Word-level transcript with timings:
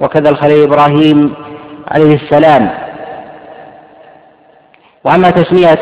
وكذا 0.00 0.30
الخليل 0.30 0.62
إبراهيم 0.62 1.34
عليه 1.88 2.14
السلام. 2.14 2.70
وأما 5.04 5.30
تسمية 5.30 5.78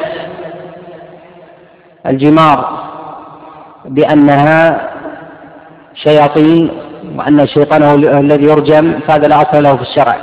الجمار 2.06 2.88
بأنها 3.84 4.90
شياطين 5.94 6.70
وأن 7.16 7.40
الشيطان 7.40 7.82
هو 7.82 7.94
الذي 7.94 8.44
يرجم 8.44 9.00
فهذا 9.00 9.28
لا 9.28 9.42
أصل 9.42 9.62
له 9.62 9.76
في 9.76 9.82
الشرع. 9.82 10.16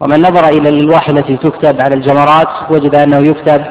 ومن 0.00 0.20
نظر 0.20 0.48
إلى 0.48 0.68
الألواح 0.68 1.08
التي 1.08 1.36
تكتب 1.36 1.80
على 1.82 1.94
الجمرات 1.94 2.48
وجد 2.70 2.94
أنه 2.94 3.18
يكتب 3.18 3.64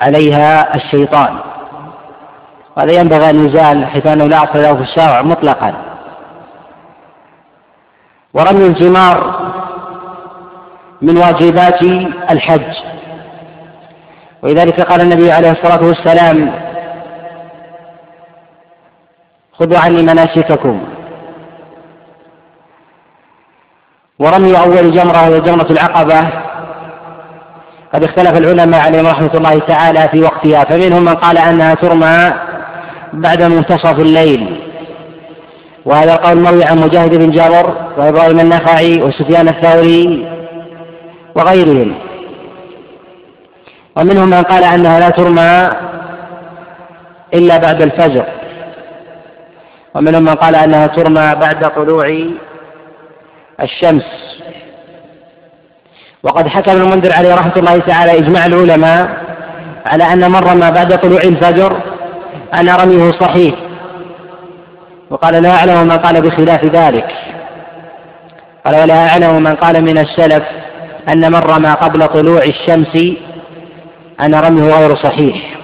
عليها 0.00 0.76
الشيطان. 0.76 1.49
وهذا 2.76 3.00
ينبغي 3.00 3.30
أن 3.30 3.48
يزال 3.48 3.86
حيث 3.86 4.06
أنه 4.06 4.26
لا 4.26 4.36
أصل 4.36 4.62
له 4.62 4.74
في 4.76 4.82
الشرع 4.82 5.22
مطلقا. 5.22 5.74
ورمي 8.34 8.66
الجمار 8.66 9.40
من 11.02 11.16
واجبات 11.16 11.82
الحج. 12.30 12.74
ولذلك 14.42 14.80
قال 14.80 15.00
النبي 15.00 15.32
عليه 15.32 15.50
الصلاة 15.50 15.86
والسلام 15.86 16.54
خذوا 19.52 19.78
عني 19.78 20.02
مناسككم. 20.02 20.84
ورمي 24.18 24.58
أول 24.58 24.90
جمرة 24.96 25.28
وهي 25.28 25.40
جمرة 25.40 25.70
العقبة. 25.70 26.30
قد 27.94 28.04
اختلف 28.04 28.38
العلماء 28.38 28.80
عليهم 28.80 29.06
رحمة 29.06 29.34
الله 29.34 29.58
تعالى 29.58 30.08
في 30.08 30.22
وقتها. 30.22 30.64
فمنهم 30.64 31.04
من 31.04 31.14
قال 31.14 31.38
أنها 31.38 31.74
ترمى 31.74 32.49
بعد 33.12 33.42
منتصف 33.42 34.00
الليل. 34.00 34.60
وهذا 35.84 36.14
القول 36.14 36.40
مروي 36.40 36.64
عن 36.64 36.78
مجاهد 36.78 37.14
بن 37.14 37.30
جابر 37.30 37.74
وإبراهيم 37.96 38.40
النخعي 38.40 39.02
وسفيان 39.02 39.48
الثوري 39.48 40.28
وغيرهم. 41.34 41.94
ومنهم 43.96 44.30
من 44.30 44.42
قال 44.42 44.64
أنها 44.64 45.00
لا 45.00 45.08
ترمى 45.08 45.70
إلا 47.34 47.56
بعد 47.56 47.82
الفجر. 47.82 48.24
ومنهم 49.94 50.22
من 50.22 50.34
قال 50.34 50.54
أنها 50.54 50.86
ترمى 50.86 51.34
بعد 51.40 51.70
طلوع 51.74 52.28
الشمس. 53.60 54.04
وقد 56.22 56.48
حكى 56.48 56.72
ابن 56.72 56.80
المنذر 56.80 57.12
عليه 57.16 57.34
رحمة 57.34 57.56
الله 57.56 57.78
تعالى 57.78 58.18
إجماع 58.18 58.46
العلماء 58.46 59.08
على 59.86 60.04
أن 60.12 60.30
من 60.30 60.36
رمى 60.36 60.70
بعد 60.70 61.00
طلوع 61.00 61.20
الفجر 61.20 61.80
أن 62.58 62.68
رميه 62.68 63.10
صحيح. 63.10 63.54
وقال 65.10 65.42
لا 65.42 65.54
أعلم 65.54 65.82
من 65.88 65.98
قال 65.98 66.22
بخلاف 66.22 66.64
ذلك. 66.64 67.14
قال 68.66 68.82
ولا 68.82 69.08
أعلم 69.08 69.42
من 69.42 69.54
قال 69.54 69.82
من 69.82 69.98
السلف 69.98 70.42
أن 71.12 71.32
من 71.32 71.38
رمى 71.38 71.70
قبل 71.70 72.08
طلوع 72.08 72.42
الشمس 72.42 73.16
أن 74.20 74.34
رميه 74.34 74.62
غير 74.62 74.96
صحيح. 74.96 75.56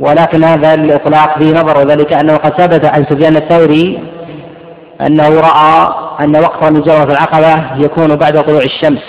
ولكن 0.00 0.44
هذا 0.44 0.74
الإطلاق 0.74 1.38
فيه 1.38 1.52
نظر 1.52 1.78
وذلك 1.78 2.12
أنه 2.12 2.36
قد 2.36 2.60
ثبت 2.60 2.84
عن 2.84 3.04
سفيان 3.04 3.36
الثوري 3.36 4.02
أنه 5.00 5.40
رأى 5.40 5.94
أن 6.20 6.36
وقت 6.36 6.64
رمي 6.64 7.10
العقبة 7.10 7.84
يكون 7.84 8.16
بعد 8.16 8.44
طلوع 8.44 8.62
الشمس. 8.62 9.02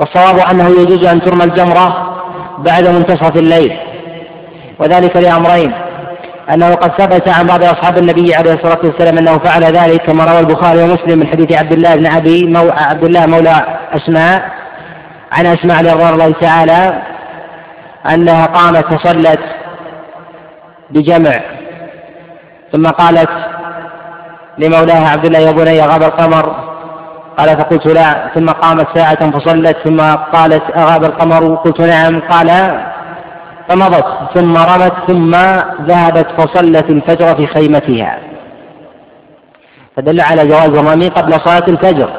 والصواب 0.00 0.38
أنه 0.50 0.68
يجوز 0.68 1.04
أن 1.04 1.20
ترمى 1.20 1.44
الجمرة 1.44 2.16
بعد 2.58 2.88
منتصف 2.88 3.36
الليل. 3.36 3.89
وذلك 4.80 5.16
لأمرين. 5.16 5.72
أنه 6.54 6.74
قد 6.74 6.90
ثبت 7.00 7.28
عن 7.28 7.46
بعض 7.46 7.64
أصحاب 7.64 7.98
النبي 7.98 8.34
عليه 8.34 8.52
الصلاة 8.52 8.78
والسلام 8.84 9.18
أنه 9.18 9.38
فعل 9.38 9.62
ذلك 9.62 10.06
كما 10.06 10.24
روى 10.24 10.40
البخاري 10.40 10.82
ومسلم 10.82 11.18
من 11.18 11.26
حديث 11.26 11.58
عبد 11.58 11.72
الله 11.72 11.96
بن 11.96 12.06
أبي 12.06 12.46
مو... 12.46 12.70
عبد 12.70 13.04
الله 13.04 13.26
مولى 13.26 13.78
أسماء 13.92 14.42
عن 15.32 15.46
أسماء 15.46 15.80
رضي 15.80 16.08
الله 16.14 16.32
تعالى 16.40 17.02
أنها 18.14 18.46
قامت 18.46 18.84
وصلت 18.92 19.40
بجمع. 20.90 21.40
ثم 22.72 22.86
قالت 22.86 23.30
لمولاها 24.58 25.08
عبد 25.08 25.26
الله 25.26 25.38
يا 25.38 25.52
بني 25.52 25.80
غاب 25.80 26.02
القمر؟ 26.02 26.70
قال 27.38 27.48
فقلت 27.48 27.86
لا. 27.86 28.30
ثم 28.34 28.46
قامت 28.46 28.98
ساعة 28.98 29.30
فصلت 29.30 29.76
ثم 29.84 30.00
قالت 30.32 30.62
أغاب 30.76 31.04
القمر؟ 31.04 31.54
قلت 31.54 31.80
نعم. 31.80 32.20
قال 32.20 32.50
فمضت 33.70 34.04
ثم 34.34 34.56
رمت 34.56 34.92
ثم 35.08 35.30
ذهبت 35.86 36.26
فصلت 36.38 36.90
الفجر 36.90 37.36
في 37.36 37.46
خيمتها. 37.46 38.18
فدل 39.96 40.20
على 40.20 40.46
جواز 40.48 40.68
الرمي 40.68 41.08
قبل 41.08 41.32
صلاة 41.32 41.64
الفجر 41.68 42.10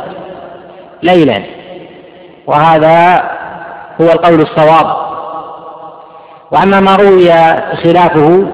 ليلا. 1.04 1.44
وهذا 2.48 3.24
هو 4.02 4.06
القول 4.06 4.42
الصواب. 4.42 4.96
وأما 6.52 6.80
ما 6.80 6.96
روي 6.96 7.32
خلافه 7.84 8.48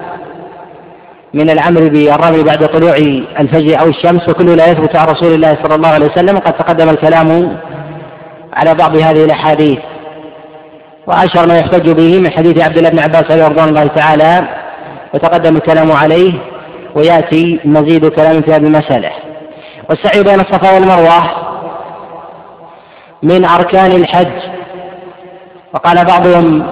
من 1.34 1.50
الأمر 1.50 1.80
بالرمي 1.80 2.42
بعد 2.42 2.66
طلوع 2.66 2.96
الفجر 3.40 3.80
أو 3.80 3.88
الشمس 3.88 4.28
وكله 4.28 4.54
لا 4.54 4.66
يثبت 4.66 4.96
عن 4.96 5.06
رسول 5.06 5.34
الله 5.34 5.58
صلى 5.62 5.74
الله 5.74 5.88
عليه 5.88 6.06
وسلم 6.06 6.36
وقد 6.36 6.52
تقدم 6.52 6.88
الكلام 6.88 7.58
على 8.52 8.74
بعض 8.74 8.96
هذه 8.96 9.24
الأحاديث. 9.24 9.78
وأشهر 11.08 11.48
ما 11.48 11.58
يحتج 11.58 11.90
به 11.90 12.20
من 12.20 12.30
حديث 12.30 12.64
عبد 12.64 12.78
الله 12.78 12.90
بن 12.90 12.98
عباس 12.98 13.30
عليه 13.30 13.48
رضوان 13.48 13.68
الله 13.68 13.86
تعالى 13.86 14.48
وتقدم 15.14 15.56
الكلام 15.56 15.92
عليه 15.92 16.32
ويأتي 16.94 17.60
مزيد 17.64 18.06
كلام 18.06 18.42
في 18.42 18.52
هذه 18.52 18.66
المسألة. 18.66 19.10
والسعي 19.90 20.22
بين 20.22 20.40
الصفا 20.40 20.74
والمروة 20.74 21.22
من 23.22 23.44
أركان 23.44 23.90
الحج. 23.90 24.58
وقال 25.74 26.04
بعضهم 26.04 26.66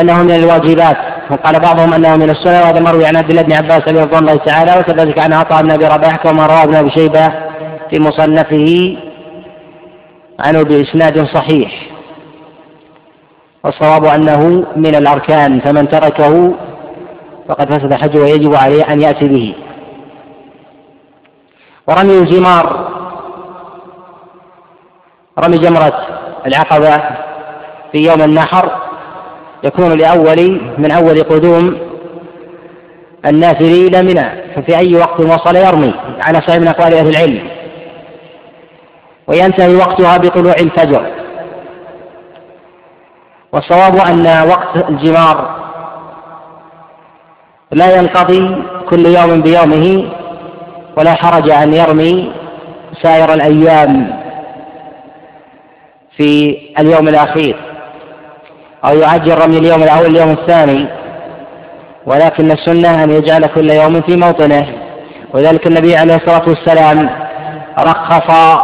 أنه 0.00 0.22
من 0.22 0.30
الواجبات 0.30 0.96
وقال 1.30 1.60
بعضهم 1.60 1.94
أنه 1.94 2.16
من 2.16 2.30
السنة 2.30 2.60
وهذا 2.60 2.80
مروي 2.80 3.06
عن 3.06 3.16
عبد 3.16 3.30
الله 3.30 3.42
بن 3.42 3.52
عباس 3.52 3.88
رضوان 3.88 4.22
الله 4.22 4.36
تعالى 4.36 4.80
وكذلك 4.80 5.18
عن 5.18 5.32
عطاء 5.32 5.62
بن 5.62 5.70
أبي 5.70 5.86
رباح 5.86 6.16
كما 6.16 6.46
رواه 6.46 6.62
ابن 6.62 6.74
أبي 6.74 6.90
شيبة 6.90 7.28
في 7.90 8.00
مصنفه 8.00 8.96
عنه 10.40 10.62
بإسناد 10.62 11.26
صحيح. 11.26 11.93
والصواب 13.64 14.04
أنه 14.04 14.66
من 14.76 14.94
الأركان 14.94 15.60
فمن 15.60 15.88
تركه 15.88 16.54
فقد 17.48 17.72
فسد 17.72 17.94
حجه 17.94 18.18
ويجب 18.18 18.54
عليه 18.54 18.82
أن 18.82 19.00
يأتي 19.00 19.28
به. 19.28 19.54
ورمي 21.88 22.18
الجمار 22.18 22.88
رمي 25.38 25.58
جمرة 25.58 26.06
العقبة 26.46 26.96
في 27.92 27.98
يوم 27.98 28.22
النحر 28.22 28.70
يكون 29.64 29.98
لأول 29.98 30.60
من 30.78 30.90
أول 30.90 31.22
قدوم 31.22 31.78
النافل 33.26 33.64
إلى 33.64 34.02
منى 34.02 34.54
ففي 34.54 34.78
أي 34.78 34.94
وقت 34.94 35.20
وصل 35.20 35.56
يرمي 35.56 35.94
على 36.26 36.38
صحيح 36.38 36.56
من 36.56 36.68
أقوال 36.68 36.94
أهل 36.94 37.08
العلم. 37.08 37.48
وينتهي 39.26 39.74
وقتها 39.76 40.16
بطلوع 40.16 40.52
الفجر. 40.52 41.23
والصواب 43.54 43.96
أن 43.96 44.48
وقت 44.48 44.88
الجمار 44.88 45.64
لا 47.72 47.98
ينقضي 47.98 48.62
كل 48.88 49.06
يوم 49.06 49.40
بيومه 49.42 50.12
ولا 50.96 51.14
حرج 51.14 51.50
أن 51.50 51.72
يرمي 51.72 52.32
سائر 53.02 53.34
الأيام 53.34 54.20
في 56.16 56.58
اليوم 56.78 57.08
الأخير 57.08 57.56
أو 58.84 58.96
يعجل 58.96 59.38
رمي 59.38 59.58
اليوم 59.58 59.82
الأول 59.82 60.06
اليوم 60.06 60.30
الثاني. 60.30 60.88
ولكن 62.06 62.50
السنة 62.50 63.04
أن 63.04 63.10
يجعل 63.10 63.46
كل 63.46 63.70
يوم 63.70 64.00
في 64.00 64.16
موطنه. 64.16 64.66
وذلك 65.34 65.66
النبي 65.66 65.96
عليه 65.96 66.14
الصلاة 66.14 66.48
والسلام 66.48 67.10
رخص 67.78 68.58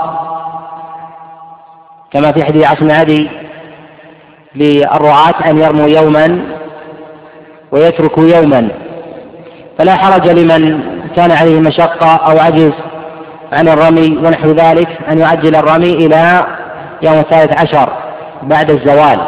كما 2.12 2.32
في 2.32 2.44
حديث 2.44 2.66
عاصم 2.66 2.90
عدي 2.90 3.39
للرعاة 4.54 5.34
أن 5.46 5.58
يرموا 5.58 5.88
يوما 5.88 6.40
ويتركوا 7.72 8.24
يوما. 8.24 8.68
فلا 9.78 9.96
حرج 9.96 10.28
لمن 10.28 10.80
كان 11.16 11.30
عليه 11.30 11.60
مشقة 11.60 12.16
أو 12.16 12.38
عجز 12.38 12.72
عن 13.52 13.68
الرمي 13.68 14.16
ونحو 14.16 14.48
ذلك 14.48 14.88
أن 15.10 15.18
يعجل 15.18 15.56
الرمي 15.56 15.92
إلى 15.92 16.46
يوم 17.02 17.18
الثالث 17.18 17.60
عشر 17.60 17.92
بعد 18.42 18.70
الزوال. 18.70 19.20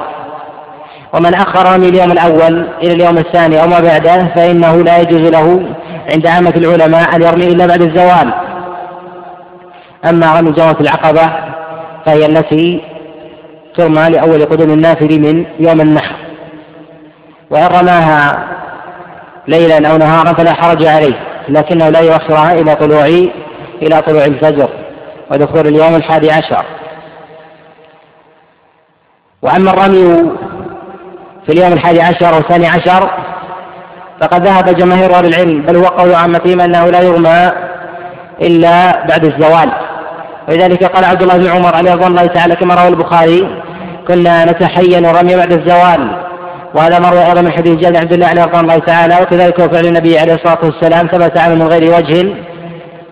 ومن 1.15 1.35
أخر 1.35 1.75
رمي 1.75 1.89
اليوم 1.89 2.13
الأول 2.13 2.67
إلى 2.83 2.93
اليوم 2.93 3.19
الثاني 3.19 3.63
أو 3.63 3.67
ما 3.67 3.81
بعده 3.81 4.35
فإنه 4.35 4.77
لا 4.77 4.99
يجوز 4.99 5.31
له 5.31 5.63
عند 6.15 6.27
عامة 6.27 6.53
العلماء 6.57 7.17
أن 7.17 7.23
يرمي 7.23 7.47
إلا 7.49 7.67
بعد 7.67 7.83
الزوال. 7.83 8.33
أما 10.05 10.41
رمي 10.41 10.51
جمرة 10.51 10.77
العقبة 10.81 11.33
فهي 12.07 12.27
التي 12.27 12.92
ترمى 13.77 14.09
لأول 14.09 14.45
قدوم 14.45 14.71
النافل 14.71 15.21
من 15.21 15.47
يوم 15.59 15.81
النحر. 15.81 16.17
وإن 17.51 17.67
رماها 17.67 18.49
ليلا 19.49 19.91
أو 19.91 19.97
نهارا 19.97 20.33
فلا 20.33 20.53
حرج 20.53 20.87
عليه 20.87 21.15
لكنه 21.49 21.89
لا 21.89 22.01
يؤخرها 22.01 22.53
إلى 22.53 22.77
طلوع 22.77 23.07
إلى 23.83 24.03
طلوع 24.03 24.25
الفجر 24.25 24.69
ودخول 25.31 25.67
اليوم 25.67 25.95
الحادي 25.95 26.31
عشر. 26.31 26.65
وأما 29.43 29.71
الرمي 29.71 30.31
في 31.47 31.53
اليوم 31.53 31.73
الحادي 31.73 32.03
عشر 32.03 32.35
والثاني 32.35 32.67
عشر 32.67 33.11
فقد 34.21 34.47
ذهب 34.47 34.77
جماهير 34.77 35.15
أهل 35.15 35.27
العلم 35.27 35.63
بل 35.63 35.77
هو 35.77 35.85
قول 35.85 36.15
عامتهم 36.15 36.61
أنه 36.61 36.91
لا 36.91 37.01
يرمى 37.01 37.53
إلا 38.43 39.07
بعد 39.07 39.25
الزوال. 39.25 39.73
ولذلك 40.49 40.85
قال 40.85 41.05
عبد 41.05 41.23
الله 41.23 41.37
بن 41.37 41.47
عمر 41.47 41.75
عليه 41.75 41.93
رضوان 41.93 42.11
الله 42.11 42.27
تعالى 42.27 42.57
كما 42.57 42.75
روى 42.75 42.89
البخاري 42.89 43.63
كنا 44.09 44.45
نتحين 44.45 45.07
الرمي 45.07 45.37
بعد 45.37 45.53
الزوال. 45.53 46.23
وهذا 46.75 46.99
مروي 46.99 47.27
أيضا 47.27 47.41
من 47.41 47.53
حديث 47.53 47.75
جابر 47.75 47.99
عبد 47.99 48.13
الله 48.13 48.27
عليه 48.27 48.45
رضوان 48.45 48.65
الله 48.65 48.79
تعالى 48.79 49.17
وكذلك 49.23 49.61
هو 49.61 49.69
فعل 49.69 49.87
النبي 49.87 50.19
عليه 50.19 50.35
الصلاة 50.35 50.59
والسلام 50.63 51.07
ثبت 51.07 51.39
عنه 51.39 51.55
من 51.55 51.69
غير 51.69 51.95
وجه 51.95 52.35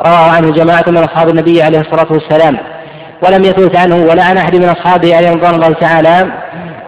رواه 0.07 0.31
عنه 0.31 0.51
جماعة 0.51 0.85
من 0.89 0.97
أصحاب 0.97 1.29
النبي 1.29 1.63
عليه 1.63 1.81
الصلاة 1.81 2.07
والسلام. 2.11 2.57
ولم 3.23 3.45
يثبت 3.45 3.77
عنه 3.77 3.97
ولا 3.97 4.25
عن 4.25 4.37
أحد 4.37 4.57
من 4.57 4.69
أصحابه 4.69 5.17
عليه 5.17 5.31
رضوان 5.31 5.55
الله 5.55 5.73
تعالى 5.73 6.27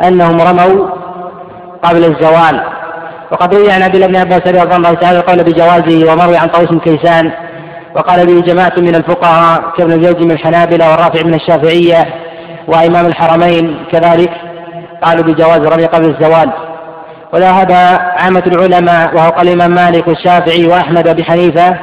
أنهم 0.04 0.40
رموا 0.40 0.88
قبل 1.82 2.04
الزوال. 2.04 2.62
وقد 3.32 3.54
روي 3.54 3.70
عن 3.70 3.82
عبد 3.82 3.94
الله 3.94 4.06
بن 4.06 4.16
عباس 4.16 4.40
رضي 4.46 4.76
الله 4.76 4.94
تعالى 4.94 5.18
قول 5.18 5.42
بجوازه 5.42 6.12
ومروي 6.12 6.36
عن 6.36 6.48
طاووس 6.48 6.68
بن 6.68 6.78
كيسان 6.78 7.32
وقال 7.96 8.26
به 8.26 8.40
جماعة 8.40 8.72
من 8.76 8.94
الفقهاء 8.94 9.62
كابن 9.78 9.92
الجوزي 9.92 10.24
من 10.24 10.30
الحنابلة 10.30 10.90
والرافع 10.90 11.26
من 11.26 11.34
الشافعية 11.34 12.14
وإمام 12.68 13.06
الحرمين 13.06 13.84
كذلك 13.92 14.30
قالوا 15.02 15.24
بجواز 15.24 15.60
رمي 15.60 15.84
قبل 15.86 16.10
الزوال. 16.10 16.52
وذهب 17.32 17.72
عامة 18.18 18.42
العلماء 18.46 19.14
وهو 19.14 19.30
قال 19.30 19.48
الإمام 19.48 19.70
مالك 19.70 20.08
والشافعي 20.08 20.66
وأحمد 20.66 21.08
وأبي 21.08 21.24
حنيفة 21.24 21.76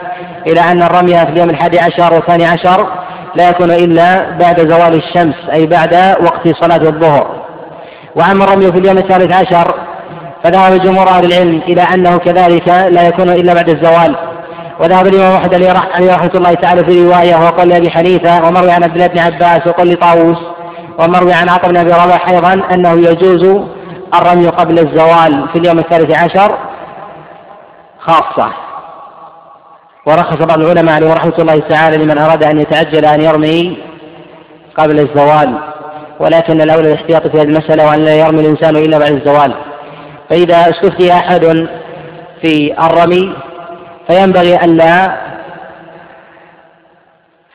إلى 0.47 0.61
أن 0.61 0.83
الرمي 0.83 1.13
في 1.13 1.29
اليوم 1.29 1.49
الحادي 1.49 1.79
عشر 1.79 2.13
والثاني 2.13 2.45
عشر 2.45 2.87
لا 3.35 3.49
يكون 3.49 3.71
إلا 3.71 4.37
بعد 4.37 4.69
زوال 4.69 4.93
الشمس 4.93 5.35
أي 5.53 5.65
بعد 5.65 5.93
وقت 6.21 6.47
صلاة 6.61 6.89
الظهر. 6.89 7.45
وأما 8.15 8.43
الرمي 8.43 8.71
في 8.71 8.77
اليوم 8.77 8.97
الثالث 8.97 9.33
عشر 9.33 9.75
فذهب 10.43 10.81
جمهور 10.81 11.07
أهل 11.07 11.25
العلم 11.25 11.61
إلى 11.67 11.81
أنه 11.81 12.17
كذلك 12.17 12.67
لا 12.67 13.07
يكون 13.07 13.29
إلا 13.29 13.53
بعد 13.53 13.69
الزوال. 13.69 14.28
وذهب 14.79 15.07
الإمام 15.07 15.35
أحمد 15.35 15.53
عليه 15.53 15.71
رحمة 16.15 16.31
الله 16.35 16.53
تعالى 16.53 16.85
في 16.85 17.05
رواية 17.05 17.35
وقال 17.35 17.67
لأبي 17.67 17.89
حنيفة 17.89 18.47
ومروي 18.47 18.71
عن 18.71 18.83
عبد 18.83 18.93
الله 18.93 19.07
بن 19.07 19.19
عباس 19.19 19.67
وقال 19.67 19.89
لطاووس 19.89 20.37
ومروي 20.99 21.33
عن 21.33 21.49
عطاء 21.49 21.71
بن 21.71 21.77
أبي 21.77 21.91
رباح 21.91 22.29
أيضا 22.29 22.53
أنه 22.73 22.91
يجوز 22.91 23.65
الرمي 24.15 24.47
قبل 24.47 24.79
الزوال 24.79 25.49
في 25.53 25.59
اليوم 25.59 25.79
الثالث 25.79 26.23
عشر 26.23 26.57
خاصة. 27.99 28.53
ورخص 30.07 30.37
بعض 30.45 30.59
العلماء 30.59 30.95
عليه 30.95 31.13
رحمة 31.13 31.33
الله 31.39 31.59
تعالى 31.59 31.97
لمن 31.97 32.17
أراد 32.17 32.43
أن 32.43 32.59
يتعجل 32.59 33.05
أن 33.05 33.21
يرمي 33.21 33.77
قبل 34.77 34.99
الزوال 34.99 35.59
ولكن 36.19 36.61
الأولى 36.61 36.87
الاحتياط 36.87 37.27
في 37.27 37.37
هذه 37.37 37.47
المسألة 37.47 37.85
وأن 37.85 37.99
لا 38.03 38.15
يرمي 38.15 38.39
الإنسان 38.39 38.75
إلا 38.75 38.97
بعد 38.97 39.11
الزوال. 39.11 39.53
فإذا 40.29 40.69
استفتي 40.69 41.13
أحد 41.13 41.67
في 42.41 42.73
الرمي 42.85 43.35
فينبغي 44.09 44.55
ألا 44.55 45.17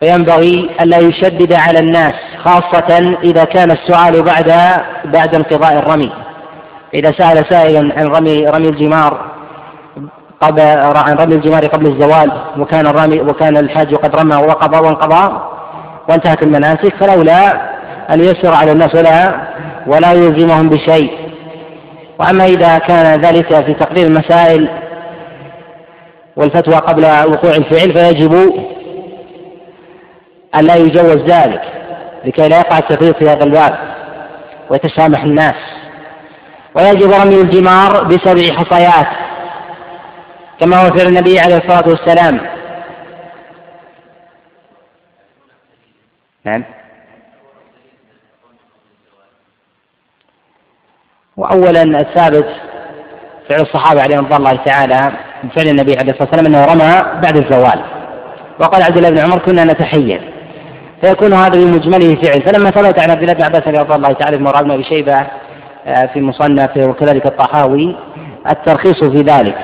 فينبغي 0.00 0.70
ألا 0.80 0.98
يشدد 0.98 1.52
على 1.52 1.78
الناس 1.78 2.14
خاصة 2.44 3.16
إذا 3.24 3.44
كان 3.44 3.70
السؤال 3.70 4.22
بعد 4.22 4.52
بعد 5.04 5.34
انقضاء 5.34 5.78
الرمي. 5.78 6.12
إذا 6.94 7.12
سأل 7.18 7.44
سائل 7.50 7.92
عن 7.92 8.06
رمي 8.06 8.46
رمي 8.46 8.68
الجمار 8.68 9.34
قبل 10.40 10.62
عن 10.96 11.14
رمي 11.14 11.34
الجمار 11.34 11.66
قبل 11.66 11.86
الزوال 11.86 12.32
وكان 12.58 12.86
الرمي 12.86 13.20
وكان 13.20 13.56
الحاج 13.56 13.94
قد 13.94 14.16
رمى 14.16 14.36
وقضى 14.36 14.78
وانقضى 14.78 15.40
وانتهت 16.08 16.42
المناسك 16.42 16.94
فلولا 17.00 17.52
أن 18.12 18.20
يسر 18.20 18.54
على 18.54 18.72
الناس 18.72 18.94
ولا 18.94 19.34
ولا 19.86 20.12
يلزمهم 20.12 20.68
بشيء. 20.68 21.10
وأما 22.18 22.44
إذا 22.44 22.78
كان 22.78 23.20
ذلك 23.20 23.64
في 23.64 23.74
تقدير 23.74 24.06
المسائل 24.06 24.83
والفتوى 26.36 26.74
قبل 26.74 27.04
وقوع 27.04 27.54
الفعل 27.56 27.92
فيجب 27.92 28.34
أن 30.54 30.64
لا 30.64 30.76
يجوز 30.76 31.16
ذلك 31.16 31.62
لكي 32.24 32.48
لا 32.48 32.58
يقع 32.58 32.78
التفريط 32.78 33.16
في 33.16 33.24
هذا 33.24 33.44
الباب 33.44 33.94
ويتسامح 34.70 35.22
الناس. 35.22 35.54
ويجب 36.74 37.10
رمي 37.10 37.40
الجمار 37.40 38.04
بسبع 38.04 38.56
حصيات 38.56 39.06
كما 40.60 40.76
هو 40.76 40.96
فعل 40.96 41.06
النبي 41.06 41.38
عليه 41.38 41.56
الصلاة 41.56 41.88
والسلام. 41.88 42.40
نعم. 46.44 46.64
وأولا 51.36 51.82
الثابت 51.82 52.46
فعل 53.48 53.60
الصحابة 53.60 54.02
عليهم 54.02 54.26
رضي 54.26 54.36
الله 54.36 54.56
تعالى 54.64 55.12
من 55.44 55.50
فعل 55.50 55.68
النبي 55.68 55.96
عليه 55.98 56.12
الصلاة 56.12 56.28
والسلام 56.30 56.46
أنه 56.46 56.64
رمى 56.64 57.20
بعد 57.22 57.36
الزوال. 57.36 57.80
وقال 58.60 58.82
عبد 58.82 58.96
الله 58.96 59.10
بن 59.10 59.18
عمر 59.18 59.38
كنا 59.38 59.64
نتحين 59.64 60.20
فيكون 61.02 61.32
هذا 61.32 61.64
بمجمله 61.64 62.22
فعل. 62.22 62.42
فلما 62.42 62.70
ثبت 62.70 63.00
عن 63.00 63.10
عبد 63.10 63.22
الله 63.22 63.32
بن 63.32 63.42
عباس 63.42 63.62
رضي 63.68 63.94
الله 63.94 64.12
تعالى 64.12 64.36
بن 64.36 64.44
بن 64.44 64.70
أبي 64.70 64.84
شيبة 64.84 65.26
آه، 65.86 66.06
في 66.12 66.20
مصنفه 66.20 66.88
وكذلك 66.88 67.26
الطحاوي 67.26 67.96
الترخيص 68.50 69.04
في 69.04 69.22
ذلك. 69.22 69.58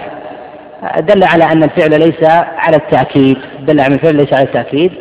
دل 1.01 1.25
على 1.25 1.45
أن 1.45 1.63
الفعل 1.63 2.01
ليس 2.01 2.31
على 2.57 2.77
التأكيد. 2.77 3.39
دل 3.61 3.81
على 3.81 3.95
الفعل 3.95 4.17
ليس 4.17 4.33
على 4.33 4.43
التأكيد. 4.43 4.93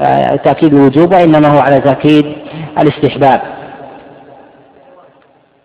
آه، 0.00 0.36
تاكيد 0.36 0.74
الوجوب 0.74 1.14
وإنما 1.14 1.48
هو 1.48 1.58
على 1.58 1.80
تأكيد 1.80 2.36
الاستحباب. 2.78 3.40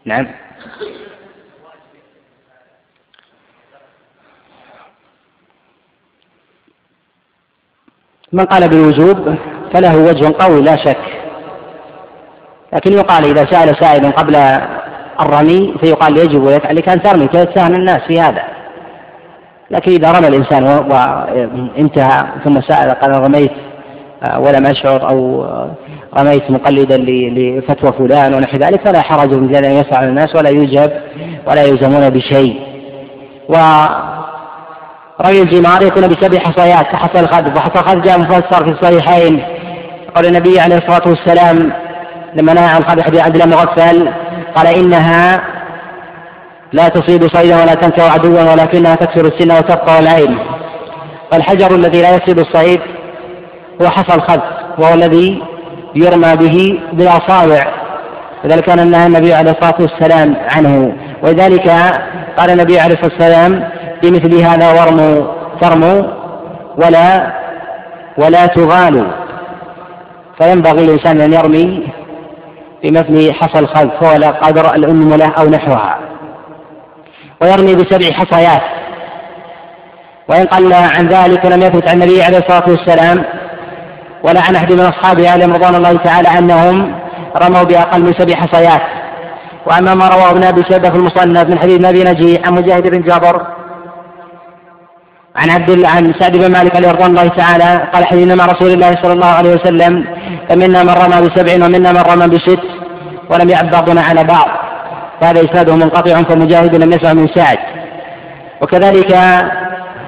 نعم. 0.05 0.27
من 8.33 8.45
قال 8.45 8.69
بالوجوب 8.69 9.35
فله 9.73 9.97
وجه 9.97 10.33
قوي 10.39 10.61
لا 10.61 10.75
شك. 10.75 10.97
لكن 12.73 12.93
يقال 12.93 13.25
إذا 13.25 13.45
سأل 13.45 13.75
سائل 13.79 14.11
قبل 14.11 14.35
الرمي 15.21 15.73
فيقال 15.83 16.17
يجب 16.17 16.43
ويفعل 16.43 16.75
لكان 16.75 17.01
ترمي 17.01 17.27
تساهل 17.27 17.73
الناس 17.73 17.99
في 18.07 18.19
هذا. 18.21 18.43
لكن 19.71 19.91
إذا 19.91 20.11
رمى 20.11 20.27
الإنسان 20.27 20.63
وانتهى 20.63 22.23
ثم 22.43 22.61
سأل 22.61 22.89
قال 22.89 23.23
رميت 23.23 23.51
آه، 24.23 24.39
ولم 24.39 24.65
أشعر 24.65 25.09
أو 25.09 25.45
رميت 26.19 26.51
مقلدا 26.51 26.97
لفتوى 26.97 27.91
فلان 27.91 28.33
ونحو 28.33 28.57
ذلك 28.57 28.87
فلا 28.87 29.01
حرج 29.01 29.33
من 29.33 29.55
أن 29.55 29.71
يسأل 29.71 30.03
الناس 30.03 30.35
ولا 30.35 30.49
يوجب 30.49 30.91
ولا 31.47 31.63
يلزمون 31.63 32.09
بشيء. 32.09 32.59
و 33.49 33.55
رمي 35.25 35.41
الجمار 35.41 35.81
يكون 35.81 36.07
بسبع 36.07 36.39
حصيات 36.39 36.85
كحصى 36.85 37.19
الخد 37.19 37.57
وحصى 37.57 37.79
الخد 37.81 38.01
جاء 38.01 38.19
مفسر 38.19 38.65
في 38.65 38.71
الصحيحين. 38.71 39.43
قال 40.15 40.25
النبي 40.25 40.59
عليه 40.59 40.75
الصلاة 40.75 41.01
والسلام 41.07 41.71
لما 42.35 42.53
نهى 42.53 42.65
عن 42.65 42.83
عبد 42.99 43.35
الله 43.35 43.45
مغفل 43.45 44.09
قال 44.55 44.67
إنها 44.67 45.41
لا 46.73 46.87
تصيب 46.87 47.27
صيدا 47.27 47.61
ولا 47.61 47.73
تنكر 47.73 48.01
عدوا 48.01 48.51
ولكنها 48.51 48.95
تكسر 48.95 49.25
السن 49.25 49.51
وتبقى 49.51 49.99
العين. 49.99 50.39
فالحجر 51.31 51.75
الذي 51.75 52.01
لا 52.01 52.15
يصيب 52.15 52.39
الصيد 52.39 52.79
هو 53.81 53.89
حصى 53.89 54.15
الخد 54.15 54.41
وهو 54.77 54.93
الذي 54.93 55.41
يرمى 55.95 56.35
به 56.35 56.79
بالأصابع. 56.93 57.67
لذلك 58.43 58.63
كان 58.63 58.91
نهى 58.91 59.07
النبي 59.07 59.33
عليه 59.33 59.51
الصلاة 59.51 59.75
والسلام 59.79 60.35
عنه. 60.55 60.93
ولذلك 61.23 61.69
قال 62.37 62.49
النبي 62.49 62.79
عليه 62.79 62.95
الصلاة 62.95 63.11
والسلام 63.13 63.69
بمثل 64.03 64.35
هذا 64.35 64.81
ورموا 64.81 65.25
ترموا 65.61 66.03
ولا 66.77 67.33
ولا 68.17 68.45
تغالوا 68.45 69.07
فينبغي 70.41 70.83
الإنسان 70.83 71.21
أن 71.21 71.33
يرمي 71.33 71.87
بمثل 72.83 73.33
حصى 73.33 73.59
الخلف 73.59 74.03
ولا 74.03 74.29
قدر 74.29 74.75
الأنملة 74.75 75.33
أو 75.39 75.49
نحوها. 75.49 75.99
ويرمي 77.41 77.75
بسبع 77.75 78.11
حصيات. 78.11 78.61
وإن 80.29 80.45
قل 80.45 80.73
عن 80.73 81.07
ذلك 81.07 81.45
لم 81.45 81.61
يثبت 81.61 81.89
عن 81.89 82.01
النبي 82.01 82.23
عليه 82.23 82.37
الصلاة 82.37 82.69
والسلام 82.69 83.25
ولا 84.23 84.41
عن 84.41 84.55
أحد 84.55 84.73
من 84.73 84.79
أصحابه 84.79 85.29
عليهم 85.29 85.53
رضوان 85.53 85.75
الله 85.75 85.93
تعالى 85.93 86.27
أنهم 86.37 86.95
رموا 87.43 87.63
بأقل 87.63 88.01
من 88.01 88.13
سبع 88.13 88.35
حصيات. 88.35 88.81
وأما 89.65 89.95
ما 89.95 90.07
رواه 90.07 90.31
ابن 90.31 90.43
أبي 90.43 90.63
شيبة 90.63 90.89
في 90.89 90.95
المصنف 90.95 91.49
من 91.49 91.59
حديث 91.59 91.85
أبي 91.85 92.03
نجي 92.03 92.41
عن 92.45 92.53
مجاهد 92.53 92.87
بن 92.87 93.01
جابر 93.01 93.58
عن 95.35 95.49
عبد 95.49 95.85
عن 95.85 96.13
سعد 96.19 96.37
بن 96.37 96.51
مالك 96.51 96.75
عليه 96.75 96.91
رضوان 96.91 97.09
الله 97.09 97.27
تعالى 97.27 97.89
قال 97.93 98.05
حديثنا 98.05 98.35
مع 98.35 98.45
رسول 98.45 98.71
الله 98.71 98.91
صلى 99.03 99.13
الله 99.13 99.27
عليه 99.27 99.49
وسلم 99.49 100.05
فمنا 100.49 100.83
من 100.83 100.89
رمى 100.89 101.27
بسبع 101.27 101.65
ومنا 101.65 101.91
من 101.91 102.01
رمى 102.11 102.27
بست 102.27 102.59
ولم 103.29 103.49
يعب 103.49 103.71
بعضنا 103.71 104.01
على 104.01 104.23
بعض. 104.23 104.47
فهذا 105.21 105.41
إسناده 105.41 105.75
منقطع 105.75 106.21
فمجاهد 106.21 106.75
لم 106.75 106.91
يسمع 106.91 107.13
من 107.13 107.27
سعد. 107.35 107.57
وكذلك 108.61 109.11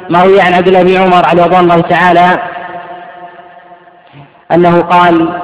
ما 0.09 0.23
روي 0.23 0.41
عن 0.41 0.53
عبد 0.53 0.67
الله 0.67 0.83
بن 0.83 0.97
عمر 0.97 1.25
عليه 1.25 1.43
رضوان 1.43 1.63
الله 1.63 1.81
تعالى 1.81 2.37
أنه 4.51 4.81
قال 4.81 5.41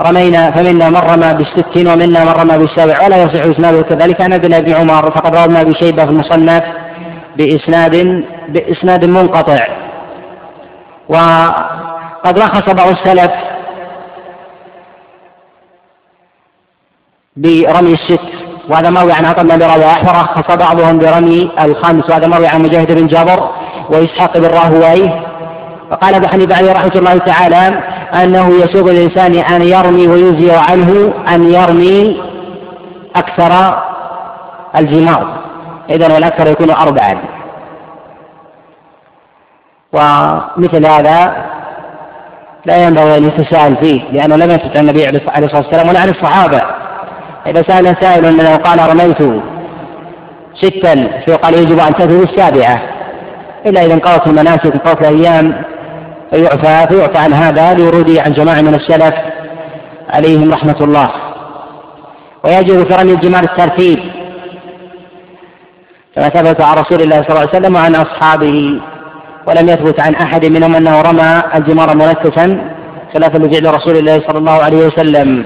رمينا 0.00 0.50
فمنا 0.50 0.88
من 0.90 0.96
رمى 0.96 1.34
بالست 1.34 1.76
ومنا 1.76 2.24
من 2.24 2.30
رمى 2.30 2.58
بالسبع 2.58 3.06
ولا 3.06 3.22
يصح 3.22 3.44
إسناده. 3.44 3.82
كذلك 3.82 4.20
عن 4.20 4.32
عبد 4.32 4.44
الله 4.44 4.60
بن 4.60 4.72
عمر 4.72 5.10
فقد 5.10 5.34
روى 5.34 5.44
ابن 5.44 5.56
أبي 5.56 5.72
شيبة 5.80 6.04
في 6.04 6.10
المصنف 6.10 6.62
بإسناد 7.36 8.24
بإسناد 8.48 9.04
منقطع. 9.04 9.66
وقد 11.08 12.38
رخص 12.38 12.74
بعض 12.74 12.88
السلف 12.88 13.32
برمي 17.36 17.92
الست 17.92 18.20
وهذا 18.70 18.90
مروي 18.90 19.12
عن 19.12 19.24
عطاء 19.24 19.44
بن 19.44 19.62
رواح 19.62 19.98
ورخص 19.98 20.56
بعضهم 20.56 20.98
برمي 20.98 21.50
الخمس 21.60 22.10
وهذا 22.10 22.26
مروي 22.26 22.46
عن 22.46 22.62
مجاهد 22.62 22.92
بن 22.92 23.06
جبر 23.06 23.50
وإسحاق 23.90 24.38
بن 24.38 24.46
راهويه. 24.46 25.24
فقال 25.90 26.14
أبو 26.14 26.26
حنيفة 26.26 26.56
عليه 26.56 26.72
رحمة 26.72 26.92
الله 26.96 27.18
تعالى 27.18 27.82
أنه 28.22 28.48
يسوغ 28.48 28.90
الإنسان 28.90 29.34
أن 29.34 29.62
يرمي 29.62 30.08
ويجزي 30.08 30.52
عنه 30.70 31.14
أن 31.34 31.52
يرمي 31.52 32.22
أكثر 33.16 33.82
الجمار. 34.76 35.38
اذا 35.90 36.14
والأكثر 36.14 36.50
يكون 36.50 36.70
اربعا. 36.70 37.37
ومثل 39.92 40.86
هذا 40.86 41.46
لا 42.66 42.86
ينبغي 42.86 43.16
أن 43.16 43.24
يتساءل 43.24 43.76
فيه 43.76 44.02
لأنه 44.12 44.36
لم 44.36 44.50
يثبت 44.50 44.76
عن 44.76 44.84
النبي 44.84 45.06
عليه 45.06 45.46
الصلاة 45.46 45.62
والسلام 45.62 45.88
ولا 45.88 46.00
عن 46.00 46.08
الصحابة. 46.08 46.62
إذا 47.46 47.62
سأل 47.62 47.96
سائل 48.00 48.26
انه 48.26 48.56
قال 48.56 48.90
رميت 48.90 49.42
ستا 50.54 51.20
فيقال 51.26 51.54
يجب 51.54 51.78
أن 51.78 51.94
تثبت 51.94 52.30
السابعة. 52.30 52.82
إلا 53.66 53.84
إذا 53.84 53.94
انقضت 53.94 54.26
المناسك 54.26 54.66
انقضت 54.74 55.00
الأيام 55.00 55.62
فيعفى 56.30 56.94
فيعفى 56.94 57.18
عن 57.18 57.32
هذا 57.32 57.74
لوروده 57.74 58.22
عن 58.22 58.32
جماعة 58.32 58.60
من 58.60 58.74
السلف 58.74 59.14
عليهم 60.10 60.52
رحمة 60.52 60.76
الله. 60.80 61.10
ويجب 62.44 62.92
في 62.92 63.02
رمي 63.02 63.12
الجمال 63.12 63.44
الترتيب 63.44 63.98
كما 66.16 66.28
ثبت 66.28 66.60
عن 66.60 66.76
رسول 66.76 67.00
الله 67.00 67.16
صلى 67.16 67.28
الله 67.28 67.40
عليه 67.40 67.58
وسلم 67.58 67.74
وعن 67.74 67.94
أصحابه. 67.94 68.80
ولم 69.48 69.68
يثبت 69.68 70.00
عن 70.00 70.14
أحد 70.14 70.46
منهم 70.46 70.74
أنه 70.74 71.02
رمى 71.02 71.42
الجمار 71.54 71.96
منكسا 71.96 72.70
خلافا 73.14 73.38
لفعل 73.38 73.74
رسول 73.74 73.96
الله 73.96 74.22
صلى 74.28 74.38
الله 74.38 74.62
عليه 74.64 74.86
وسلم. 74.86 75.44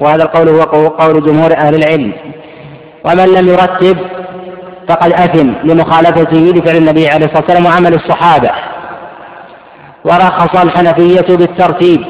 وهذا 0.00 0.22
القول 0.22 0.48
هو 0.48 0.88
قول 0.88 1.24
جمهور 1.24 1.56
أهل 1.56 1.74
العلم. 1.74 2.12
ومن 3.04 3.24
لم 3.24 3.48
يرتب 3.48 3.98
فقد 4.88 5.12
أثم 5.12 5.48
لمخالفته 5.64 6.52
لفعل 6.56 6.76
النبي 6.76 7.08
عليه 7.08 7.26
الصلاة 7.26 7.40
والسلام 7.40 7.66
وعمل 7.66 7.94
الصحابة. 7.94 8.50
ورخص 10.04 10.60
الحنفية 10.62 11.36
بالترتيب. 11.36 12.04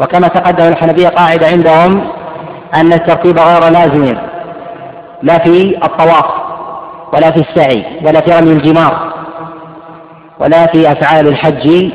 وكما 0.00 0.28
تقدم 0.28 0.68
الحنفية 0.68 1.08
قاعدة 1.08 1.46
عندهم 1.46 2.10
أن 2.74 2.92
الترتيب 2.92 3.38
غير 3.38 3.60
لازم. 3.72 4.16
لا 5.22 5.38
في 5.38 5.78
الطواف 5.84 6.26
ولا 7.12 7.30
في 7.30 7.40
السعي 7.40 7.84
ولا 8.06 8.20
في 8.20 8.30
رمي 8.30 8.52
الجمار. 8.52 9.17
ولا 10.40 10.66
في 10.66 10.92
أفعال 10.92 11.28
الحج 11.28 11.92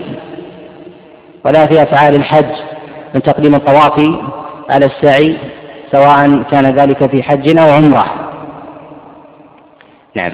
ولا 1.46 1.66
في 1.68 1.84
أفعال 1.84 2.16
الحج 2.16 2.52
من 3.16 3.22
تقديم 3.22 3.56
الطواف 3.56 4.00
على 4.70 4.86
السعي 4.86 5.38
سواء 5.92 6.44
كان 6.44 6.66
ذلك 6.66 7.12
في 7.12 7.24
حج 7.24 7.58
أو 7.58 7.70
عمرة. 7.70 8.06
نعم. 10.16 10.32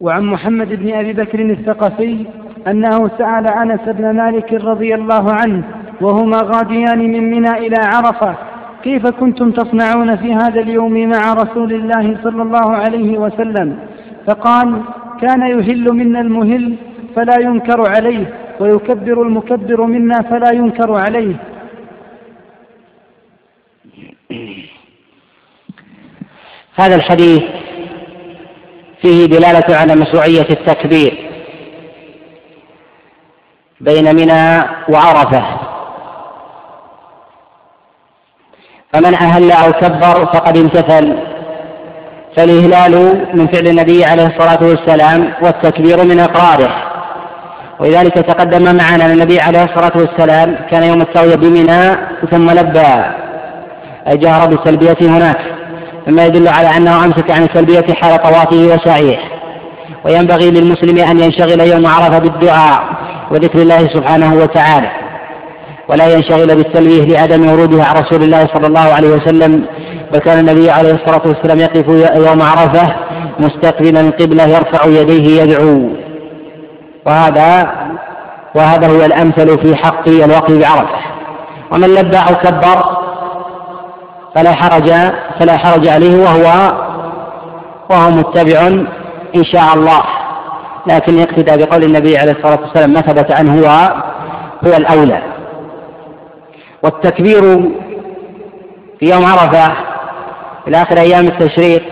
وعن 0.00 0.24
محمد 0.24 0.68
بن 0.68 0.94
أبي 0.94 1.12
بكر 1.12 1.40
الثقفي 1.40 2.26
أنه 2.66 3.10
سأل 3.18 3.46
أنس 3.46 3.80
بن 3.86 4.10
مالك 4.10 4.52
رضي 4.52 4.94
الله 4.94 5.32
عنه 5.32 5.64
وهما 6.00 6.38
غاديان 6.42 6.98
من 6.98 7.30
منى 7.30 7.50
إلى 7.50 7.76
عرفة 7.76 8.47
كيف 8.82 9.06
كنتم 9.06 9.50
تصنعون 9.50 10.16
في 10.16 10.34
هذا 10.34 10.60
اليوم 10.60 11.08
مع 11.08 11.32
رسول 11.32 11.72
الله 11.72 12.18
صلى 12.22 12.42
الله 12.42 12.76
عليه 12.76 13.18
وسلم؟ 13.18 13.78
فقال 14.26 14.82
كان 15.20 15.42
يهل 15.42 15.92
منا 15.92 16.20
المهل 16.20 16.76
فلا 17.16 17.40
ينكر 17.40 17.88
عليه 17.88 18.34
ويكبر 18.60 19.22
المكبر 19.22 19.86
منا 19.86 20.22
فلا 20.22 20.54
ينكر 20.54 20.92
عليه. 20.92 21.36
هذا 26.74 26.94
الحديث 26.94 27.42
فيه 29.02 29.26
دلالة 29.26 29.76
على 29.76 29.96
مشروعية 29.96 30.46
التكبير 30.50 31.30
بين 33.80 34.14
منى 34.14 34.62
وعرفة. 34.88 35.67
فمن 38.92 39.14
أهل 39.14 39.52
أو 39.52 39.72
كبر 39.72 40.26
فقد 40.26 40.56
امتثل. 40.56 41.16
فالإهلال 42.36 43.24
من 43.34 43.46
فعل 43.46 43.66
النبي 43.66 44.04
عليه 44.04 44.26
الصلاة 44.26 44.58
والسلام 44.62 45.32
والتكبير 45.42 46.04
من 46.04 46.20
إقراره. 46.20 46.70
ولذلك 47.80 48.14
تقدم 48.14 48.62
معنا 48.62 49.04
أن 49.04 49.10
النبي 49.10 49.40
عليه 49.40 49.64
الصلاة 49.64 49.92
والسلام 49.96 50.56
كان 50.70 50.82
يوم 50.82 51.00
التروية 51.00 51.34
بمنى 51.34 51.96
ثم 52.30 52.50
لبى. 52.50 53.04
أي 54.08 54.16
جهر 54.16 54.48
بالتلبية 54.48 54.96
هناك. 55.00 55.38
مما 56.06 56.26
يدل 56.26 56.48
على 56.48 56.76
أنه 56.76 57.04
أمسك 57.04 57.30
عن 57.30 57.42
التلبية 57.42 57.94
حال 57.94 58.22
طوافه 58.22 58.56
وسعيه. 58.56 59.18
وينبغي 60.04 60.50
للمسلم 60.50 60.98
أن 60.98 61.18
ينشغل 61.18 61.60
يوم 61.60 61.86
عرفة 61.86 62.18
بالدعاء 62.18 62.82
وذكر 63.30 63.58
الله 63.58 63.78
سبحانه 63.78 64.34
وتعالى. 64.34 64.90
ولا 65.88 66.14
ينشغل 66.14 66.56
بالتلبيه 66.56 67.04
لعدم 67.04 67.48
ورودها 67.48 67.84
عن 67.84 67.96
رسول 67.96 68.22
الله 68.22 68.46
صلى 68.54 68.66
الله 68.66 68.94
عليه 68.94 69.08
وسلم 69.08 69.66
بل 70.12 70.18
كان 70.18 70.38
النبي 70.38 70.70
عليه 70.70 70.92
الصلاة 70.92 71.22
والسلام 71.26 71.58
يقف 71.58 71.88
يوم 72.28 72.42
عرفة 72.42 72.96
مستقبلا 73.40 74.00
القبلة 74.00 74.44
يرفع 74.44 74.86
يديه 74.86 75.42
يدعو. 75.42 75.90
وهذا 77.06 77.72
وهذا 78.54 78.88
هو 78.88 79.04
الأمثل 79.04 79.58
في 79.62 79.76
حق 79.76 80.08
الوقف 80.08 80.52
بعرفة. 80.52 80.98
ومن 81.72 81.88
لبى 81.88 82.16
أو 82.16 82.34
كبر 82.34 82.98
فلا 84.34 84.52
حرج 84.52 84.90
فلا 85.40 85.56
حرج 85.56 85.88
عليه 85.88 86.22
وهو 86.22 86.72
وهو 87.90 88.10
متبع 88.10 88.66
إن 89.36 89.44
شاء 89.44 89.74
الله. 89.74 90.02
لكن 90.86 91.18
يقتدى 91.18 91.64
بقول 91.64 91.84
النبي 91.84 92.18
عليه 92.18 92.32
الصلاة 92.32 92.60
والسلام 92.60 92.90
ما 92.90 93.00
ثبت 93.00 93.32
عنه 93.32 93.60
هو 93.60 93.68
هو 94.66 94.76
الأولى. 94.76 95.37
والتكبير 96.82 97.42
في 99.00 99.10
يوم 99.10 99.24
عرفة 99.24 99.74
في 100.64 100.70
آخر 100.70 101.00
أيام 101.00 101.26
التشريق 101.26 101.82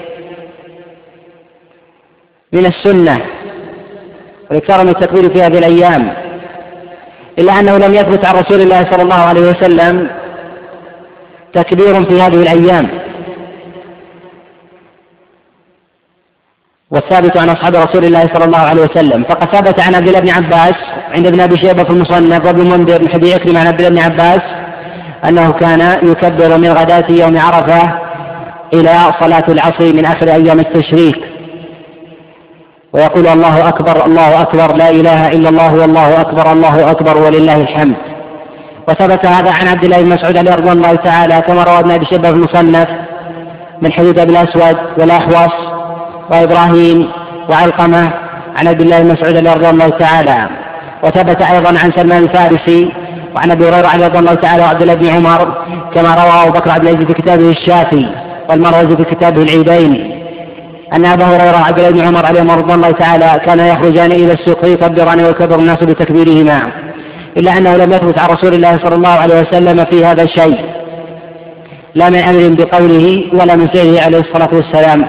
من 2.53 2.67
السنة 2.67 3.27
والإكثار 4.51 4.85
من 4.85 4.89
التكبير 4.89 5.35
في 5.35 5.43
هذه 5.43 5.59
الأيام 5.59 6.13
إلا 7.39 7.61
أنه 7.61 7.79
لم 7.79 7.95
يثبت 7.95 8.27
عن 8.27 8.35
رسول 8.35 8.61
الله 8.61 8.91
صلى 8.91 9.03
الله 9.03 9.21
عليه 9.21 9.41
وسلم 9.41 10.11
تكبير 11.53 12.05
في 12.05 12.21
هذه 12.21 12.43
الأيام. 12.43 12.89
والثابت 16.91 17.37
عن 17.37 17.49
أصحاب 17.49 17.75
رسول 17.75 18.05
الله 18.05 18.21
صلى 18.35 18.45
الله 18.45 18.59
عليه 18.59 18.83
وسلم. 18.83 19.25
فقد 19.25 19.57
ثبت 19.57 19.81
عن 19.81 19.95
عبد 19.95 20.09
الله 20.09 20.21
بن 20.21 20.31
عباس 20.31 20.75
عند 21.15 21.27
ابن 21.27 21.41
أبي 21.41 21.57
شيبة 21.57 21.85
في 21.85 21.91
المصنف 21.91 22.47
وابن 22.47 22.71
منذر 22.71 23.03
من 23.03 23.09
حديث 23.09 23.57
عن 23.57 23.67
عبد 23.67 23.81
الله 23.81 23.91
بن 23.91 23.99
عباس 23.99 24.66
أنه 25.29 25.53
كان 25.53 25.81
يكبر 26.03 26.59
من 26.59 26.69
غداة 26.69 27.05
يوم 27.11 27.39
عرفة 27.39 27.99
إلى 28.75 28.99
صلاة 29.21 29.45
العصر 29.49 29.95
من 29.95 30.05
آخر 30.05 30.29
أيام 30.29 30.59
التشريق. 30.59 31.19
ويقول 32.93 33.27
الله 33.27 33.69
أكبر 33.69 34.07
الله 34.07 34.41
أكبر 34.41 34.77
لا 34.77 34.91
إله 34.91 35.29
إلا 35.29 35.49
الله 35.49 35.75
والله 35.75 36.21
أكبر 36.21 36.53
الله 36.53 36.91
أكبر 36.91 37.19
ولله 37.19 37.57
الحمد. 37.57 37.97
وثبت 38.89 39.27
هذا 39.27 39.53
عن 39.53 39.69
عبد 39.69 39.85
الله 39.85 40.03
بن 40.03 40.09
مسعود 40.09 40.37
عليه 40.37 40.55
رضوان 40.55 40.77
الله 40.77 40.95
تعالى 40.95 41.43
كما 41.47 41.65
روى 41.65 41.79
ابن 41.79 41.91
أبي 41.91 42.07
شبة 42.07 42.29
المصنف 42.29 42.89
من 43.83 43.93
حديث 43.93 44.19
أبي 44.19 44.33
الأسود 44.33 44.77
والاحوص 44.99 45.53
وإبراهيم 46.31 47.11
وعلقمة 47.51 48.11
عن 48.57 48.69
عبد 48.69 48.81
الله 48.81 49.03
بن 49.03 49.13
مسعود 49.13 49.37
رضوان 49.37 49.75
الله 49.75 49.89
تعالى. 49.89 50.49
وثبت 51.05 51.43
أيضا 51.43 51.69
عن 51.69 51.93
سلمان 51.97 52.23
الفارسي 52.23 52.93
وعن 53.37 53.51
أبي 53.51 53.69
هريرة 53.69 54.07
رضوان 54.07 54.19
الله 54.19 54.35
تعالى 54.35 54.63
وعبد 54.63 54.83
الله 54.83 54.95
بن 54.95 55.07
عمر 55.07 55.55
كما 55.95 56.15
روى 56.15 56.43
أبو 56.43 56.53
بكر 56.59 56.71
عبد 56.71 56.83
العزيز 56.83 57.07
في 57.07 57.15
كتابه 57.15 57.51
الشافي 57.51 58.07
والمروزي 58.51 58.97
في 58.97 59.05
كتابه 59.05 59.43
العيدين 59.43 59.93
أن 60.93 61.07
أبا 61.07 61.25
هريرة 61.25 61.61
وعبد 61.61 61.79
الله 61.79 61.91
بن 61.91 62.07
عمر 62.07 62.27
عليهم 62.27 62.51
رضوان 62.51 62.75
الله 62.75 62.91
تعالى 62.91 63.41
كان 63.47 63.59
يخرجان 63.59 64.13
إلى 64.13 64.33
السوق 64.33 64.65
يكبران 64.65 65.21
ويكبر 65.21 65.59
الناس 65.59 65.85
بتكبيرهما. 65.85 66.63
إلا 67.37 67.59
أنه 67.59 67.77
لم 67.77 67.93
يثبت 67.93 68.19
عن 68.19 68.29
رسول 68.29 68.55
الله 68.55 68.79
صلى 68.85 68.95
الله 68.95 69.09
عليه 69.09 69.41
وسلم 69.41 69.85
في 69.85 70.05
هذا 70.05 70.23
الشيء. 70.23 70.59
لا 71.95 72.11
من 72.11 72.17
أمر 72.19 72.65
بقوله 72.65 73.25
ولا 73.33 73.57
من 73.57 73.67
فعله 73.67 74.03
عليه 74.03 74.21
الصلاة 74.21 74.49
والسلام. 74.53 75.07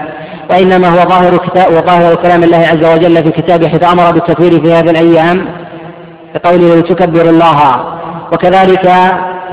وإنما 0.50 0.88
هو 0.88 1.08
ظاهر 1.08 1.36
كتاب 1.36 1.72
وظاهر 1.72 2.14
كلام 2.14 2.42
الله 2.42 2.58
عز 2.58 2.84
وجل 2.94 3.22
في 3.24 3.30
كتابه 3.30 3.68
حيث 3.68 3.84
أمر 3.92 4.10
بالتكبير 4.10 4.64
في 4.64 4.72
هذه 4.72 4.90
الأيام. 4.90 5.48
بقوله 6.34 6.74
لتكبر 6.74 7.30
الله 7.30 7.58
وكذلك 8.32 8.86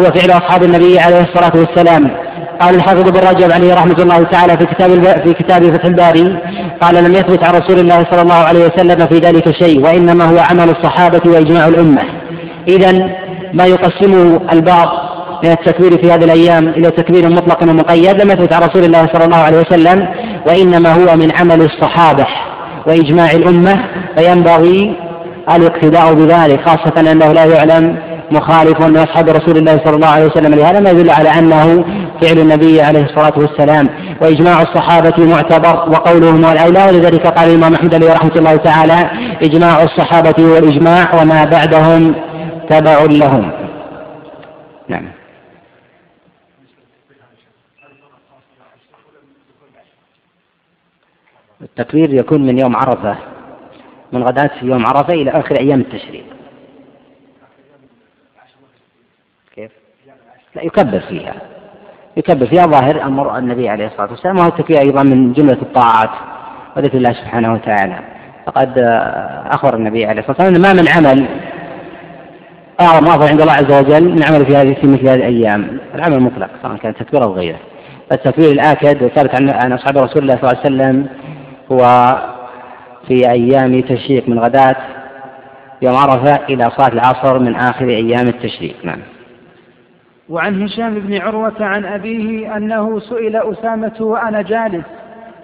هو 0.01 0.03
فعل 0.03 0.31
أصحاب 0.31 0.63
النبي 0.63 0.99
عليه 0.99 1.21
الصلاة 1.21 1.51
والسلام. 1.55 2.11
قال 2.61 2.75
الحافظ 2.75 3.09
بن 3.09 3.19
رجب 3.19 3.51
عليه 3.51 3.73
رحمة 3.73 3.95
الله 3.99 4.23
تعالى 4.23 4.57
في 4.57 4.65
كتاب 4.65 4.89
في 5.23 5.33
كتاب 5.33 5.63
فتح 5.63 5.85
الباري 5.85 6.37
قال 6.81 7.03
لم 7.03 7.13
يثبت 7.13 7.43
عن 7.43 7.55
رسول 7.55 7.79
الله 7.79 8.05
صلى 8.11 8.21
الله 8.21 8.35
عليه 8.35 8.65
وسلم 8.65 9.07
في 9.07 9.19
ذلك 9.19 9.51
شيء 9.63 9.83
وإنما 9.83 10.25
هو 10.25 10.37
عمل 10.49 10.69
الصحابة 10.69 11.21
وإجماع 11.25 11.67
الأمة. 11.67 12.01
إذا 12.67 13.09
ما 13.53 13.65
يقسمه 13.65 14.41
البعض 14.51 14.87
من 15.43 15.51
التكبير 15.51 15.97
في 16.01 16.11
هذه 16.11 16.23
الأيام 16.23 16.67
إلى 16.67 16.91
تكبير 16.91 17.29
مطلق 17.29 17.63
ومقيد 17.63 18.21
لم 18.21 18.29
يثبت 18.29 18.53
عن 18.53 18.61
رسول 18.61 18.83
الله 18.83 19.07
صلى 19.13 19.25
الله 19.25 19.37
عليه 19.37 19.57
وسلم 19.57 20.07
وإنما 20.47 20.93
هو 20.93 21.15
من 21.15 21.31
عمل 21.39 21.61
الصحابة 21.61 22.27
وإجماع 22.87 23.31
الأمة 23.31 23.85
فينبغي 24.17 24.95
الاقتداء 25.49 26.13
بذلك 26.13 26.69
خاصة 26.69 27.11
أنه 27.11 27.31
لا 27.31 27.45
يعلم 27.45 27.97
مخالف 28.31 28.81
من 28.81 28.97
أصحاب 28.97 29.29
رسول 29.29 29.57
الله 29.57 29.81
صلى 29.85 29.95
الله 29.95 30.07
عليه 30.07 30.25
وسلم. 30.25 30.55
لهذا 30.55 30.79
ما 30.79 30.89
يدل 30.89 31.09
على 31.09 31.29
أنه 31.29 31.85
فعل 32.21 32.39
النبي 32.39 32.81
عليه 32.81 33.03
الصلاة 33.03 33.33
والسلام. 33.37 33.89
وإجماع 34.21 34.61
الصحابة 34.61 35.25
معتبر 35.25 35.89
وقولهم 35.89 36.45
هو 36.45 36.51
الأولى 36.51 36.85
ولذلك 36.85 37.27
قال 37.27 37.49
الإمام 37.49 37.73
أحمد 37.73 37.95
عليه 37.95 38.13
رحمة 38.13 38.35
الله 38.35 38.55
تعالى 38.55 39.09
إجماع 39.43 39.83
الصحابة 39.83 40.43
والإجماع 40.53 41.21
وما 41.21 41.45
بعدهم 41.45 42.15
تبع 42.69 43.03
لهم. 43.03 43.51
نعم. 44.87 45.05
التكبير 51.61 52.13
يكون 52.13 52.41
من 52.41 52.59
يوم 52.59 52.75
عرفة. 52.75 53.34
من 54.15 54.23
غداة 54.23 54.51
يوم 54.61 54.85
عرفة 54.85 55.13
إلى 55.13 55.31
آخر 55.31 55.55
أيام 55.59 55.79
التشريق. 55.79 56.25
كيف؟ 59.55 59.71
لا 60.55 60.63
يكبر 60.63 60.99
فيها. 60.99 61.33
يكبر 62.17 62.45
فيها. 62.45 62.65
ظاهر 62.65 63.01
أمر 63.03 63.37
النبي 63.37 63.69
عليه 63.69 63.87
الصلاة 63.87 64.11
والسلام 64.11 64.37
وهو 64.37 64.47
التكبير 64.47 64.79
أيضا 64.79 65.03
من 65.03 65.33
جملة 65.33 65.61
الطاعات 65.61 66.09
وذكر 66.77 66.97
الله 66.97 67.13
سبحانه 67.13 67.53
وتعالى. 67.53 67.99
فقد 68.45 68.79
أخبر 69.51 69.75
النبي 69.75 70.05
عليه 70.05 70.19
الصلاة 70.21 70.47
والسلام 70.47 70.61
ما 70.61 70.81
من 70.81 70.87
عمل 70.89 71.27
أعظم 72.81 73.05
أفضل 73.05 73.27
عند 73.29 73.41
الله 73.41 73.53
عز 73.53 73.83
وجل 73.83 74.09
من 74.09 74.23
عمل 74.23 74.45
في 74.45 74.55
هذه 74.55 74.73
في 74.73 74.87
مثل 74.87 75.07
هذه 75.09 75.15
الأيام. 75.15 75.79
العمل 75.95 76.13
المطلق 76.13 76.49
سواء 76.61 76.77
كان 76.77 76.95
تكبير 76.95 77.23
أو 77.23 77.33
غيره. 77.33 77.59
التكبير 78.11 78.51
الآكد 78.51 79.03
وثابت 79.03 79.35
عن 79.35 79.73
أصحاب 79.73 79.97
رسول 79.97 80.21
الله 80.21 80.35
صلى 80.35 80.51
الله 80.51 80.61
عليه 80.65 80.75
وسلم 80.75 81.07
هو 81.71 81.85
في 83.07 83.31
أيام 83.31 83.81
تشريق 83.81 84.29
من 84.29 84.39
غداة 84.39 84.75
يوم 85.81 85.95
عرفة 85.95 86.35
إلى 86.49 86.69
صلاة 86.69 86.93
العصر 86.93 87.39
من 87.39 87.55
آخر 87.55 87.89
أيام 87.89 88.27
التشريق. 88.27 88.75
نعم. 88.83 88.99
وعن 90.29 90.63
هشام 90.63 90.99
بن 90.99 91.21
عروة 91.21 91.65
عن 91.65 91.85
أبيه 91.85 92.57
أنه 92.57 92.99
سئل 92.99 93.35
أسامة 93.35 93.95
وأنا 93.99 94.41
جالس 94.41 94.85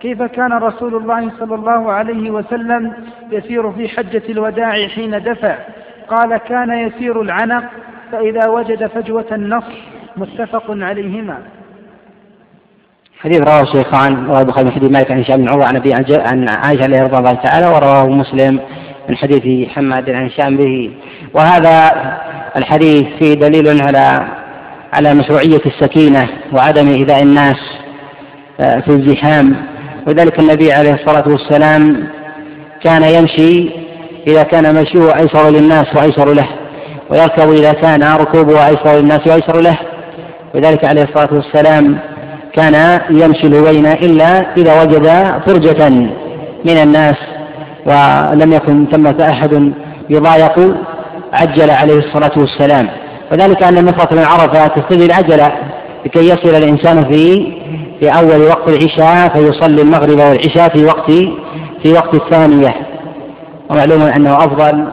كيف 0.01 0.23
كان 0.23 0.53
رسول 0.53 0.95
الله 0.95 1.31
صلى 1.39 1.55
الله 1.55 1.91
عليه 1.91 2.31
وسلم 2.31 2.93
يسير 3.31 3.71
في 3.71 3.89
حجة 3.89 4.23
الوداع 4.29 4.87
حين 4.87 5.23
دفع؟ 5.23 5.57
قال 6.07 6.37
كان 6.37 6.71
يسير 6.71 7.21
العنق 7.21 7.63
فإذا 8.11 8.49
وجد 8.49 8.87
فجوة 8.87 9.25
النصر 9.31 9.73
متفق 10.17 10.63
عليهما. 10.69 11.37
حديث 13.23 13.41
رواه 13.41 13.61
الشيخان 13.61 14.25
رواه 14.25 14.41
البخاري 14.41 14.65
من 14.65 14.71
حديث 14.71 14.91
مالك 14.91 15.11
عن 15.11 15.19
هشام 15.19 15.37
بن 15.37 15.49
عروة 15.49 15.65
عن 15.65 15.75
ابي 15.75 15.93
عن 15.93 16.49
عائشة 16.49 16.83
عليه 16.83 17.01
رضي 17.01 17.17
الله 17.17 17.33
تعالى 17.33 17.67
ورواه 17.67 18.07
مسلم 18.07 18.59
من 19.09 19.17
حديث 19.17 19.69
حماد 19.69 20.09
عن 20.09 20.25
هشام 20.25 20.57
به. 20.57 20.91
وهذا 21.33 21.91
الحديث 22.57 23.03
فيه 23.19 23.33
دليل 23.33 23.81
على 23.81 24.27
على 24.93 25.13
مشروعية 25.13 25.61
السكينة 25.65 26.29
وعدم 26.53 26.87
إيذاء 26.87 27.23
الناس 27.23 27.55
آه، 28.61 28.79
في 28.79 28.89
الزحام. 28.89 29.55
وذلك 30.07 30.39
النبي 30.39 30.71
عليه 30.73 30.93
الصلاة 30.93 31.27
والسلام 31.27 32.07
كان 32.83 33.03
يمشي 33.03 33.69
إذا 34.27 34.43
كان 34.43 34.81
مشيه 34.81 35.15
أيسر 35.15 35.49
للناس 35.49 35.95
وأيسر 35.95 36.33
له 36.33 36.47
ويركب 37.09 37.51
إذا 37.51 37.73
كان 37.73 38.03
ركوبه 38.03 38.67
أيسر 38.67 38.99
للناس 38.99 39.27
وأيسر 39.27 39.61
له. 39.61 39.77
وذلك 40.55 40.85
عليه 40.85 41.03
الصلاة 41.03 41.33
والسلام 41.33 42.10
كان 42.55 43.01
يمشي 43.09 43.47
الهوين 43.47 43.85
إلا 43.85 44.53
إذا 44.57 44.81
وجد 44.81 45.07
فرجة 45.47 45.89
من 46.65 46.77
الناس 46.83 47.15
ولم 47.85 48.53
يكن 48.53 48.87
ثمة 48.91 49.29
أحد 49.29 49.73
يضايق 50.09 50.75
عجل 51.33 51.71
عليه 51.71 51.95
الصلاة 51.95 52.31
والسلام. 52.37 52.89
وذلك 53.31 53.63
أن 53.63 53.77
المفرط 53.77 54.13
من 54.13 54.23
عرفة 54.23 54.67
تستدعي 54.67 55.05
العجلة 55.05 55.51
لكي 56.05 56.19
يصل 56.19 56.55
الإنسان 56.55 57.11
في 57.11 57.53
في 57.99 58.09
أول 58.09 58.41
وقت 58.41 58.69
العشاء 58.69 59.29
فيصلي 59.29 59.81
المغرب 59.81 60.19
والعشاء 60.19 60.77
في 60.77 60.85
وقت 60.85 61.11
في 61.83 61.93
وقت 61.93 62.13
الثانية. 62.13 62.75
ومعلوم 63.69 64.01
أنه 64.01 64.37
أفضل 64.37 64.87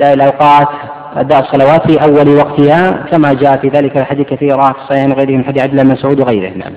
الأوقات 0.00 0.68
أداء 1.16 1.40
الصلوات 1.40 1.90
في 1.90 2.02
أول 2.02 2.36
وقتها 2.36 2.90
كما 2.90 3.32
جاء 3.32 3.56
في 3.56 3.68
ذلك 3.68 3.96
الحديث 3.96 4.26
كثيرا 4.26 4.72
في 4.72 4.78
الصحيحين 4.78 5.12
وغيره 5.12 5.30
من 5.30 5.44
حديث 5.44 5.62
عبد 5.62 5.70
الله 5.72 5.82
بن 5.82 5.92
مسعود 5.92 6.20
وغيره 6.20 6.56
نعم. 6.56 6.72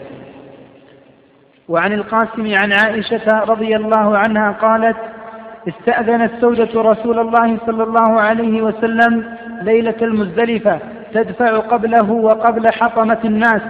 وعن 1.70 1.94
القاسم 1.94 2.56
عن 2.56 2.74
عائشة 2.74 3.44
رضي 3.48 3.76
الله 3.76 4.18
عنها 4.18 4.52
قالت 4.52 4.98
استأذنت 5.68 6.32
زوجة 6.42 6.82
رسول 6.82 7.20
الله 7.20 7.58
صلى 7.66 7.84
الله 7.84 8.22
عليه 8.22 8.62
وسلم 8.62 9.24
ليلة 9.62 9.96
المزدلفة 10.02 10.80
تدفع 11.14 11.58
قبله 11.58 12.12
وقبل 12.12 12.72
حطمة 12.72 13.20
الناس 13.26 13.62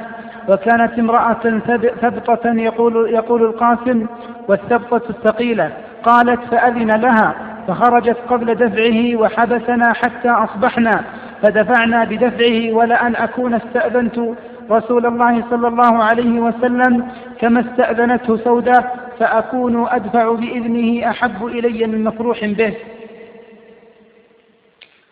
وكانت 0.50 1.00
امرأة 1.00 1.60
ثبطة 2.02 2.50
يقول, 2.54 3.14
يقول 3.14 3.44
القاسم 3.44 4.06
والثبطة 4.48 5.02
الثقيلة 5.10 5.72
قالت 6.04 6.40
فأذن 6.52 7.02
لها 7.02 7.53
فخرجت 7.68 8.18
قبل 8.30 8.56
دفعه 8.56 9.16
وحبسنا 9.16 9.94
حتى 9.94 10.30
أصبحنا 10.30 11.04
فدفعنا 11.42 12.04
بدفعه 12.04 12.74
ولأن 12.74 13.16
أكون 13.16 13.54
استأذنت 13.54 14.20
رسول 14.72 15.06
الله 15.06 15.44
صلى 15.50 15.68
الله 15.68 16.04
عليه 16.04 16.40
وسلم 16.40 17.12
كما 17.40 17.60
استأذنته 17.60 18.38
سودة 18.38 18.92
فأكون 19.20 19.88
أدفع 19.88 20.32
بإذنه 20.32 21.10
أحب 21.10 21.46
إلي 21.46 21.88
من 21.88 22.04
مفروح 22.04 22.46
به. 22.46 22.74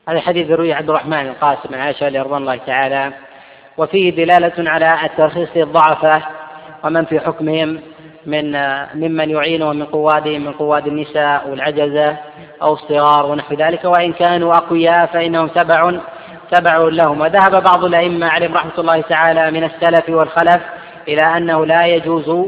هذا 0.10 0.20
حديث 0.20 0.52
روي 0.52 0.74
عبد 0.74 0.90
الرحمن 0.90 1.28
القاسم 1.28 1.76
عن 1.76 1.80
عائشة 1.80 2.22
رضوان 2.22 2.42
الله 2.42 2.56
تعالى 2.56 3.12
وفيه 3.78 4.10
دلالة 4.10 4.70
على 4.72 5.06
الترخيص 5.06 5.50
للضعفاء 5.56 6.22
ومن 6.84 7.06
في 7.06 7.20
حكمهم. 7.20 7.80
من 8.25 8.51
ممن 8.95 9.29
يعينهم 9.29 9.75
من 9.75 9.86
قوادهم 9.86 10.41
من 10.41 10.51
قواد 10.51 10.88
النساء 10.88 11.49
والعجزة 11.49 12.17
أو 12.62 12.73
الصغار 12.73 13.25
ونحو 13.25 13.55
ذلك. 13.55 13.86
وإن 13.86 14.13
كانوا 14.13 14.53
أقوياء 14.53 15.05
فإنهم 15.05 15.47
تبع 15.47 15.91
تبع 16.51 16.77
لهم. 16.77 17.21
وذهب 17.21 17.63
بعض 17.63 17.86
الأئمة 17.86 18.27
عليهم 18.27 18.53
رحمة 18.53 18.77
الله 18.77 19.01
تعالى 19.01 19.51
من 19.51 19.63
السلف 19.63 20.10
والخلف 20.10 20.62
إلى 21.07 21.38
أنه 21.38 21.65
لا 21.65 21.86
يجوز 21.86 22.47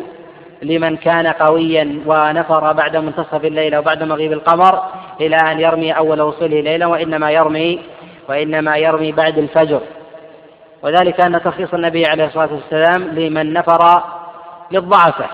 لمن 0.62 0.98
كان 0.98 1.28
قويا 1.28 2.00
ونفر 2.06 2.74
بعد 2.74 2.98
منتصف 2.98 3.46
الليل 3.46 3.74
أو 3.74 3.82
بعد 3.82 4.04
مغيب 4.04 4.32
القمر 4.32 4.84
إلى 5.22 5.36
أن 5.36 5.60
يرمي 5.60 5.92
أول 5.92 6.22
وصوله 6.22 6.62
ليلا 6.62 6.86
وإنما 6.86 7.32
يرمي 7.32 7.80
وإنما 8.30 8.78
يرمي 8.78 9.12
بعد 9.12 9.38
الفجر. 9.38 9.82
وذلك 10.84 11.26
أن 11.26 11.42
تخصيص 11.42 11.74
النبي 11.74 12.06
عليه 12.06 12.26
الصلاة 12.26 12.50
والسلام 12.54 13.04
لمن 13.04 13.54
نفر 13.54 14.04
للضعفة. 14.72 15.26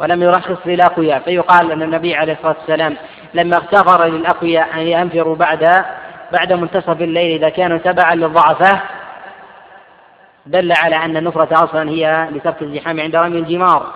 ولم 0.00 0.22
يرخص 0.22 0.66
للأقوياء. 0.66 1.20
فيقال 1.20 1.72
أن 1.72 1.82
النبي 1.82 2.14
عليه 2.14 2.32
الصلاة 2.32 2.56
والسلام 2.58 2.96
لما 3.34 3.56
اغتفر 3.56 4.04
للأقوياء 4.04 4.74
أن 4.74 4.80
ينفروا 4.80 5.36
بعد 5.36 5.84
بعد 6.32 6.52
منتصف 6.52 7.02
الليل 7.02 7.36
إذا 7.36 7.48
كانوا 7.48 7.78
تبعا 7.78 8.14
للضعفاء 8.14 8.80
دل 10.46 10.72
على 10.72 10.96
أن 10.96 11.16
النفرة 11.16 11.64
أصلا 11.64 11.90
هي 11.90 12.28
لترك 12.32 12.62
الزحام 12.62 13.00
عند 13.00 13.16
رمي 13.16 13.38
الجمار. 13.38 13.86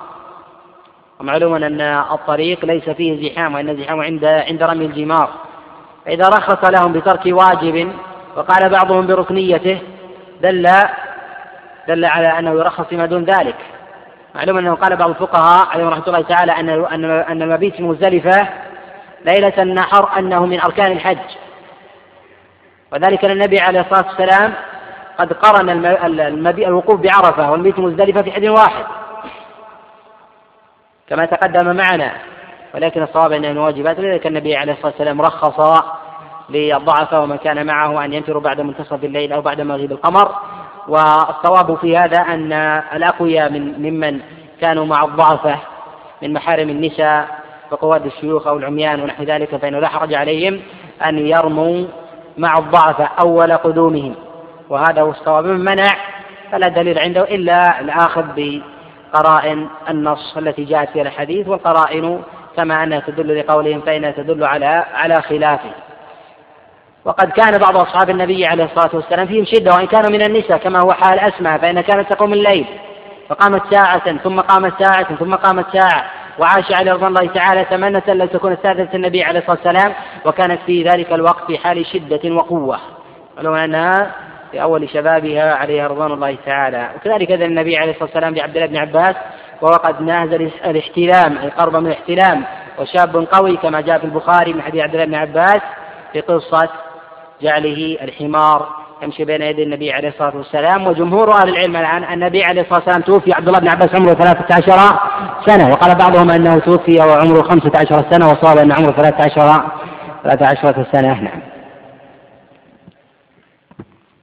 ومعلوم 1.20 1.54
أن 1.54 1.80
الطريق 2.12 2.64
ليس 2.64 2.90
فيه 2.90 3.28
زحام 3.28 3.54
وإن 3.54 3.68
الزحام 3.68 4.00
عند 4.00 4.24
عند 4.24 4.62
رمي 4.62 4.84
الجمار. 4.84 5.28
فإذا 6.04 6.28
رخص 6.28 6.70
لهم 6.70 6.92
بترك 6.92 7.22
واجب 7.26 7.92
وقال 8.36 8.68
بعضهم 8.68 9.06
بركنيته 9.06 9.78
دل 10.42 10.68
دل 11.88 12.04
على 12.04 12.38
أنه 12.38 12.50
يرخص 12.50 12.84
فيما 12.84 13.06
دون 13.06 13.24
ذلك. 13.24 13.56
معلوم 14.34 14.58
أنه 14.58 14.74
قال 14.74 14.96
بعض 14.96 15.08
الفقهاء 15.10 15.68
عليهم 15.68 15.88
رحمة 15.88 16.06
الله 16.06 16.22
تعالى 16.22 16.52
أن 16.52 16.68
أن 17.04 17.42
المبيت 17.42 17.80
مزدلفة 17.80 18.48
ليلة 19.24 19.62
النحر 19.62 20.18
أنه 20.18 20.46
من 20.46 20.60
أركان 20.60 20.92
الحج. 20.92 21.18
وذلك 22.92 23.24
أن 23.24 23.30
النبي 23.30 23.60
عليه 23.60 23.80
الصلاة 23.80 24.06
والسلام 24.06 24.52
قد 25.18 25.32
قرن 25.32 25.70
الوقوف 26.58 27.00
بعرفة 27.00 27.50
والمبيت 27.50 27.78
مزدلفة 27.78 28.22
في 28.22 28.32
حد 28.32 28.44
واحد. 28.44 28.84
كما 31.08 31.26
تقدم 31.26 31.76
معنا. 31.76 32.12
ولكن 32.74 33.02
الصواب 33.02 33.32
أنه 33.32 33.52
من 33.52 33.58
واجبات 33.58 34.00
لذلك 34.00 34.26
النبي 34.26 34.56
عليه 34.56 34.72
الصلاة 34.72 34.92
والسلام 34.92 35.22
رخص 35.22 35.82
للضعفاء 36.50 37.22
ومن 37.22 37.36
كان 37.36 37.66
معه 37.66 38.04
أن 38.04 38.12
ينفروا 38.12 38.42
بعد 38.42 38.60
منتصف 38.60 39.04
الليل 39.04 39.32
أو 39.32 39.40
بعد 39.40 39.60
مغيب 39.60 39.92
القمر. 39.92 40.34
والصواب 40.88 41.74
في 41.74 41.96
هذا 41.96 42.18
أن 42.18 42.52
الأقوياء 42.92 43.50
من 43.50 43.82
ممن 43.82 44.20
كانوا 44.60 44.86
مع 44.86 45.04
الضعفة 45.04 45.58
من 46.22 46.32
محارم 46.32 46.68
النساء 46.68 47.28
وقواد 47.70 48.06
الشيوخ 48.06 48.46
أو 48.46 48.56
العميان 48.56 49.02
ونحو 49.02 49.22
ذلك 49.22 49.56
فإنه 49.56 49.78
لا 49.78 49.88
حرج 49.88 50.14
عليهم 50.14 50.60
أن 51.06 51.18
يرموا 51.18 51.86
مع 52.38 52.58
الضعفة 52.58 53.08
أول 53.20 53.52
قدومهم. 53.52 54.14
وهذا 54.68 55.02
هو 55.02 55.10
الصواب. 55.10 55.44
من 55.44 55.60
منع؟ 55.60 55.96
فلا 56.52 56.68
دليل 56.68 56.98
عنده 56.98 57.22
إلا 57.22 57.80
الآخذ 57.80 58.24
بقرائن 58.36 59.68
النص 59.90 60.36
التي 60.36 60.64
جاءت 60.64 60.88
في 60.90 61.02
الحديث 61.02 61.48
والقرائن 61.48 62.22
كما 62.56 62.82
أنها 62.82 63.00
تدل 63.00 63.38
لقولهم 63.38 63.80
فإنها 63.80 64.10
تدل 64.10 64.44
على 64.44 64.84
على 64.94 65.22
خلافه. 65.22 65.70
وقد 67.04 67.30
كان 67.30 67.58
بعض 67.58 67.76
أصحاب 67.76 68.10
النبي 68.10 68.46
عليه 68.46 68.64
الصلاة 68.64 68.96
والسلام 68.96 69.26
فيهم 69.26 69.44
شدة 69.44 69.74
وإن 69.76 69.86
كانوا 69.86 70.10
من 70.10 70.22
النساء 70.22 70.58
كما 70.58 70.80
هو 70.84 70.92
حال 70.92 71.18
أسماء 71.18 71.58
فإنها 71.58 71.82
كانت 71.82 72.12
تقوم 72.12 72.32
الليل. 72.32 72.66
فقامت 73.28 73.74
ساعة 73.74 74.16
ثم 74.16 74.40
قامت 74.40 74.84
ساعة 74.84 75.16
ثم 75.16 75.34
قامت 75.34 75.66
ساعة. 75.76 76.04
وعاش 76.38 76.72
على 76.72 76.90
رضوان 76.90 77.16
الله 77.16 77.32
تعالى 77.32 77.64
تمنى 77.64 78.02
لو 78.08 78.26
تكون 78.26 78.52
استاذة 78.52 78.88
النبي 78.94 79.24
عليه 79.24 79.38
الصلاة 79.38 79.58
والسلام. 79.64 79.92
وكانت 80.24 80.60
في 80.66 80.82
ذلك 80.82 81.12
الوقت 81.12 81.46
في 81.46 81.58
حال 81.58 81.86
شدة 81.86 82.34
وقوة. 82.34 82.78
ولو 83.38 83.54
أنها 83.54 84.10
في 84.52 84.62
أول 84.62 84.88
شبابها 84.90 85.54
عليها 85.54 85.86
رضوان 85.86 86.12
الله 86.12 86.36
تعالى. 86.46 86.90
وكذلك 86.96 87.30
أذن 87.30 87.42
النبي 87.42 87.76
عليه 87.76 87.90
الصلاة 87.90 88.04
والسلام 88.04 88.34
بعبد 88.34 88.56
الله 88.56 88.66
بن 88.66 88.76
عباس 88.76 89.16
وهو 89.62 89.72
قد 89.72 90.02
ناهز 90.02 90.32
الاحتلام 90.64 91.38
أي 91.38 91.48
قرب 91.48 91.76
من 91.76 91.86
الاحتلام. 91.86 92.44
وشاب 92.78 93.26
قوي 93.32 93.56
كما 93.56 93.80
جاء 93.80 93.98
في 93.98 94.04
البخاري 94.04 94.52
من 94.52 94.62
حديث 94.62 94.82
عبد 94.82 94.94
الله 94.94 95.04
بن 95.04 95.14
عباس 95.14 95.60
في 96.12 96.20
قصة 96.20 96.68
جعله 97.42 97.98
الحمار 98.02 98.68
يمشي 99.02 99.24
بين 99.24 99.42
يدي 99.42 99.62
النبي 99.62 99.92
عليه 99.92 100.08
الصلاة 100.08 100.36
والسلام 100.36 100.86
وجمهور 100.86 101.32
أهل 101.32 101.48
العلم 101.48 101.76
الآن. 101.76 102.04
النبي 102.12 102.44
عليه 102.44 102.60
الصلاة 102.60 102.78
والسلام 102.78 103.00
توفي 103.00 103.32
عبد 103.32 103.48
الله 103.48 103.60
بن 103.60 103.68
عباس 103.68 103.94
عمره 103.94 104.14
13 104.14 104.98
سنة 105.46 105.70
وقال 105.70 105.94
بعضهم 105.98 106.30
أنه 106.30 106.58
توفي 106.58 106.98
وعمره 106.98 107.42
15 107.42 108.04
سنة 108.10 108.30
وصاب 108.30 108.58
أن 108.58 108.72
عمره 108.72 108.90
13 108.90 109.70
13 110.24 110.86
سنة. 110.92 111.20
نعم. 111.22 111.40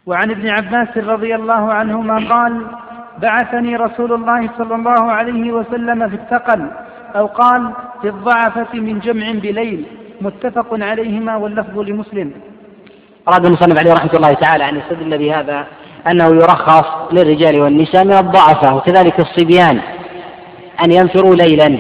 وعن 0.06 0.32
ابن 0.32 0.50
عباس 0.50 0.97
رضي 0.97 1.36
الله 1.36 1.74
عنهما 1.74 2.15
قال 2.30 2.67
بعثني 3.17 3.76
رسول 3.76 4.13
الله 4.13 4.50
صلى 4.58 4.76
الله 4.76 5.12
عليه 5.12 5.52
وسلم 5.52 6.10
في 6.10 6.15
الثقل 6.15 6.71
أو 7.15 7.26
قال 7.26 7.74
في 8.02 8.08
الضعفة 8.08 8.80
من 8.80 9.00
جمع 9.00 9.32
بليل 9.32 9.86
متفق 10.21 10.67
عليهما 10.71 11.36
واللفظ 11.36 11.80
لمسلم. 11.80 12.32
أراد 13.27 13.45
المصنف 13.45 13.79
عليه 13.79 13.93
رحمة 13.93 14.13
الله 14.13 14.34
تعالى 14.34 14.69
أن 14.69 14.77
يستدل 14.77 15.17
بهذا 15.17 15.65
أنه 16.07 16.25
يرخص 16.25 16.86
للرجال 17.12 17.62
والنساء 17.62 18.05
من 18.05 18.13
الضعفة 18.13 18.75
وكذلك 18.75 19.19
الصبيان 19.19 19.79
أن 20.86 20.91
ينفروا 20.91 21.36
ليلا. 21.36 21.77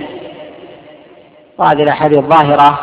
وهذه 1.57 1.83
الأحاديث 1.83 2.17
الظاهرة 2.17 2.79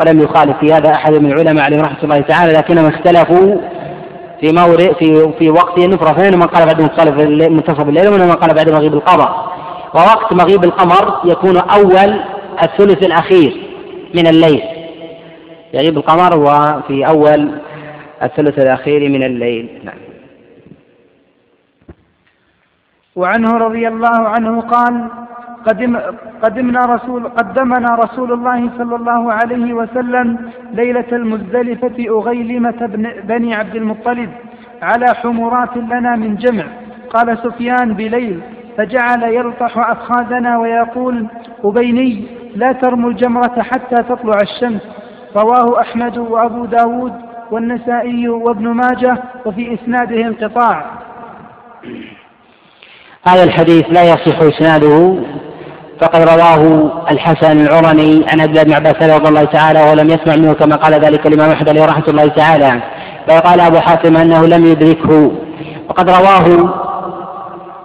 ولم 0.00 0.20
يخالف 0.20 0.56
في 0.58 0.72
هذا 0.72 0.92
أحد 0.94 1.12
من 1.12 1.32
العلماء 1.32 1.64
عليه 1.64 1.80
رحمة 1.80 2.02
الله 2.02 2.20
تعالى 2.20 2.52
لكنهم 2.52 2.86
اختلفوا 2.86 3.56
في 4.40 4.52
مورد 4.52 4.94
في 4.98 5.32
في 5.38 5.50
وقت 5.50 5.78
النفرة 5.78 6.12
فمنهم 6.12 6.40
من 6.40 6.46
قال 6.46 6.66
بعد 6.66 6.80
منتصف 7.50 7.88
الليل 7.88 8.08
ومنهم 8.08 8.28
من 8.28 8.34
قال 8.34 8.54
بعد 8.54 8.70
مغيب 8.70 8.94
القمر. 8.94 9.28
ووقت 9.94 10.32
مغيب 10.32 10.64
القمر 10.64 11.20
يكون 11.24 11.56
أول 11.56 12.20
الثلث 12.62 13.02
الأخير 13.02 13.56
من 14.14 14.26
الليل. 14.26 14.77
يغيب 15.74 15.96
القمر 15.96 16.38
وفي 16.38 17.06
أول 17.06 17.60
الثلث 18.22 18.58
الأخير 18.58 19.08
من 19.10 19.22
الليل. 19.22 19.80
نعم. 19.84 19.98
وعنه 23.16 23.50
رضي 23.50 23.88
الله 23.88 24.28
عنه 24.28 24.60
قال 24.60 25.08
قدم 25.66 25.96
قدمنا 26.42 26.80
رسول 26.80 27.28
قدمنا 27.28 27.94
رسول 27.94 28.32
الله 28.32 28.70
صلى 28.78 28.96
الله 28.96 29.32
عليه 29.32 29.72
وسلم 29.72 30.50
ليلة 30.72 31.06
المزدلفة 31.12 32.08
أغيلمة 32.08 32.86
بن 32.86 33.12
بني 33.24 33.54
عبد 33.54 33.76
المطلب 33.76 34.30
على 34.82 35.14
حمرات 35.14 35.76
لنا 35.76 36.16
من 36.16 36.36
جمع. 36.36 36.64
قال 37.10 37.38
سفيان 37.38 37.94
بليل. 37.94 38.40
فجعل 38.76 39.22
يلطح 39.22 39.90
أفخاذنا 39.90 40.58
ويقول 40.58 41.26
أبيني 41.64 42.26
لا 42.56 42.72
ترموا 42.72 43.10
الجمرة 43.10 43.62
حتى 43.62 44.02
تطلع 44.02 44.38
الشمس. 44.42 44.82
رواه 45.38 45.80
أحمد 45.80 46.18
وأبو 46.18 46.64
داود 46.64 47.12
والنسائي 47.50 48.28
وابن 48.28 48.68
ماجه 48.68 49.18
وفي 49.46 49.74
إسناده 49.74 50.20
انقطاع 50.20 50.84
هذا 53.26 53.44
الحديث 53.44 53.84
لا 53.90 54.02
يصح 54.02 54.40
إسناده 54.40 55.16
فقد 56.00 56.20
رواه 56.20 56.90
الحسن 57.10 57.60
العرني 57.60 58.26
عن 58.32 58.40
عبد 58.40 58.64
بن 58.64 58.72
عباس 58.72 59.02
رضي 59.02 59.28
الله 59.28 59.44
تعالى 59.44 59.90
ولم 59.90 60.08
يسمع 60.08 60.36
منه 60.36 60.52
كما 60.52 60.76
قال 60.76 60.94
ذلك 60.94 61.26
الإمام 61.26 61.50
أحمد 61.50 61.68
عليه 61.68 61.84
رحمة 61.84 62.04
الله 62.08 62.26
تعالى. 62.26 62.82
بل 63.28 63.38
قال 63.38 63.60
أبو 63.60 63.78
حاتم 63.78 64.16
أنه 64.16 64.46
لم 64.46 64.66
يدركه. 64.66 65.32
وقد 65.88 66.10
رواه 66.10 66.74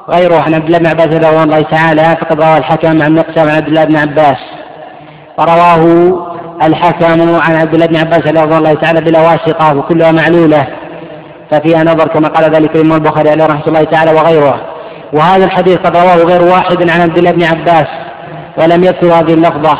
غيره 0.09 0.41
عن 0.41 0.53
عبد 0.53 0.65
الله 0.65 0.77
بن 0.77 0.87
عباس 0.87 1.07
رضي 1.07 1.43
الله 1.43 1.61
تعالى 1.61 2.17
فقد 2.21 2.41
رواه 2.41 2.57
الحكم 2.57 3.01
عن 3.01 3.15
مقسم 3.15 3.49
عن 3.49 3.55
عبد 3.55 3.67
الله 3.67 3.85
بن 3.85 3.97
عباس. 3.97 4.37
ورواه 5.37 6.32
الحكم 6.61 7.35
عن 7.35 7.55
عبد 7.55 7.73
الله 7.73 7.85
بن 7.85 7.97
عباس 7.97 8.19
رضي 8.19 8.57
الله 8.57 8.73
تعالى 8.73 9.01
بلا 9.01 9.21
واسطة 9.21 9.77
وكلها 9.77 10.11
معلولة. 10.11 10.67
ففيها 11.51 11.83
نظر 11.83 12.07
كما 12.07 12.27
قال 12.27 12.55
ذلك 12.55 12.75
الإمام 12.75 12.97
البخاري 12.97 13.29
عليه 13.29 13.45
رحمة 13.45 13.67
الله 13.67 13.83
تعالى 13.83 14.11
وغيره. 14.11 14.61
وهذا 15.13 15.45
الحديث 15.45 15.77
قد 15.77 15.97
رواه 15.97 16.15
غير 16.15 16.43
واحد 16.43 16.89
عن 16.89 17.01
عبد 17.01 17.17
الله 17.17 17.31
بن 17.31 17.43
عباس 17.43 17.87
ولم 18.57 18.83
يذكر 18.83 19.07
هذه 19.07 19.33
اللفظة 19.33 19.77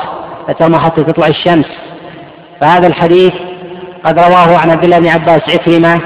فتم 0.48 0.76
حتى 0.76 1.04
تطلع 1.04 1.28
الشمس. 1.28 1.66
فهذا 2.62 2.88
الحديث 2.88 3.34
قد 4.06 4.20
رواه 4.20 4.58
عن 4.58 4.70
عبد 4.70 4.84
الله 4.84 5.00
بن 5.00 5.08
عباس 5.08 5.42
عكرمة 5.54 6.02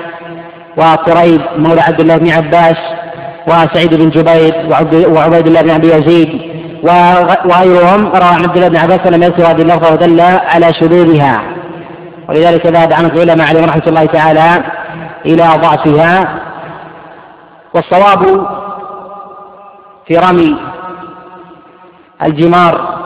وقريب 0.77 1.41
مولى 1.57 1.81
عبد 1.81 1.99
الله 1.99 2.17
بن 2.17 2.31
عباس 2.31 2.77
وسعيد 3.47 3.93
بن 3.93 4.09
جبير 4.09 4.53
وعبيد 5.09 5.47
الله 5.47 5.61
بن 5.61 5.69
أبي 5.69 5.87
يزيد 5.87 6.46
وغيرهم. 6.83 8.07
روى 8.07 8.23
عن 8.23 8.43
عبد 8.43 8.57
الله 8.57 8.67
بن 8.67 8.77
عباس 8.77 8.99
ولم 9.05 9.23
يذكر 9.23 9.43
هذه 9.43 9.61
اللفظة 9.61 9.93
ودل 9.93 10.21
على 10.21 10.73
شذوذها. 10.73 11.41
ولذلك 12.29 12.65
ذهب 12.65 12.93
عنه 12.93 13.07
العلماء 13.07 13.47
عليهم 13.47 13.65
رحمة 13.65 13.83
الله 13.87 14.05
تعالى 14.05 14.63
إلى 15.25 15.43
ضعفها. 15.43 16.39
والصواب 17.73 18.47
في 20.07 20.17
رمي 20.17 20.57
الجمار 22.23 22.97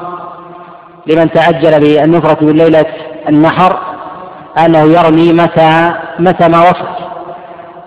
لمن 1.07 1.31
تعجل 1.31 1.79
بالنفرة 1.79 2.37
من 2.41 2.51
ليلة 2.57 2.85
النحر 3.29 3.77
أنه 4.65 4.79
يرمي 4.79 5.33
متى 5.33 5.93
متى 6.19 6.47
ما 6.47 6.61
وصل. 6.61 6.87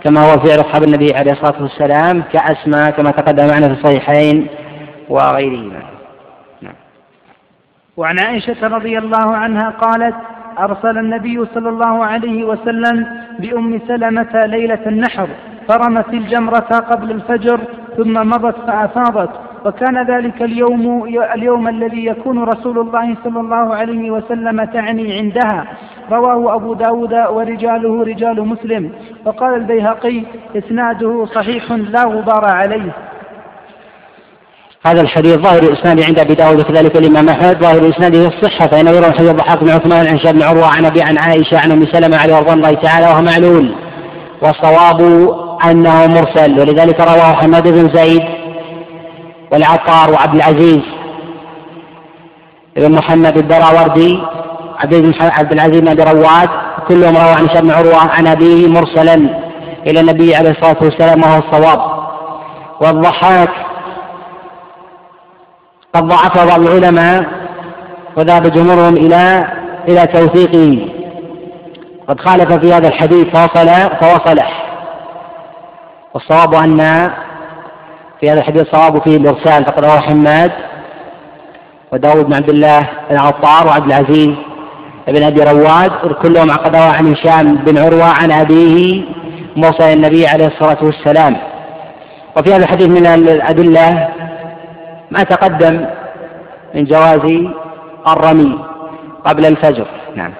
كما 0.04 0.20
هو 0.20 0.38
فعل 0.38 0.60
أصحاب 0.60 0.82
النبي 0.82 1.14
عليه 1.14 1.32
الصلاة 1.32 1.62
والسلام 1.62 2.22
كأسمى 2.32 2.92
كما 2.92 3.10
تقدم 3.10 3.46
معنا 3.46 3.68
في 3.68 3.80
الصحيحين. 3.80 4.48
وغيرهما. 5.08 5.82
نعم. 6.62 6.74
وعن 7.96 8.18
عائشة 8.18 8.68
رضي 8.68 8.98
الله 8.98 9.36
عنها 9.36 9.70
قالت 9.70 10.14
أرسل 10.58 10.98
النبي 10.98 11.44
صلى 11.54 11.68
الله 11.68 12.04
عليه 12.04 12.44
وسلم 12.44 13.06
بأم 13.38 13.80
سلمة 13.88 14.46
ليلة 14.46 14.86
النحر 14.86 15.28
فرمت 15.68 16.08
الجمرة 16.08 16.78
قبل 16.90 17.10
الفجر 17.10 17.60
ثم 17.96 18.12
مضت 18.12 18.56
فأفاضت. 18.66 19.30
وكان 19.64 20.06
ذلك 20.06 20.42
اليوم 20.42 21.04
اليوم 21.34 21.68
الذي 21.68 22.06
يكون 22.06 22.44
رسول 22.44 22.78
الله 22.78 23.16
صلى 23.24 23.40
الله 23.40 23.74
عليه 23.74 24.10
وسلم 24.10 24.64
تعني 24.64 25.18
عندها. 25.18 25.66
رواه 26.12 26.54
أبو 26.54 26.74
داود 26.74 27.14
ورجاله 27.14 28.04
رجال 28.04 28.48
مسلم. 28.48 28.92
وقال 29.24 29.54
البيهقي 29.54 30.22
إسناده 30.56 31.24
صحيح 31.24 31.72
لا 31.72 32.04
غبار 32.04 32.44
عليه. 32.44 32.92
هذا 34.86 35.00
الحديث 35.00 35.34
ظاهر 35.34 35.62
الإسناد 35.62 36.02
عند 36.02 36.18
أبي 36.18 36.34
داود 36.34 36.60
وكذلك 36.60 36.96
الإمام 36.96 37.28
أحمد. 37.28 37.62
ظاهر 37.62 37.90
اسناده 37.90 38.26
الصحة 38.26 38.66
فإنه 38.66 38.90
يروى 38.90 39.12
حديث 39.12 39.30
الضحاك 39.30 39.64
بن 39.64 39.70
عثمان 39.70 40.06
عن 40.06 40.32
بن 40.32 40.42
عروة 40.42 40.66
عن 40.66 40.84
أبي 40.84 41.02
عن 41.02 41.18
عائشة 41.18 41.58
عن 41.58 41.72
أم 41.72 41.86
سلمة 41.92 42.16
عليه 42.16 42.38
رضوان 42.38 42.58
الله 42.58 42.74
تعالى 42.74 43.06
وهو 43.06 43.22
معلول. 43.22 43.74
والصواب 44.42 45.00
أنه 45.70 46.06
مرسل 46.06 46.60
ولذلك 46.60 47.00
رواه 47.00 47.32
حماد 47.32 47.68
بن 47.68 47.94
زيد 47.94 48.22
والعطار 49.52 50.10
وعبد 50.12 50.34
العزيز 50.34 50.82
بن 52.76 52.92
محمد 52.92 53.38
الدراوردي 53.38 54.22
عبد 55.20 55.52
العزيز 55.52 55.80
بن 55.80 55.88
أبي 55.88 56.02
رواد. 56.02 56.48
كلهم 56.88 57.16
رواه 57.16 57.34
عن 57.34 57.46
بن 57.46 57.70
عروة 57.70 58.10
عن 58.10 58.26
أبيه 58.26 58.68
مرسلا 58.68 59.14
إلى 59.86 60.00
النبي 60.00 60.34
عليه 60.34 60.50
الصلاة 60.50 60.76
والسلام 60.82 61.22
وهو 61.22 61.38
الصواب. 61.38 61.80
والضحاك 62.80 63.50
قد 65.94 66.08
ضعفه 66.08 66.44
بعض 66.44 66.60
العلماء 66.60 67.24
وذهب 68.16 68.52
جمهورهم 68.52 68.96
إلى 68.96 69.46
إلى 69.88 70.06
توثيقه 70.06 70.88
قد 72.08 72.20
خالف 72.20 72.52
في 72.52 72.72
هذا 72.72 72.88
الحديث 72.88 73.26
فوصل 73.28 73.68
فوصله 74.00 74.48
والصواب 76.14 76.54
أن 76.54 77.10
في 78.20 78.30
هذا 78.30 78.40
الحديث 78.40 78.66
صواب 78.72 79.02
فيه 79.02 79.16
الإرسال 79.16 79.64
فقد 79.64 79.84
رواه 79.84 80.00
حماد 80.00 80.52
وداود 81.92 82.24
بن 82.24 82.34
عبد 82.34 82.48
الله 82.48 82.80
بن 83.10 83.18
عطار 83.18 83.66
وعبد 83.66 83.92
العزيز 83.92 84.34
بن 85.08 85.22
أبي 85.22 85.40
رواد 85.40 85.90
كلهم 86.22 86.50
قد 86.50 86.76
روى 86.76 86.84
عن 86.84 87.12
هشام 87.14 87.54
بن 87.54 87.78
عروة 87.78 88.04
عن 88.22 88.32
أبيه 88.32 89.02
موسى 89.56 89.92
النبي 89.92 90.26
عليه 90.26 90.46
الصلاة 90.46 90.84
والسلام. 90.84 91.36
وفي 92.36 92.54
هذا 92.54 92.64
الحديث 92.64 92.88
من 92.88 93.06
الأدلة 93.06 94.08
ما 95.14 95.22
تقدم 95.22 95.86
من 96.74 96.84
جواز 96.84 97.24
الرمي 98.08 98.58
قبل 99.24 99.46
الفجر. 99.46 99.86
نعم. 100.16 100.32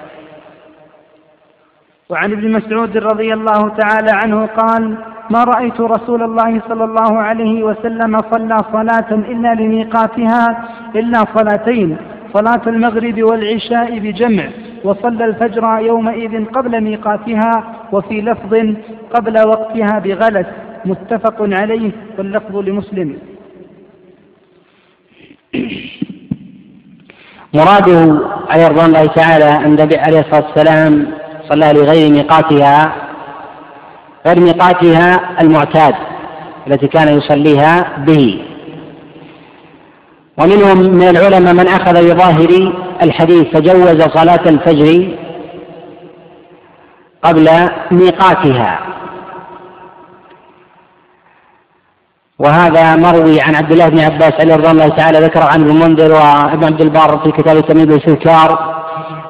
وعن 2.09 2.31
ابن 2.31 2.51
مسعود 2.51 2.97
رضي 2.97 3.33
الله 3.33 3.69
تعالى 3.69 4.11
عنه 4.23 4.45
قال 4.45 4.95
ما 5.29 5.43
رأيت 5.43 5.81
رسول 5.81 6.23
الله 6.23 6.61
صلى 6.69 6.83
الله 6.83 7.19
عليه 7.19 7.63
وسلم 7.63 8.21
صلى 8.31 8.57
صلاة 8.71 9.11
إلا 9.11 9.53
لميقاتها 9.53 10.65
إلا 10.95 11.19
صلاتين 11.37 11.97
صلاة 12.33 12.61
المغرب 12.67 13.23
والعشاء 13.23 13.99
بجمع 13.99 14.49
وصلى 14.83 15.25
الفجر 15.25 15.79
يومئذ 15.79 16.45
قبل 16.45 16.81
ميقاتها 16.81 17.51
وفي 17.91 18.21
لفظ 18.21 18.53
قبل 19.13 19.47
وقتها 19.47 19.99
بغلس 19.99 20.47
متفق 20.85 21.35
عليه 21.39 21.91
واللفظ 22.17 22.55
لمسلم. 22.57 23.17
مراده 27.53 28.19
عليه 28.49 28.67
رضوان 28.67 28.85
الله 28.85 29.05
تعالى 29.05 29.49
أن 29.49 29.65
النبي 29.65 29.97
عليه 29.97 30.19
الصلاة 30.19 30.45
والسلام 30.47 31.07
صلى 31.49 31.73
لغير 31.73 32.11
ميقاتها 32.11 32.95
غير 34.27 34.39
ميقاتها 34.39 35.41
المعتاد 35.41 35.95
التي 36.67 36.87
كان 36.87 37.17
يصليها 37.17 37.97
به. 37.97 38.41
ومنهم 40.37 40.77
من 40.77 41.09
العلماء 41.09 41.53
من 41.53 41.67
أخذ 41.67 42.13
بظاهر 42.13 42.73
الحديث 43.01 43.47
فجوز 43.47 44.01
صلاة 44.01 44.49
الفجر 44.49 45.07
قبل 47.23 47.49
ميقاتها. 47.91 48.79
وهذا 52.39 52.95
مروي 52.95 53.41
عن 53.41 53.55
عبد 53.55 53.71
الله 53.71 53.89
بن 53.89 53.99
عباس 53.99 54.33
عليه 54.39 54.55
رضي 54.55 54.71
الله 54.71 54.87
تعالى 54.87 55.19
ذكر 55.19 55.43
عن 55.43 55.61
ابن 55.61 55.69
المنذر 55.69 56.11
وابن 56.11 56.63
عبد 56.63 56.81
البر 56.81 57.17
في 57.23 57.31
كتاب 57.31 57.57
التمييز 57.57 57.87
والاستذكار 57.87 58.75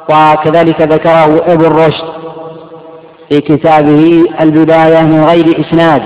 وكذلك 0.09 0.81
ذكره 0.81 1.53
ابن 1.53 1.65
رشد 1.65 2.15
في 3.29 3.41
كتابه 3.41 4.23
البداية 4.41 5.01
من 5.01 5.23
غير 5.23 5.61
إسناد. 5.61 6.01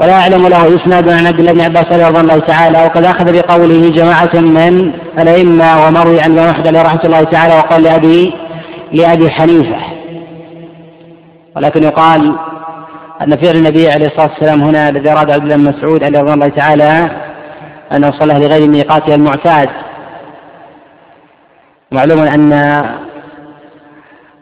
ولا 0.00 0.20
أعلم 0.20 0.46
له 0.46 0.76
إسناد 0.76 1.08
عن 1.08 1.26
عبد 1.26 1.40
الله 1.40 1.52
بن 1.52 1.60
عباس 1.60 1.86
رضي 1.86 2.20
الله 2.20 2.38
تعالى 2.38 2.78
وقد 2.84 3.04
أخذ 3.04 3.32
بقوله 3.32 3.90
جماعة 3.90 4.34
من 4.34 4.92
الأئمة 5.18 5.86
ومروي 5.86 6.20
عن 6.20 6.38
ابن 6.38 6.66
عليه 6.66 6.82
رحمة 6.82 7.00
الله 7.04 7.22
تعالى 7.22 7.54
وقال 7.54 7.82
لأبي 7.82 8.34
لأبي 8.92 9.30
حنيفة. 9.30 9.76
ولكن 11.56 11.82
يقال 11.82 12.36
أن 13.22 13.36
فعل 13.36 13.56
النبي 13.56 13.90
عليه 13.90 14.06
الصلاة 14.06 14.30
والسلام 14.30 14.62
هنا 14.62 14.88
الذي 14.88 15.10
أراد 15.12 15.30
عبد 15.30 15.42
الله 15.42 15.56
بن 15.56 15.78
مسعود 15.78 16.04
عليه 16.04 16.20
رضي 16.20 16.32
الله 16.32 16.48
تعالى 16.48 17.10
أنه 17.92 18.10
صلى 18.10 18.34
لغير 18.34 18.68
ميقاتها 18.68 19.14
المعتاد. 19.14 19.68
معلوم 21.92 22.20
أن 22.20 22.52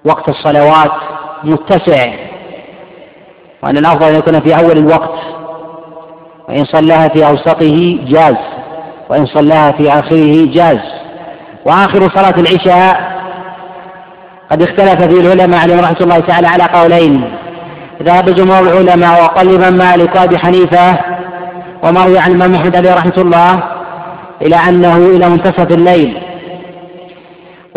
وقت 0.05 0.29
الصلوات 0.29 0.93
متسع 1.45 2.13
وأن 3.63 3.77
الأفضل 3.79 4.07
أن 4.07 4.15
يكون 4.15 4.41
في 4.41 4.57
أول 4.57 4.79
الوقت 4.79 5.19
وإن 6.49 6.65
صلاها 6.65 7.09
في 7.09 7.27
أوسطه 7.27 7.99
جاز 8.05 8.37
وإن 9.11 9.27
صلاها 9.27 9.73
في 9.73 9.89
آخره 9.89 10.47
جاز. 10.53 10.81
وآخر 11.67 12.01
صلاة 12.01 12.35
العشاء 12.41 13.17
قد 14.51 14.63
اختلف 14.63 15.03
فيه 15.03 15.21
العلماء 15.21 15.61
عليهم 15.61 15.81
رحمة 15.81 16.01
الله 16.01 16.19
تعالى 16.19 16.47
على 16.47 16.65
قولين. 16.65 17.46
ذهب 18.03 18.35
جمهور 18.35 18.61
العلماء 18.61 19.23
وقال 19.23 19.49
الإمام 19.51 19.75
مالك 19.75 20.17
وأبي 20.17 20.39
حنيفة 20.39 20.99
ومروي 21.83 22.19
عن 22.19 22.31
الإمام 22.31 22.53
محمد 22.53 22.77
عليه 22.77 22.95
رحمة 22.95 23.15
الله 23.19 23.63
إلى 24.43 24.57
أنه 24.69 24.97
إلى 24.97 25.29
منتصف 25.29 25.73
الليل. 25.73 26.23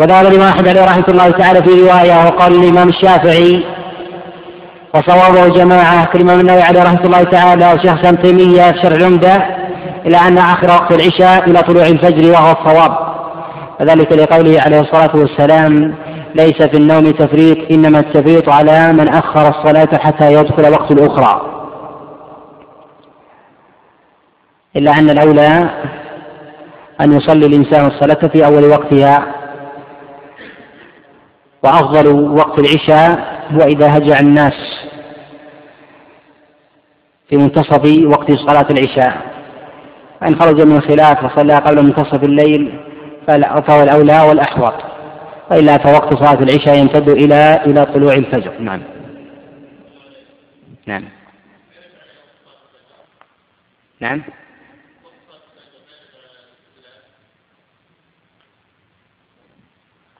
وذهب 0.00 0.26
الإمام 0.26 0.48
أحمد 0.48 0.68
عليه 0.68 0.84
رحمة 0.84 1.04
الله 1.08 1.30
تعالى 1.30 1.62
في 1.62 1.70
رواية 1.80 2.26
وقال 2.26 2.54
الإمام 2.54 2.88
الشافعي 2.88 3.64
وصوابه 4.94 5.48
جماعة 5.48 6.04
كالإمام 6.04 6.40
النووي 6.40 6.62
عليه 6.62 6.82
رحمة 6.82 7.04
الله 7.04 7.22
تعالى 7.22 7.72
وشيخ 7.72 8.02
سام 8.02 8.14
تيمية 8.14 8.72
في 8.72 8.78
شرع 8.82 8.96
العمدة 8.96 9.36
إلى 10.06 10.16
أن 10.16 10.38
آخر 10.38 10.68
وقت 10.70 10.92
العشاء 10.92 11.50
إلى 11.50 11.62
طلوع 11.62 11.86
الفجر 11.86 12.30
وهو 12.30 12.52
الصواب. 12.52 12.92
وذلك 13.80 14.12
لقوله 14.12 14.60
عليه 14.60 14.80
الصلاة 14.80 15.10
والسلام 15.14 15.94
ليس 16.34 16.62
في 16.62 16.76
النوم 16.76 17.10
تفريط 17.10 17.72
إنما 17.72 17.98
التفريط 17.98 18.48
على 18.48 18.92
من 18.92 19.08
أخر 19.08 19.48
الصلاة 19.48 19.98
حتى 19.98 20.32
يدخل 20.32 20.72
وقت 20.72 20.92
الأخرى. 20.92 21.56
إلا 24.76 24.90
أن 24.98 25.10
الأولى 25.10 25.70
أن 27.00 27.12
يصلي 27.12 27.46
الإنسان 27.46 27.86
الصلاة 27.86 28.28
في 28.28 28.46
أول 28.46 28.64
وقتها 28.64 29.34
وأفضل 31.64 32.30
وقت 32.30 32.58
العشاء 32.58 33.40
هو 33.52 33.60
إذا 33.60 33.96
هجع 33.96 34.20
الناس 34.20 34.54
في 37.28 37.36
منتصف 37.36 38.06
وقت 38.06 38.32
صلاة 38.32 38.66
العشاء. 38.70 39.30
فإن 40.20 40.40
خرج 40.40 40.62
من 40.62 40.76
الخلاف 40.76 41.24
وصلى 41.24 41.54
قبل 41.54 41.84
منتصف 41.84 42.24
الليل 42.24 42.80
فهو 43.66 43.82
الأولى 43.82 44.20
والأحوط. 44.28 44.74
وإلا 45.50 45.78
فوقت 45.78 46.14
صلاة 46.14 46.42
العشاء 46.42 46.78
يمتد 46.78 47.08
إلى 47.08 47.62
إلى 47.66 47.86
طلوع 47.86 48.12
الفجر. 48.12 48.58
نعم. 48.60 48.82
نعم. 50.86 51.04
نعم. 54.00 54.22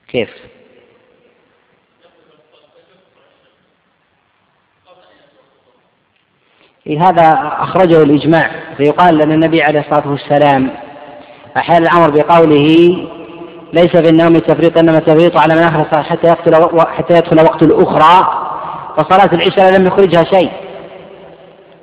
كيف؟ 0.08 0.30
إيه 6.86 7.02
هذا 7.02 7.22
أخرجه 7.58 8.02
الإجماع 8.02 8.50
فيقال 8.76 9.22
أن 9.22 9.32
النبي 9.32 9.62
عليه 9.62 9.80
الصلاة 9.80 10.08
والسلام 10.08 10.70
أحال 11.56 11.82
الأمر 11.82 12.10
بقوله 12.10 13.19
ليس 13.72 13.96
في 13.96 14.08
النوم 14.08 14.38
تفريط 14.38 14.78
إنما 14.78 14.98
التفريط 14.98 15.38
على 15.38 15.54
من 15.54 15.62
أخر 15.62 16.02
حتى 16.02 16.28
يدخل 16.28 16.80
حتى 16.86 17.14
يدخل 17.14 17.40
وقت 17.40 17.62
الأخرى. 17.62 18.26
فصلاة 18.96 19.30
العشاء 19.32 19.78
لم 19.78 19.86
يخرجها 19.86 20.24
شيء. 20.24 20.50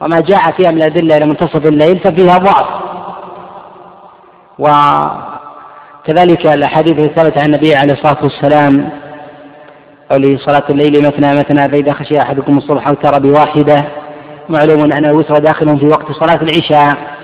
وما 0.02 0.20
جاء 0.20 0.52
فيها 0.52 0.72
من 0.72 0.78
الأدلة 0.78 1.18
إلى 1.18 1.26
منتصف 1.26 1.68
الليل 1.68 2.00
ففيها 2.00 2.38
ضعف. 2.38 2.68
وكذلك 4.60 6.48
الأحاديث 6.48 7.00
التي 7.00 7.14
ثبت 7.16 7.40
عن 7.40 7.46
النبي 7.46 7.76
عليه 7.76 7.94
الصلاة 7.94 8.24
والسلام 8.24 8.90
قوله 10.12 10.38
صلاة 10.38 10.64
الليل 10.70 11.08
مثنى 11.08 11.34
مثنى 11.34 11.70
فإذا 11.70 11.94
خشي 11.94 12.22
أحدكم 12.22 12.58
الصبح 12.58 12.88
أوتر 12.88 13.20
بواحدة. 13.20 13.88
معلوم 14.50 14.92
أن 14.92 15.06
الوتر 15.06 15.34
داخل 15.34 15.80
في 15.80 15.86
وقت 15.86 16.12
صلاة 16.12 16.42
العشاء. 16.42 17.17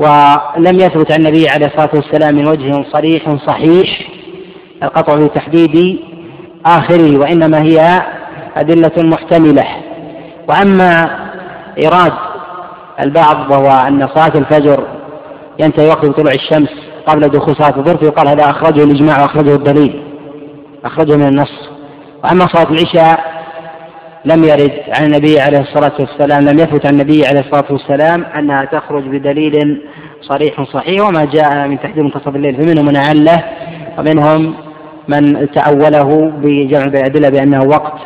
ولم 0.00 0.76
يثبت 0.80 1.12
عن 1.12 1.18
النبي 1.20 1.48
عليه 1.48 1.66
الصلاة 1.66 1.90
والسلام 1.94 2.34
من 2.34 2.48
وجه 2.48 2.84
صريح 2.92 3.36
صحيح 3.46 4.08
القطع 4.82 5.16
في 5.16 5.28
تحديد 5.28 5.98
آخره 6.66 7.18
وإنما 7.18 7.62
هي 7.62 8.02
أدلة 8.56 8.92
محتملة. 8.98 9.64
وأما 10.48 11.18
إيراد 11.78 12.12
البعض 13.00 13.50
وهو 13.50 13.70
أن 13.70 14.08
صلاة 14.14 14.32
الفجر 14.38 14.84
ينتهي 15.58 15.88
وقت 15.88 16.06
طلوع 16.06 16.32
الشمس 16.32 16.70
قبل 17.06 17.28
دخول 17.28 17.56
صلاة 17.56 17.76
الظهر 17.78 17.96
فيقال 17.96 18.28
هذا 18.28 18.50
أخرجه 18.50 18.84
الإجماع 18.84 19.22
وأخرجه 19.22 19.54
الدليل 19.54 20.02
أخرجه 20.84 21.16
من 21.16 21.26
النص. 21.28 21.68
وأما 22.24 22.46
صلاة 22.46 22.70
العشاء 22.70 23.29
لم 24.24 24.44
يرد 24.44 24.72
عن 24.88 25.04
النبي 25.04 25.40
عليه 25.40 25.58
الصلاة 25.58 25.92
والسلام 26.00 26.40
لم 26.40 26.58
يثبت 26.58 26.86
عن 26.86 26.92
النبي 26.92 27.26
عليه 27.26 27.40
الصلاة 27.40 27.72
والسلام 27.72 28.24
أنها 28.24 28.64
تخرج 28.64 29.02
بدليل 29.02 29.82
صريح 30.20 30.62
صحيح 30.62 31.08
وما 31.08 31.24
جاء 31.24 31.68
من 31.68 31.80
تحديد 31.80 32.04
منتصف 32.04 32.36
الليل. 32.36 32.54
فمنهم 32.54 32.86
من 32.86 32.96
أعله 32.96 33.44
ومنهم 33.98 34.54
من 35.08 35.50
تأوله 35.50 36.32
بجمع 36.42 36.84
بالأدلة 36.84 37.28
بأنه 37.28 37.60
وقت 37.68 38.00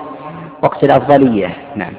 وقت 0.62 0.84
الأفضلية. 0.84 1.56
نعم. 1.76 1.92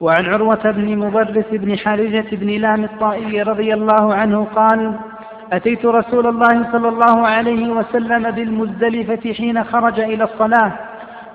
وعن 0.00 0.26
عروة 0.26 0.70
بن 0.70 0.98
مبرس 0.98 1.44
بن 1.52 1.78
حارجة 1.78 2.24
بن 2.32 2.48
لام 2.48 2.84
الطائي 2.84 3.42
رضي 3.42 3.74
الله 3.74 4.14
عنه 4.14 4.46
قال 4.56 4.94
أتيت 5.52 5.84
رسول 5.86 6.26
الله 6.26 6.72
صلى 6.72 6.88
الله 6.88 7.26
عليه 7.26 7.68
وسلم 7.68 8.30
بالمزدلفة 8.30 9.32
حين 9.32 9.64
خرج 9.64 10.00
إلى 10.00 10.24
الصلاة 10.24 10.72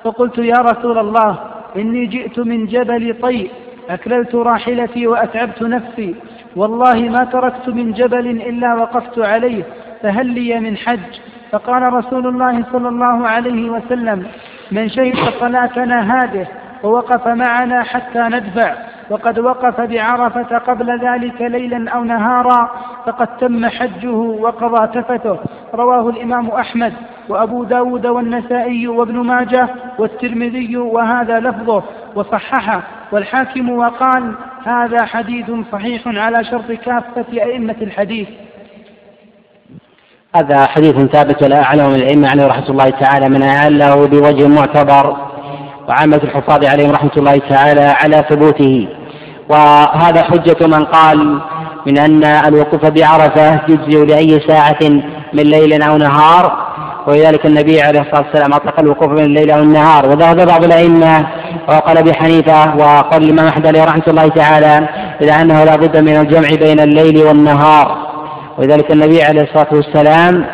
فقلت 0.05 0.37
يا 0.37 0.57
رسول 0.57 0.97
الله 0.97 1.39
إني 1.75 2.05
جئت 2.05 2.39
من 2.39 2.65
جبل 2.65 3.15
طيء 3.21 3.51
أكللت 3.89 4.35
راحلتي 4.35 5.07
وأتعبت 5.07 5.61
نفسي. 5.61 6.15
والله 6.55 6.95
ما 6.95 7.25
تركت 7.25 7.69
من 7.69 7.91
جبل 7.91 8.27
إلا 8.27 8.75
وقفت 8.75 9.19
عليه 9.19 9.63
فهل 10.01 10.27
لي 10.27 10.59
من 10.59 10.77
حج؟ 10.77 11.19
فقال 11.51 11.93
رسول 11.93 12.27
الله 12.27 12.63
صلى 12.71 12.89
الله 12.89 13.27
عليه 13.27 13.69
وسلم 13.69 14.27
من 14.71 14.89
شهد 14.89 15.15
صلاتنا 15.39 15.97
هذه 16.13 16.47
ووقف 16.83 17.27
معنا 17.27 17.83
حتى 17.83 18.19
ندفع. 18.19 18.75
وقد 19.09 19.39
وقف 19.39 19.81
بعرفة 19.81 20.57
قبل 20.57 20.99
ذلك 20.99 21.41
ليلا 21.41 21.91
أو 21.91 22.03
نهارا 22.03 22.69
فقد 23.05 23.37
تم 23.37 23.65
حجه 23.65 24.15
وقضى 24.15 25.01
تفته 25.01 25.37
رواه 25.73 26.09
الإمام 26.09 26.49
أحمد. 26.49 26.93
وأبو 27.29 27.63
داود 27.63 28.05
والنسائي 28.05 28.88
وابن 28.88 29.15
ماجه 29.15 29.69
والترمذي 29.99 30.77
وهذا 30.77 31.39
لفظه 31.39 31.83
وصححه 32.15 32.83
والحاكم 33.11 33.69
وقال 33.69 34.33
هذا 34.65 35.05
حديث 35.05 35.45
صحيح 35.71 36.01
على 36.07 36.43
شرط 36.43 36.71
كافة 36.71 37.25
أئمة 37.33 37.75
الحديث. 37.81 38.27
هذا 40.35 40.65
حديث 40.67 40.95
ثابت 40.95 41.43
ولا 41.43 41.63
أعلم 41.63 41.89
من 41.89 41.95
الأئمة 41.95 42.29
عليه 42.29 42.47
رحمة 42.47 42.69
الله 42.69 42.89
تعالى 42.89 43.29
من 43.29 43.43
أعله 43.43 44.07
بوجه 44.07 44.47
معتبر 44.47 45.17
وعامة 45.89 46.19
الحفاظ 46.23 46.65
عليهم 46.65 46.91
رحمة 46.91 47.11
الله 47.17 47.38
تعالى 47.38 47.93
على 48.03 48.25
ثبوته. 48.29 48.88
وهذا 49.49 50.23
حجة 50.23 50.67
من 50.67 50.85
قال 50.85 51.41
من 51.88 51.97
أن 51.97 52.23
الوقوف 52.23 52.85
بعرفة 52.85 53.61
يجزي 53.67 54.05
لأي 54.05 54.39
ساعة 54.47 54.89
من 55.33 55.43
ليل 55.43 55.81
أو 55.81 55.97
نهار 55.97 56.65
ولذلك 57.07 57.45
النبي 57.45 57.81
عليه 57.81 58.01
الصلاة 58.01 58.25
والسلام 58.27 58.53
أطلق 58.53 58.79
الوقوف 58.79 59.07
من 59.07 59.23
الليل 59.23 59.51
أو 59.51 59.63
النهار 59.63 60.05
وذهب 60.05 60.47
بعض 60.47 60.63
الأئمة 60.63 61.27
وقال 61.69 61.97
أبي 61.97 62.13
حنيفة 62.13 62.75
وقال 62.75 63.23
الإمام 63.23 63.47
أحمد 63.47 63.67
عليه 63.67 63.83
رحمة 63.83 64.03
الله 64.07 64.27
تعالى 64.27 64.87
إلى 65.21 65.41
أنه 65.41 65.63
لا 65.63 65.75
بد 65.75 65.97
من 65.97 66.17
الجمع 66.17 66.47
بين 66.49 66.79
الليل 66.79 67.17
والنهار. 67.23 67.97
ولذلك 68.57 68.91
النبي 68.91 69.23
عليه 69.23 69.41
الصلاة 69.41 69.67
والسلام 69.71 70.45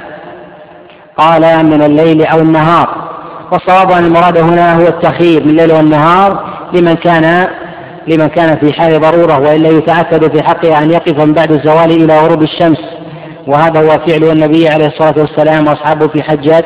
قال 1.17 1.65
من 1.65 1.81
الليل 1.81 2.25
أو 2.25 2.39
النهار. 2.39 3.11
والصواب 3.51 3.91
أن 3.91 4.05
المراد 4.05 4.37
هنا 4.37 4.75
هو 4.75 4.87
التخيير 4.87 5.43
من 5.43 5.49
الليل 5.49 5.71
والنهار 5.71 6.43
لمن 6.73 6.93
كان 6.93 7.47
لمن 8.07 8.27
كان 8.27 8.57
في 8.57 8.73
حال 8.73 8.99
ضرورة 8.99 9.39
وإلا 9.39 9.69
يتأكد 9.69 10.37
في 10.37 10.43
حقه 10.43 10.83
أن 10.83 10.91
يقف 10.91 11.23
من 11.25 11.33
بعد 11.33 11.51
الزوال 11.51 11.91
إلى 11.91 12.19
غروب 12.19 12.41
الشمس. 12.43 12.79
وهذا 13.47 13.79
هو 13.79 13.89
فعل 14.07 14.23
النبي 14.23 14.67
عليه 14.67 14.85
الصلاة 14.85 15.13
والسلام 15.17 15.67
وأصحابه 15.67 16.07
في 16.07 16.23
حجة 16.23 16.63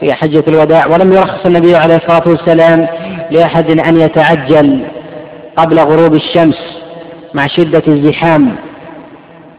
في 0.00 0.14
حجة 0.14 0.44
الوداع 0.48 0.86
ولم 0.86 1.12
يرخص 1.12 1.46
النبي 1.46 1.76
عليه 1.76 1.96
الصلاة 1.96 2.22
والسلام 2.26 2.86
لأحد 3.30 3.70
أن 3.80 3.96
يتعجل 3.96 4.86
قبل 5.56 5.78
غروب 5.78 6.14
الشمس 6.14 6.56
مع 7.34 7.46
شدة 7.46 7.82
الزحام 7.88 8.56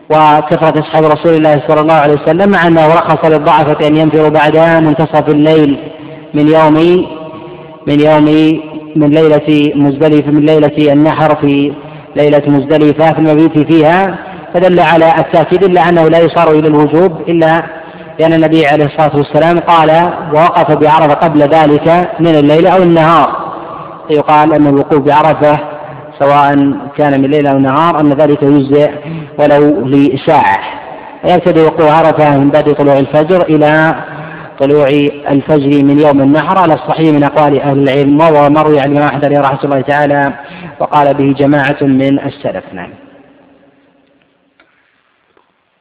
وكثرة 0.10 0.80
أصحاب 0.80 1.04
رسول 1.04 1.34
الله 1.34 1.64
صلى 1.68 1.82
الله 1.82 1.94
عليه 1.94 2.14
وسلم 2.14 2.50
مع 2.52 2.68
أنه 2.68 2.88
رخص 2.88 3.26
للضعفة 3.26 3.88
أن 3.88 3.98
ينفروا 3.98 4.30
بعد 4.30 4.58
منتصف 4.58 5.30
الليل 5.30 5.78
من 6.34 6.48
يوم 6.48 6.74
من 7.88 8.00
يوم 8.00 8.26
من 8.96 9.10
ليلة 9.10 9.72
مزدلفة 9.76 10.32
من 10.32 10.46
ليلة 10.46 10.94
النحر 10.94 11.36
في 11.36 11.74
ليلة 12.16 12.42
مزدلفة 12.48 13.14
في 13.14 13.20
المبيت 13.20 13.72
فيها. 13.72 14.18
فدل 14.58 14.80
على 14.80 15.06
التأكيد 15.18 15.64
إلا 15.64 15.90
أنه 15.90 16.10
لا 16.10 16.20
يصار 16.20 16.52
إلى 16.52 16.68
الوجوب 16.68 17.22
إلا 17.30 17.64
لأن 18.20 18.34
النبي 18.34 18.68
عليه 18.68 18.86
الصلاة 18.86 19.18
والسلام 19.18 19.60
قال 19.60 19.90
ووقف 20.34 20.78
بعرفة 20.78 21.14
قبل 21.14 21.40
ذلك 21.40 22.10
من 22.20 22.36
الليل 22.36 22.68
أو 22.68 22.84
النهار. 22.84 23.48
يقال 24.10 24.54
أن 24.54 24.68
الوقوف 24.68 25.00
بعرفة 25.00 25.60
سواء 26.20 26.56
كان 26.98 27.22
من 27.22 27.30
ليل 27.30 27.48
أو 27.48 27.60
نهار 27.60 28.00
أن 28.00 28.10
ذلك 28.10 28.44
يجزئ 28.44 28.92
ولو 29.40 29.88
لساعة. 29.88 30.58
يبتدئ 31.24 31.66
وقوع 31.66 31.92
عرفة 31.92 32.38
من 32.38 32.50
بعد 32.50 32.74
طلوع 32.74 32.98
الفجر 32.98 33.42
إلى 33.42 33.96
طلوع 34.60 34.88
الفجر 35.30 35.84
من 35.84 36.00
يوم 36.00 36.22
النحر 36.22 36.58
على 36.58 36.74
الصحيح 36.74 37.14
من 37.14 37.24
أقوال 37.24 37.62
أهل 37.62 37.84
العلم 37.84 38.20
وهو 38.20 38.50
مروي 38.50 38.80
عن 38.80 38.92
الإمام 38.92 39.08
أحمد 39.08 39.26
رحمة 39.26 39.60
الله 39.64 39.82
تعالى 39.82 40.34
وقال 40.80 41.14
به 41.14 41.34
جماعة 41.38 41.78
من 41.82 42.20
السلف. 42.20 42.64
نعم. 42.74 43.07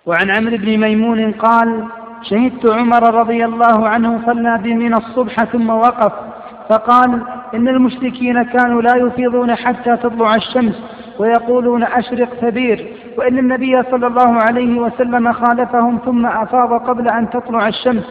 وعن 0.06 0.30
عمرو 0.30 0.56
بن 0.56 0.76
ميمون 0.76 1.32
قال 1.32 1.84
شهدت 2.22 2.66
عمر 2.66 3.14
رضي 3.14 3.44
الله 3.44 3.88
عنه 3.88 4.22
صلى 4.26 4.60
بمن 4.62 4.94
الصبح 4.94 5.44
ثم 5.44 5.70
وقف 5.70 6.12
فقال 6.70 7.22
إن 7.54 7.68
المشركين 7.68 8.42
كانوا 8.42 8.82
لا 8.82 8.96
يفيضون 8.96 9.54
حتى 9.54 9.96
تطلع 9.96 10.34
الشمس 10.34 10.82
ويقولون 11.18 11.82
أشرق 11.82 12.34
ثبير 12.34 12.86
وإن 13.18 13.38
النبي 13.38 13.82
صلى 13.90 14.06
الله 14.06 14.38
عليه 14.42 14.78
وسلم 14.78 15.32
خالفهم 15.32 15.98
ثم 16.04 16.26
أفاض 16.26 16.72
قبل 16.88 17.08
أن 17.08 17.30
تطلع 17.30 17.68
الشمس. 17.68 18.04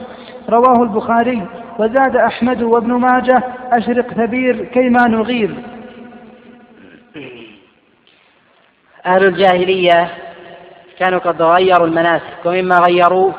رواه 0.50 0.84
البخاري 0.84 1.48
وزاد 1.80 2.16
أحمد 2.16 2.62
وابن 2.62 2.94
ماجه 2.94 3.44
أشرق 3.78 4.14
ثبير 4.14 4.66
كيما 4.66 5.08
نغير 5.08 5.56
أهل 9.06 9.26
الجاهلية 9.26 10.25
كانوا 11.00 11.20
قد 11.20 11.42
غيروا 11.42 11.88
المناسك. 11.88 12.46
ومما 12.46 12.80
غيروا 12.80 13.32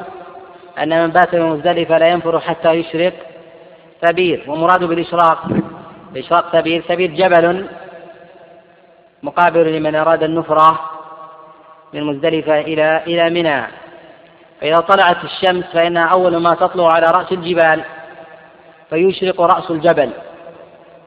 أن 0.78 1.02
من 1.02 1.10
بات 1.10 1.34
بمزدلفة 1.34 1.98
لا 1.98 2.08
ينفر 2.08 2.40
حتى 2.40 2.72
يشرق 2.72 3.12
ثبير 4.02 4.44
ومراد 4.48 4.84
بالإشراق. 4.84 5.42
الإشراق 6.12 6.52
ثبير 6.52 6.80
ثبير 6.80 7.10
جبل 7.10 7.66
مقابل 9.22 9.76
لمن 9.76 9.94
أراد 9.94 10.22
النفرة 10.22 10.80
من 11.92 12.04
مزدلفة 12.04 12.60
إلى 12.60 13.02
إلى 13.06 13.30
منى. 13.30 13.66
فإذا 14.60 14.76
طلعت 14.76 15.24
الشمس 15.24 15.64
فإنها 15.64 16.06
أول 16.06 16.36
ما 16.36 16.54
تطلع 16.54 16.92
على 16.92 17.06
رأس 17.06 17.32
الجبال 17.32 17.84
فيشرق 18.90 19.40
رأس 19.40 19.70
الجبل. 19.70 20.10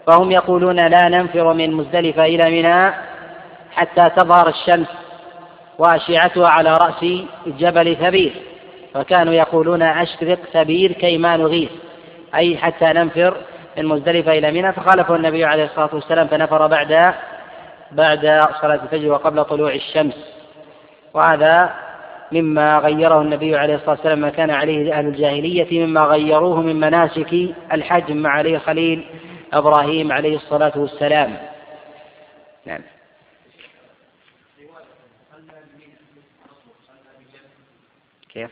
فهم 0.07 0.31
يقولون 0.31 0.75
لا 0.75 1.09
ننفر 1.09 1.53
من 1.53 1.73
مزدلفة 1.73 2.25
إلى 2.25 2.61
منى 2.61 2.93
حتى 3.71 4.09
تظهر 4.09 4.47
الشمس. 4.47 4.87
وأشعتها 5.79 6.47
على 6.47 6.73
رأس 6.73 7.05
جبل 7.47 7.95
ثبير 7.95 8.33
فكانوا 8.93 9.33
يقولون 9.33 9.81
أشرق 9.81 10.39
ثبير 10.53 10.91
كيما 10.91 11.37
نغيث 11.37 11.71
أي 12.35 12.57
حتى 12.57 12.85
ننفر 12.85 13.37
من 13.77 13.85
مزدلفة 13.85 14.31
إلى 14.31 14.51
منى 14.51 14.73
فخالفه 14.73 15.15
النبي 15.15 15.45
عليه 15.45 15.63
الصلاة 15.65 15.89
والسلام 15.95 16.27
فنفر 16.27 16.67
بعد 16.67 17.13
بعد 17.91 18.19
صلاة 18.61 18.79
الفجر 18.83 19.11
وقبل 19.11 19.45
طلوع 19.45 19.73
الشمس. 19.73 20.33
وهذا 21.13 21.73
مما 22.31 22.77
غيره 22.77 23.21
النبي 23.21 23.57
عليه 23.57 23.75
الصلاة 23.75 23.91
والسلام 23.91 24.19
ما 24.19 24.29
كان 24.29 24.49
عليه 24.49 24.93
أهل 24.93 25.05
الجاهلية 25.05 25.85
مما 25.85 26.01
غيروه 26.01 26.61
من 26.61 26.75
مناسك 26.79 27.33
الحج 27.73 28.11
مع 28.11 28.29
عليه 28.29 28.57
خليل 28.57 29.05
إبراهيم 29.53 30.11
عليه 30.11 30.35
الصلاة 30.35 30.73
والسلام. 30.75 31.37
نعم 32.65 32.81
كيف؟ 38.33 38.51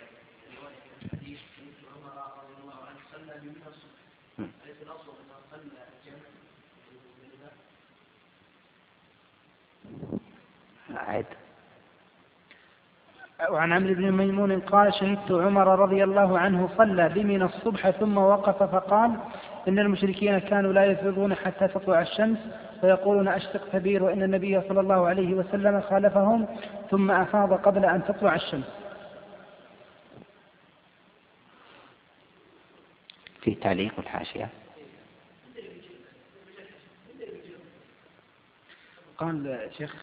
أعد 11.08 11.26
وعن 13.50 13.74
عمرو 13.74 13.94
بن 13.94 14.12
ميمون 14.12 14.60
قال 14.60 14.94
شهدت 14.94 15.32
عمر 15.32 15.80
رضي 15.80 16.04
الله 16.04 16.40
عنه 16.40 16.70
صلى 16.78 17.10
بمن 17.10 17.42
الصبح 17.42 17.90
ثم 17.90 18.18
وقف 18.18 18.64
فقال 18.64 19.12
إن 19.68 19.80
المشركين 19.80 20.40
كانوا 20.40 20.74
لا 20.74 20.86
يفرضون 20.86 21.36
حتى 21.36 21.68
تطلع 21.68 22.02
الشمس 22.02 22.38
ويقولون 22.84 23.28
أشتق 23.28 23.70
كبير 23.74 24.04
وإن 24.04 24.24
النبي 24.24 24.62
صلى 24.62 24.80
الله 24.80 25.08
عليه 25.08 25.34
وسلم 25.34 25.82
خالفهم 25.82 26.48
ثم 26.92 27.12
أفاض 27.12 27.54
قبل 27.54 27.86
أن 27.86 28.04
تطلع 28.06 28.36
الشمس. 28.36 28.66
في 33.42 33.56
تعليق 33.56 33.94
الحاشية. 34.00 34.50
قال 39.18 39.70
شيخ 39.78 39.96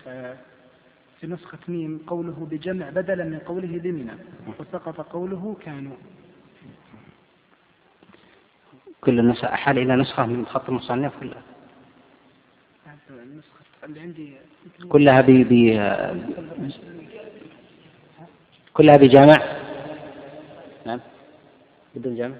في 1.21 1.27
نسخة 1.27 1.59
ميم 1.69 2.01
قوله 2.07 2.49
بجمع 2.51 2.91
بدلا 2.91 3.25
من 3.25 3.39
قوله 3.39 3.79
بمنى 3.79 4.13
وسقط 4.59 5.01
قوله 5.01 5.57
كانوا. 5.65 5.97
كل 9.01 9.19
النسخة 9.19 9.55
أحال 9.55 9.79
إلى 9.79 9.97
نسخة 9.97 10.27
من 10.27 10.47
خط 10.47 10.69
المصنف 10.69 11.13
كلها 11.21 11.43
كلها 14.89 15.21
ب 15.21 15.27
ب 15.31 15.55
كلها 18.75 18.97
بجامع؟ 18.97 19.37
نعم. 20.87 21.01
بدون 21.95 22.17
جامع؟ 22.17 22.37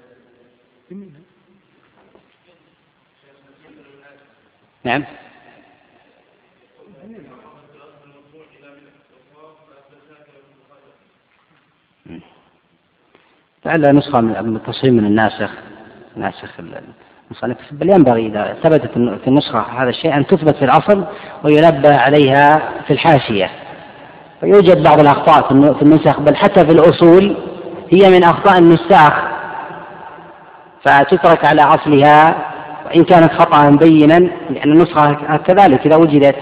نعم. 4.83 5.05
لعل 13.65 13.95
نسخة 13.95 14.21
من 14.21 14.55
التصحيح 14.55 14.91
من 14.91 15.05
الناسخ. 15.05 15.49
ناسخ 16.15 16.49
المصنف. 17.31 17.57
بل 17.71 17.89
ينبغي 17.89 18.27
إذا 18.27 18.55
ثبتت 18.63 18.91
في 18.93 19.27
النسخة 19.27 19.59
هذا 19.59 19.89
الشيء 19.89 20.17
أن 20.17 20.27
تثبت 20.27 20.55
في 20.55 20.65
الأصل 20.65 21.03
وينبه 21.43 21.95
عليها 21.97 22.61
في 22.87 22.93
الحاشية. 22.93 23.49
فيوجد 24.41 24.83
بعض 24.83 24.99
الأخطاء 24.99 25.47
في 25.73 25.81
النسخ 25.81 26.19
بل 26.19 26.35
حتى 26.35 26.65
في 26.65 26.71
الأصول 26.71 27.37
هي 27.89 28.09
من 28.09 28.23
أخطاء 28.23 28.59
النساخ. 28.59 29.13
فتترك 30.85 31.45
على 31.45 31.61
أصلها 31.61 32.35
وإن 32.85 33.03
كانت 33.03 33.33
خطأ 33.33 33.69
بينا 33.69 34.29
لأن 34.49 34.71
النسخة 34.71 35.13
كذلك 35.37 35.85
إذا 35.85 35.95
وجدت 35.95 36.35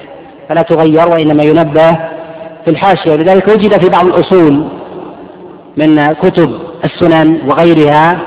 فلا 0.49 0.61
تغير 0.61 1.09
وإنما 1.09 1.43
ينبه 1.43 1.91
في 2.65 2.71
الحاشية. 2.71 3.11
ولذلك 3.11 3.47
وجد 3.47 3.81
في 3.81 3.89
بعض 3.89 4.05
الأصول 4.05 4.67
من 5.77 6.13
كتب 6.13 6.62
السنن 6.85 7.49
وغيرها 7.49 8.17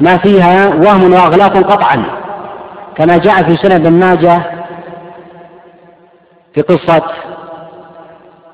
ما 0.00 0.16
فيها 0.16 0.68
وهم 0.68 1.12
وأغلاط 1.12 1.56
قطعا 1.56 2.04
كما 2.96 3.18
جاء 3.18 3.42
في 3.42 3.56
سنن 3.62 3.72
ابن 3.72 3.92
ماجه 3.92 4.42
في 6.54 6.60
قصة 6.60 7.02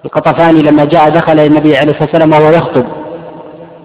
القطفاني 0.05 0.63
لما 0.63 0.85
جاء 0.85 1.09
دخل 1.09 1.41
النبي 1.41 1.77
عليه 1.77 1.93
الصلاة 1.93 2.11
والسلام 2.13 2.33
وهو 2.33 2.51
يخطب 2.51 2.87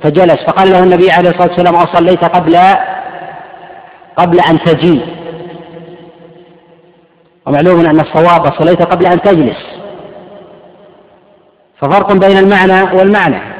فجلس 0.03 0.43
فقال 0.47 0.71
له 0.71 0.84
النبي 0.84 1.11
عليه 1.11 1.30
الصلاة 1.30 1.47
والسلام 1.47 1.76
أصليت 1.76 2.23
قبل 2.26 2.57
قبل 4.17 4.39
أن 4.39 4.59
تجيء. 4.59 5.05
ومعلوم 7.47 7.80
أن 7.80 7.99
الصواب 7.99 8.53
صليت 8.59 8.82
قبل 8.82 9.05
أن 9.05 9.21
تجلس. 9.21 9.57
ففرق 11.82 12.13
بين 12.13 12.38
المعنى 12.38 12.97
والمعنى. 12.97 13.55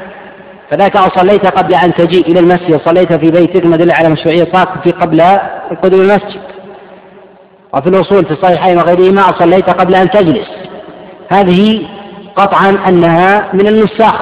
فذاك 0.70 0.96
أصليت 0.96 1.46
قبل 1.46 1.74
أن 1.74 1.94
تجيء 1.94 2.26
إلى 2.26 2.40
المسجد. 2.40 2.80
صليت 2.84 3.12
في 3.12 3.30
بيتك 3.30 3.66
مدل 3.66 3.92
على 3.92 4.08
مشروعية 4.08 4.44
صلاة 4.52 4.80
في 4.84 4.90
قبل 4.90 5.22
قدوم 5.82 6.00
المسجد. 6.00 6.40
وفي 7.74 7.88
الوصول 7.88 8.24
في 8.24 8.30
الصحيحين 8.30 8.78
وغيرهما 8.78 9.20
أصليت 9.20 9.70
قبل 9.70 9.94
أن 9.94 10.10
تجلس. 10.10 10.48
هذه 11.32 11.86
قطعا 12.36 12.78
أنها 12.88 13.48
من 13.52 13.66
النساخ. 13.66 14.20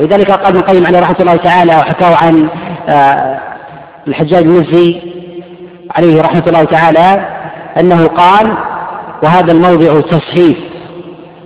ولذلك 0.00 0.30
قال 0.30 0.46
ابن 0.46 0.56
القيم 0.56 0.86
عليه 0.86 1.00
رحمة 1.00 1.16
الله 1.20 1.36
تعالى 1.36 1.76
وحكاه 1.76 2.16
عن 2.24 2.48
آه، 2.88 3.40
الحجاج 4.08 4.42
المزي 4.42 5.02
عليه 5.96 6.22
رحمة 6.22 6.42
الله 6.46 6.64
تعالى 6.64 7.28
أنه 7.80 8.06
قال 8.06 8.56
وهذا 9.22 9.52
الموضع 9.52 10.00
تصحيف 10.00 10.56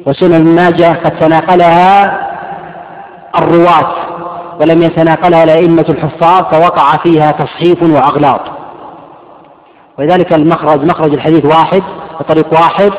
وسنن 0.07 0.55
ماجه 0.55 0.99
قد 1.05 1.19
تناقلها 1.19 2.21
الرواة. 3.39 4.10
ولم 4.61 4.83
يتناقلها 4.83 5.45
الأئمة 5.45 5.85
الحفاظ 5.89 6.55
فوقع 6.55 6.97
فيها 7.05 7.31
تصحيف 7.31 7.83
وأغلاط. 7.83 8.41
ولذلك 9.99 10.33
المخرج 10.35 10.85
مخرج 10.85 11.13
الحديث 11.13 11.45
واحد 11.45 11.83
وطريق 12.21 12.53
واحد 12.53 12.91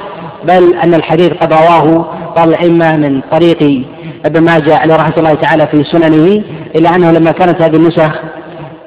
بل 0.43 0.73
أن 0.73 0.93
الحديث 0.93 1.29
قد 1.29 1.53
رواه 1.53 2.05
بعض 2.35 2.47
الأئمة 2.47 2.97
من 2.97 3.21
طريق 3.31 3.85
ابن 4.25 4.43
ماجه 4.43 4.77
عليه 4.77 4.95
رحمة 4.95 5.13
الله 5.17 5.33
تعالى 5.33 5.67
في 5.67 5.83
سننه 5.83 6.43
إلا 6.75 6.95
أنه 6.95 7.11
لما 7.11 7.31
كانت 7.31 7.61
هذه 7.61 7.75
النسخ 7.75 8.11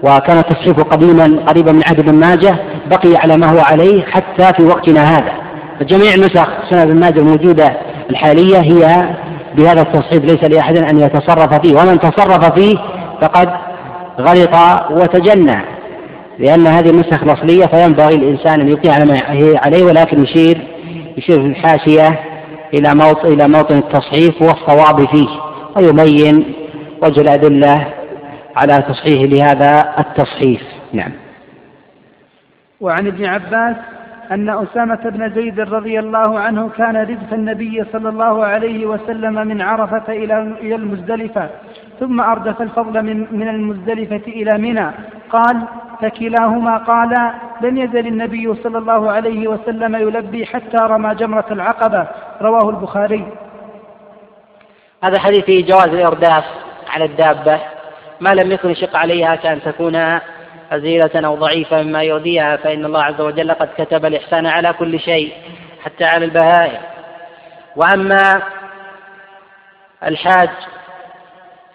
وكان 0.02 0.38
التصحيف 0.38 0.80
قديما 0.80 1.44
قريبا 1.46 1.72
من 1.72 1.82
عهد 1.86 1.98
ابن 1.98 2.14
ماجه 2.14 2.58
بقي 2.90 3.16
على 3.16 3.36
ما 3.36 3.46
هو 3.46 3.58
عليه 3.58 4.02
حتى 4.02 4.52
في 4.56 4.64
وقتنا 4.64 5.02
هذا. 5.02 5.32
فجميع 5.80 6.14
نسخ 6.14 6.48
سنن 6.70 6.80
ابن 6.80 7.00
ماجه 7.00 7.18
الموجودة 7.18 7.76
الحالية 8.10 8.58
هي 8.58 9.14
بهذا 9.56 9.82
التصحيح 9.82 10.24
ليس 10.24 10.44
لأحد 10.44 10.76
أن 10.78 10.98
يتصرف 11.00 11.54
فيه 11.54 11.74
ومن 11.74 12.00
تصرف 12.00 12.52
فيه 12.52 12.76
فقد 13.20 13.48
غلط 14.20 14.56
وتجنى 14.90 15.74
لأن 16.38 16.66
هذه 16.66 16.90
النسخ 16.90 17.22
الأصلية 17.22 17.66
فينبغي 17.66 18.14
الإنسان 18.14 18.60
أن 18.60 18.68
يبقي 18.68 18.90
على 18.90 19.04
ما 19.04 19.14
هي 19.14 19.56
عليه 19.56 19.84
ولكن 19.84 20.22
يشير 20.22 20.66
يشير 21.16 21.40
في 21.40 21.46
الحاشية 21.46 22.20
إلى 22.74 22.94
موطن 22.94 23.28
إلى 23.28 23.48
موطن 23.48 23.78
التصحيح 23.78 24.42
والصواب 24.42 25.06
فيه 25.08 25.28
ويبين 25.76 26.54
وجه 27.02 27.20
الأدلة 27.20 27.86
على 28.56 28.84
تصحيح 28.88 29.22
لهذا 29.22 29.94
التصحيح. 29.98 30.60
نعم. 30.92 31.12
وعن 32.80 33.06
ابن 33.06 33.24
عباس 33.24 33.76
أن 34.32 34.48
أسامة 34.48 35.00
بن 35.04 35.34
زيد 35.34 35.60
رضي 35.60 35.98
الله 35.98 36.38
عنه 36.38 36.68
كان 36.68 36.96
ردف 36.96 37.34
النبي 37.34 37.84
صلى 37.92 38.08
الله 38.08 38.44
عليه 38.46 38.86
وسلم 38.86 39.34
من 39.34 39.62
عرفة 39.62 40.12
إلى 40.12 40.74
المزدلفة 40.74 41.48
ثم 42.00 42.20
أردف 42.20 42.62
الفضل 42.62 43.02
من, 43.02 43.26
من 43.30 43.48
المزدلفة 43.48 44.22
إلى 44.26 44.58
منى. 44.58 44.90
قال 45.30 45.62
فكلاهما 46.02 46.76
قالا 46.76 47.34
لم 47.60 47.76
يزل 47.76 48.06
النبي 48.06 48.54
صلى 48.54 48.78
الله 48.78 49.12
عليه 49.12 49.48
وسلم 49.48 49.96
يلبي 49.96 50.46
حتى 50.46 50.76
رمى 50.76 51.14
جمرة 51.14 51.46
العقبة. 51.50 52.06
رواه 52.42 52.70
البخاري. 52.70 53.24
هذا 55.04 55.18
حديث 55.18 55.50
جواز 55.50 55.88
الإرداف 55.88 56.44
على 56.90 57.04
الدابة 57.04 57.60
ما 58.20 58.34
لم 58.34 58.52
يكن 58.52 58.70
يشق 58.70 58.96
عليها 58.96 59.34
كأن 59.36 59.60
تكون 59.62 60.18
هزيلة 60.70 61.10
أو 61.14 61.34
ضعيفة 61.34 61.82
مما 61.82 62.02
يؤذيها 62.02 62.56
فإن 62.56 62.84
الله 62.84 63.02
عز 63.02 63.20
وجل 63.20 63.52
قد 63.52 63.68
كتب 63.78 64.06
الإحسان 64.06 64.46
على 64.46 64.72
كل 64.72 65.00
شيء 65.00 65.32
حتى 65.84 66.04
على 66.04 66.24
البهائم. 66.24 66.80
وأما 67.76 68.42
الحاج 70.06 70.50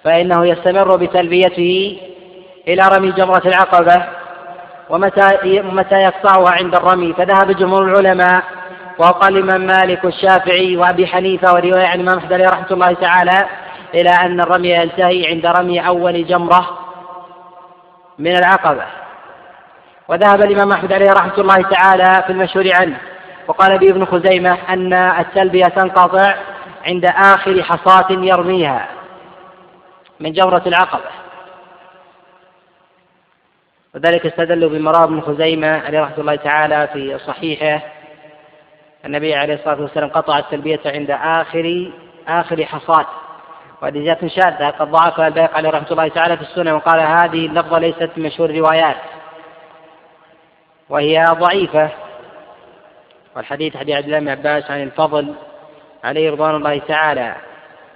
فإنه 0.04 0.48
يستمر 0.48 0.96
بتلبيته 0.96 1.98
إلى 2.68 2.82
رمي 2.98 3.12
جمرة 3.12 3.42
العقبة 3.46 4.06
ومتى 4.90 5.38
متى 5.62 5.96
يقطعها 5.96 6.52
عند 6.52 6.76
الرمي. 6.76 7.14
فذهب 7.14 7.52
جمهور 7.52 7.84
العلماء 7.84 8.44
وقال 8.98 9.38
الإمام 9.38 9.62
مالك 9.62 10.04
والشافعي 10.04 10.78
وأبي 10.78 11.08
حنيفة 11.08 11.54
ورواية 11.54 11.88
عن 11.88 12.02
الإمام 12.02 12.20
رحمة 12.42 12.68
الله 12.72 12.94
تعالى 12.94 13.46
إلى 13.96 14.10
أن 14.10 14.40
الرمي 14.42 14.70
ينتهي 14.70 15.28
عند 15.28 15.46
رمي 15.46 15.88
أول 15.88 16.28
جمرة. 16.28 16.89
من 18.20 18.38
العقبة. 18.38 18.86
وذهب 20.08 20.42
الإمام 20.42 20.72
أحمد 20.72 20.94
عليه 20.94 21.12
رحمة 21.12 21.38
الله 21.38 21.62
تعالى 21.62 22.24
في 22.26 22.32
المشهور 22.32 22.66
عنه 22.76 22.98
وقال 23.48 23.78
به 23.78 23.90
ابن 23.90 24.06
خزيمة 24.06 24.58
أن 24.70 24.94
التلبية 24.94 25.64
تنقطع 25.64 26.36
عند 26.86 27.06
آخر 27.06 27.64
حصاة 27.64 28.12
يرميها 28.12 28.88
من 30.20 30.34
جورة 30.34 30.64
العقبة. 30.68 31.10
وذلك 33.96 34.26
استدلوا 34.26 34.70
بمرار 34.70 35.04
ابن 35.04 35.22
خزيمة 35.22 35.86
عليه 35.86 36.00
رحمة 36.00 36.18
الله 36.18 36.36
تعالى 36.36 36.88
في 36.94 37.20
صحيحه 37.20 37.82
النبي 39.06 39.36
عليه 39.36 39.54
الصلاة 39.54 39.82
والسلام 39.82 40.10
قطع 40.10 40.40
التلبية 40.40 40.80
عند 40.86 41.12
آخر 41.12 41.92
آخر 42.28 42.66
حصاة. 42.66 43.06
زيادة 43.84 44.28
شاذة 44.28 44.70
قد 44.70 44.92
ضعفها 44.92 45.28
البيق 45.28 45.58
عليه 45.58 45.70
رحمة 45.70 45.88
الله 45.92 46.08
تعالى 46.08 46.38
في 46.38 46.44
السنة 46.44 46.76
وقال 46.76 47.00
هذه 47.00 47.46
اللفظة 47.46 47.80
ليست 47.80 48.10
من 48.18 48.24
مشهور 48.24 48.50
الروايات. 48.50 48.96
وهي 50.90 51.26
ضعيفة. 51.30 51.90
والحديث 53.36 53.78
حديث 53.78 53.96
عبد 53.96 54.06
الله 54.06 54.20
بن 54.20 54.30
عباس 54.30 54.72
عن 54.72 54.84
الفضل 54.84 55.34
عليه 56.04 56.32
رضوان 56.32 56.56
الله 56.56 56.80
تعالى. 56.80 57.36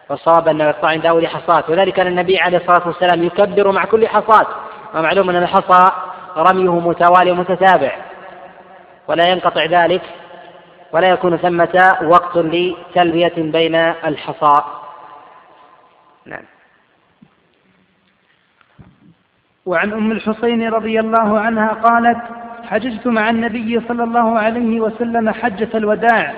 فصاب 0.09 0.47
أنه 0.47 0.63
يقطع 0.63 0.87
عند 0.87 1.05
أول 1.05 1.27
حصاة. 1.27 1.63
وذلك 1.69 1.99
أن 1.99 2.07
النبي 2.07 2.39
عليه 2.39 2.57
الصلاة 2.57 2.87
والسلام 2.87 3.23
يكبر 3.23 3.71
مع 3.71 3.85
كل 3.85 4.07
حصاة. 4.07 4.47
ومعلوم 4.95 5.29
أن 5.29 5.35
الحصى 5.35 5.91
رميه 6.37 6.79
متوالي 6.79 7.31
ومتتابع. 7.31 7.95
ولا 9.07 9.27
ينقطع 9.29 9.65
ذلك. 9.65 10.01
ولا 10.91 11.09
يكون 11.09 11.37
ثمة 11.37 11.97
وقت 12.03 12.37
لتلبية 12.37 13.33
بين 13.37 13.75
الحصى 13.75 14.82
نعم. 16.25 16.43
وعن 19.65 19.93
أم 19.93 20.11
الحسين 20.11 20.69
رضي 20.69 20.99
الله 20.99 21.39
عنها 21.39 21.67
قالت 21.67 22.17
حججت 22.63 23.07
مع 23.07 23.29
النبي 23.29 23.81
صلى 23.87 24.03
الله 24.03 24.39
عليه 24.39 24.81
وسلم 24.81 25.29
حجة 25.29 25.69
الوداع 25.75 26.33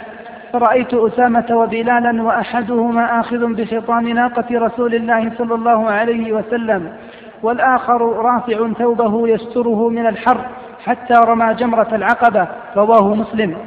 فرأيت 0.53 0.93
أسامة 0.93 1.45
وبلالا 1.51 2.23
وأحدهما 2.23 3.19
آخذ 3.19 3.53
بخطام 3.53 4.09
ناقة 4.09 4.45
رسول 4.51 4.95
الله 4.95 5.31
صلى 5.37 5.55
الله 5.55 5.89
عليه 5.91 6.33
وسلم 6.33 6.97
والآخر 7.43 8.01
رافع 8.01 8.73
ثوبه 8.73 9.27
يستره 9.27 9.89
من 9.89 10.07
الحر 10.07 10.45
حتى 10.85 11.13
رمى 11.13 11.53
جمرة 11.53 11.95
العقبة 11.95 12.47
رواه 12.75 13.15
مسلم. 13.15 13.57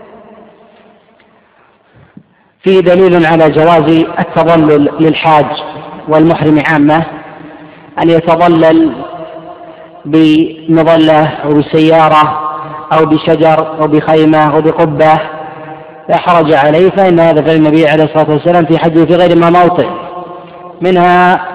فيه 2.63 2.81
دليل 2.81 3.27
على 3.27 3.51
جواز 3.51 4.05
التظلل 4.19 4.91
للحاج 5.01 5.78
والمحرم 6.09 6.63
عامة 6.73 7.07
أن 8.03 8.11
يتظلل 8.11 8.93
بمظلة 10.05 11.27
أو 11.45 11.55
بسيارة 11.55 12.41
أو 12.93 13.07
بشجر 13.07 13.81
أو 13.81 13.89
بخيمة 13.89 14.55
أو 14.55 14.61
بقبة 14.61 15.21
لا 16.09 16.17
حرج 16.17 16.53
عليه 16.53 16.91
فإن 16.91 17.21
هذا 17.21 17.43
فعل 17.43 17.57
النبي 17.57 17.89
عليه 17.89 18.05
الصلاة 18.05 18.31
والسلام 18.31 18.65
في 18.67 18.79
حجه 18.79 19.05
في 19.05 19.15
غير 19.15 19.37
ما 19.37 19.51
موطئ. 19.51 19.89
منها 20.81 21.49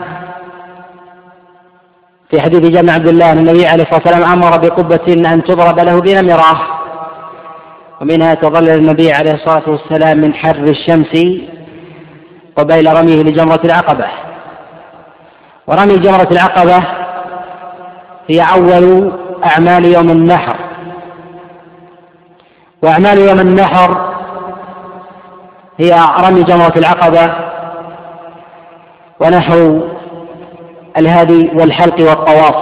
في 2.31 2.41
حديث 2.41 2.59
جامع 2.59 2.93
عبد 2.93 3.07
الله 3.07 3.31
أن 3.31 3.37
النبي 3.37 3.65
عليه 3.65 3.83
الصلاة 3.83 4.01
والسلام 4.05 4.31
أمر 4.31 4.57
بقبة 4.57 5.33
أن 5.33 5.43
تضرب 5.43 5.79
له 5.79 6.01
بنمرة 6.01 6.61
ومنها 8.01 8.33
تظلل 8.33 8.75
النبي 8.75 9.11
عليه 9.11 9.31
الصلاة 9.31 9.63
والسلام 9.67 10.17
من 10.17 10.33
حر 10.33 10.63
الشمس 10.63 11.41
قبيل 12.57 12.97
رميه 12.97 13.23
لجمرة 13.23 13.59
العقبة. 13.65 14.05
ورمي 15.67 15.97
جمرة 15.97 16.27
العقبة 16.31 16.83
هي 18.27 18.41
أول 18.41 19.11
أعمال 19.45 19.85
يوم 19.85 20.09
النحر. 20.09 20.55
وأعمال 22.83 23.17
يوم 23.17 23.39
النحر 23.39 24.13
هي 25.79 25.95
رمي 26.27 26.43
جمرة 26.43 26.73
العقبة 26.77 27.33
ونحو 29.19 29.81
الهدي 30.97 31.51
والحلق 31.53 32.09
والطواف. 32.09 32.55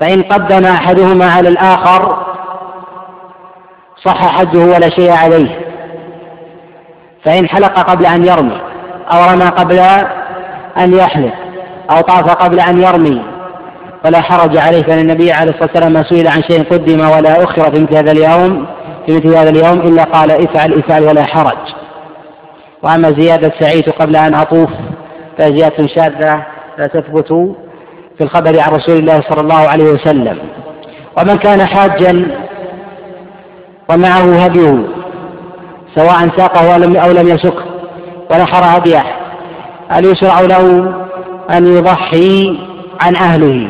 فإن 0.00 0.22
قدم 0.22 0.64
أحدهما 0.66 1.32
على 1.32 1.48
الآخر 1.48 2.26
صح 4.04 4.38
حجه 4.38 4.58
ولا 4.58 4.90
شيء 4.90 5.10
عليه. 5.10 5.60
فإن 7.24 7.48
حلق 7.48 7.80
قبل 7.80 8.06
أن 8.06 8.24
يرمي 8.24 8.60
أو 9.12 9.32
رمى 9.32 9.44
قبل 9.44 9.78
أن 10.78 10.94
يحلق 10.94 11.34
أو 11.90 12.00
طاف 12.00 12.30
قبل 12.30 12.60
أن 12.60 12.82
يرمي. 12.82 13.22
فلا 14.04 14.20
حرج 14.20 14.56
عليه 14.58 14.82
فإن 14.82 14.98
النبي 14.98 15.32
عليه 15.32 15.50
الصلاة 15.50 15.70
والسلام 15.70 15.92
ما 15.92 16.02
سئل 16.02 16.28
عن 16.28 16.42
شيء 16.42 16.64
قدم 16.64 17.00
ولا 17.00 17.44
أخر 17.44 17.74
في 17.74 17.82
مثل 17.82 17.96
هذا 17.96 18.12
اليوم 18.12 18.66
في 19.06 19.16
مثل 19.16 19.28
هذا 19.28 19.50
اليوم 19.50 19.80
إلا 19.80 20.02
قال 20.02 20.30
افعل 20.30 20.72
افعل 20.72 21.02
ولا 21.02 21.24
حرج. 21.24 21.74
وأما 22.82 23.10
زيادة 23.10 23.52
سعيت 23.60 23.90
قبل 23.90 24.16
أن 24.16 24.34
أطوف 24.34 24.70
فزيادة 25.38 25.86
شاذة 25.86 26.46
لا 26.78 26.86
تثبت 26.86 27.28
في 28.18 28.24
الخبر 28.24 28.60
عن 28.60 28.72
رسول 28.72 28.96
الله 28.96 29.20
صلى 29.30 29.40
الله 29.40 29.68
عليه 29.68 29.84
وسلم. 29.84 30.38
ومن 31.18 31.36
كان 31.36 31.66
حاجا 31.66 32.38
ومعه 33.90 34.44
هديه 34.44 34.84
سواء 35.96 36.28
ساقه 36.36 36.74
أو 36.74 37.12
لم 37.12 37.28
يسقه 37.28 37.64
ونحر 38.30 38.78
هديه 38.78 39.17
هل 39.88 40.04
يشرع 40.04 40.40
له 40.40 40.92
أن 41.50 41.76
يضحي 41.76 42.58
عن 43.00 43.16
أهله. 43.16 43.68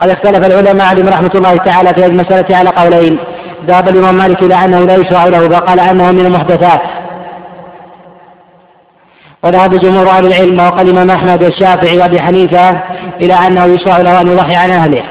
قد 0.00 0.08
اختلف 0.08 0.46
العلماء 0.46 0.86
عليهم 0.86 1.08
رحمة 1.08 1.30
الله 1.34 1.56
تعالى 1.56 1.94
في 1.94 2.04
هذه 2.04 2.10
المسألة 2.10 2.56
على 2.56 2.70
قولين. 2.70 3.18
ذهب 3.66 3.88
الإمام 3.88 4.14
مالك 4.14 4.42
إلى 4.42 4.54
أنه 4.54 4.80
لا 4.80 4.94
يشرع 4.94 5.24
له 5.24 5.48
فقال 5.48 5.80
أنه 5.80 6.12
من 6.12 6.26
المحدثات. 6.26 6.80
وذهب 9.44 9.74
جمهور 9.74 10.08
أهل 10.08 10.26
العلم 10.26 10.60
وقال 10.60 10.88
الإمام 10.88 11.10
أحمد 11.10 11.42
والشافعي 11.42 11.98
وأبي 11.98 12.20
حنيفة 12.20 12.70
إلى 13.22 13.34
أنه 13.34 13.64
يشرع 13.64 13.98
له 13.98 14.20
أن 14.20 14.28
يضحي 14.28 14.56
عن 14.56 14.70
أهله. 14.70 15.02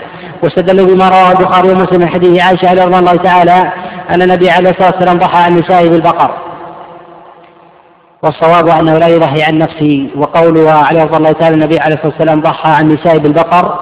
واستدلوا 0.43 0.87
بما 0.87 1.09
رواه 1.09 1.31
البخاري 1.31 1.69
ومسلم 1.69 2.01
من 2.01 2.09
حديث 2.09 2.43
عائشة 2.43 2.73
رضي 2.73 2.97
الله 2.99 3.15
تعالى 3.15 3.71
أن 4.09 4.21
النبي 4.21 4.49
عليه 4.49 4.69
الصلاة 4.69 4.91
والسلام 4.91 5.17
ضحى 5.17 5.43
عن 5.43 5.57
نسائه 5.57 5.89
بالبقر. 5.89 6.44
والصواب 8.25 8.69
أنه 8.69 8.97
لا 8.97 9.07
يضحي 9.07 9.43
عن 9.43 9.57
نفسه 9.57 10.09
وقوله 10.15 10.71
عليه 10.71 11.03
الله 11.03 11.31
تعالى 11.31 11.55
النبي 11.55 11.79
عليه 11.79 11.95
الصلاة 11.95 12.13
والسلام 12.13 12.41
ضحى 12.41 12.71
عن 12.71 12.87
نسائه 12.87 13.19
بالبقر 13.19 13.79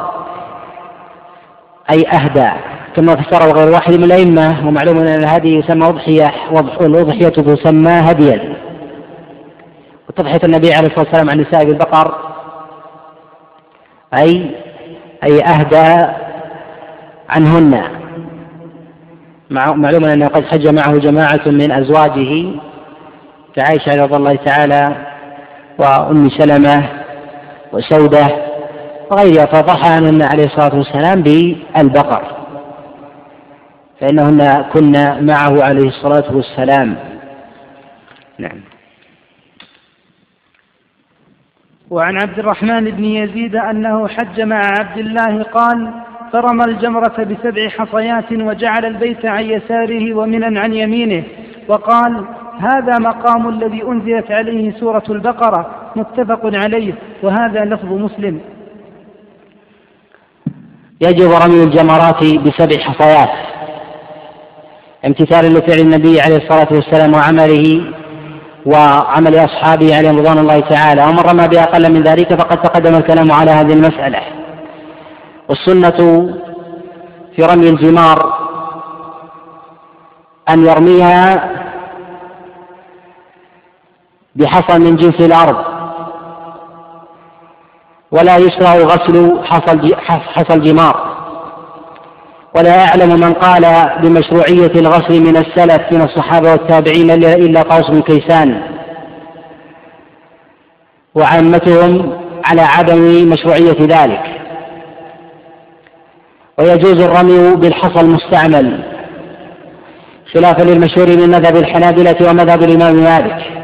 أي 1.91 2.07
أهدى. 2.07 2.49
كما 2.95 3.15
فسره 3.15 3.51
غير 3.51 3.71
واحد 3.71 3.93
من 3.93 4.03
الأئمة 4.03 4.67
ومعلوم 4.67 4.97
أن 4.97 5.07
الهدي 5.07 5.55
يسمى 5.55 5.87
أضحية 5.87 6.31
والأضحية 6.81 7.29
تسمى 7.29 7.91
هديا. 7.91 8.55
وتضحية 10.09 10.41
النبي 10.43 10.73
عليه 10.73 10.87
الصلاة 10.87 11.05
والسلام 11.05 11.29
عن 11.29 11.39
نسائه 11.39 11.65
بالبقر 11.65 12.15
أي 14.13 14.55
أي 15.23 15.43
أهدى 15.43 16.13
عنهن. 17.29 17.83
معلوم 19.49 20.05
أنه 20.05 20.27
قد 20.27 20.45
حج 20.45 20.67
معه 20.67 20.97
جماعة 20.97 21.41
من 21.45 21.71
أزواجه. 21.71 22.45
كعائشة 23.55 24.03
رضي 24.03 24.15
الله 24.15 24.35
تعالى 24.35 24.95
وأم 25.79 26.29
سلمة 26.29 26.89
وسودة 27.73 28.27
وغيرها 29.11 29.45
فضحى 29.45 29.89
عنهن 29.89 30.21
عليه 30.23 30.43
الصلاة 30.45 30.75
والسلام 30.75 31.21
بالبقر 31.21 32.23
فإنهن 34.01 34.65
كن 34.73 34.91
معه 35.25 35.63
عليه 35.63 35.87
الصلاة 35.87 36.35
والسلام. 36.35 36.95
نعم. 38.39 38.61
وعن 41.89 42.21
عبد 42.21 42.39
الرحمن 42.39 42.91
بن 42.91 43.03
يزيد 43.03 43.55
أنه 43.55 44.07
حج 44.07 44.41
مع 44.41 44.61
عبد 44.79 44.97
الله 44.97 45.43
قال 45.43 45.93
فرمى 46.31 46.65
الجمرة 46.65 47.23
بسبع 47.23 47.69
حصيات 47.69 48.31
وجعل 48.31 48.85
البيت 48.85 49.25
عن 49.25 49.43
يساره 49.43 50.13
ومنا 50.13 50.59
عن 50.59 50.73
يمينه 50.73 51.23
وقال 51.67 52.25
هذا 52.59 52.99
مقام 52.99 53.49
الذي 53.49 53.83
أنزلت 53.83 54.31
عليه 54.31 54.79
سورة 54.79 55.03
البقرة 55.09 55.69
متفق 55.95 56.41
عليه 56.43 56.93
وهذا 57.23 57.65
لفظ 57.65 57.85
مسلم. 57.85 58.39
يجب 61.01 61.31
رمي 61.31 61.63
الجمرات 61.63 62.23
بسبع 62.23 62.77
حصيات. 62.83 63.29
امتثالا 65.05 65.47
لفعل 65.47 65.79
النبي 65.79 66.21
عليه 66.21 66.37
الصلاة 66.37 66.67
والسلام 66.71 67.13
وعمله 67.13 67.93
وعمل 68.65 69.35
أصحابه 69.35 69.97
عليهم 69.97 70.17
رضوان 70.17 70.37
الله 70.37 70.59
تعالى. 70.59 71.03
ومن 71.03 71.19
رمى 71.19 71.47
بأقل 71.47 71.93
من 71.93 72.01
ذلك 72.01 72.33
فقد 72.33 72.61
تقدم 72.61 72.95
الكلام 72.95 73.31
على 73.31 73.51
هذه 73.51 73.73
المسألة. 73.73 74.19
والسنة 75.49 76.29
في 77.35 77.43
رمي 77.43 77.69
الجمار 77.69 78.33
أن 80.49 80.65
يرميها 80.65 81.49
بحصى 84.35 84.79
من 84.79 84.95
جنس 84.95 85.21
الأرض. 85.21 85.65
ولا 88.11 88.37
يشرع 88.37 88.75
غسل 88.75 89.39
حصى 90.07 90.53
الجمار. 90.53 91.13
ولا 92.55 92.87
أعلم 92.87 93.19
من 93.19 93.33
قال 93.33 93.89
بمشروعية 94.01 94.71
الغسل 94.75 95.21
من 95.21 95.37
السلف 95.37 95.81
من 95.91 96.01
الصحابة 96.01 96.51
والتابعين 96.51 97.11
إلا 97.11 97.61
قوس 97.61 97.89
بن 97.89 98.01
كيسان. 98.01 98.61
وعامتهم 101.15 102.19
على 102.45 102.61
عدم 102.61 103.29
مشروعية 103.29 103.77
ذلك. 103.79 104.23
ويجوز 106.59 107.01
الرمي 107.01 107.55
بالحصى 107.55 107.99
المستعمل 108.01 108.83
خلافا 110.33 110.63
للمشهور 110.63 111.07
من 111.07 111.29
مذهب 111.29 111.55
الحنابلة 111.55 112.29
ومذهب 112.29 112.63
الإمام 112.63 112.95
مالك. 112.95 113.62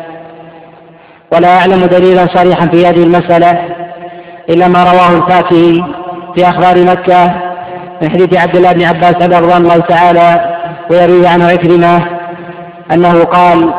ولا 1.32 1.58
أعلم 1.58 1.86
دليلا 1.86 2.28
صريحا 2.36 2.68
في 2.68 2.88
هذه 2.88 3.04
المسألة 3.04 3.70
إلا 4.50 4.68
ما 4.68 4.84
رواه 4.84 5.18
الفاكهي 5.18 5.84
في 6.36 6.50
أخبار 6.50 6.84
مكة 6.86 7.26
من 8.02 8.10
حديث 8.12 8.38
عبد 8.38 8.56
الله 8.56 8.72
بن 8.72 8.84
عباس 8.84 9.16
رضي 9.16 9.58
الله 9.58 9.78
تعالى 9.78 10.56
ويروي 10.92 11.28
عنه 11.28 11.48
عكرمة 11.48 12.06
أنه 12.92 13.24
قال 13.24 13.74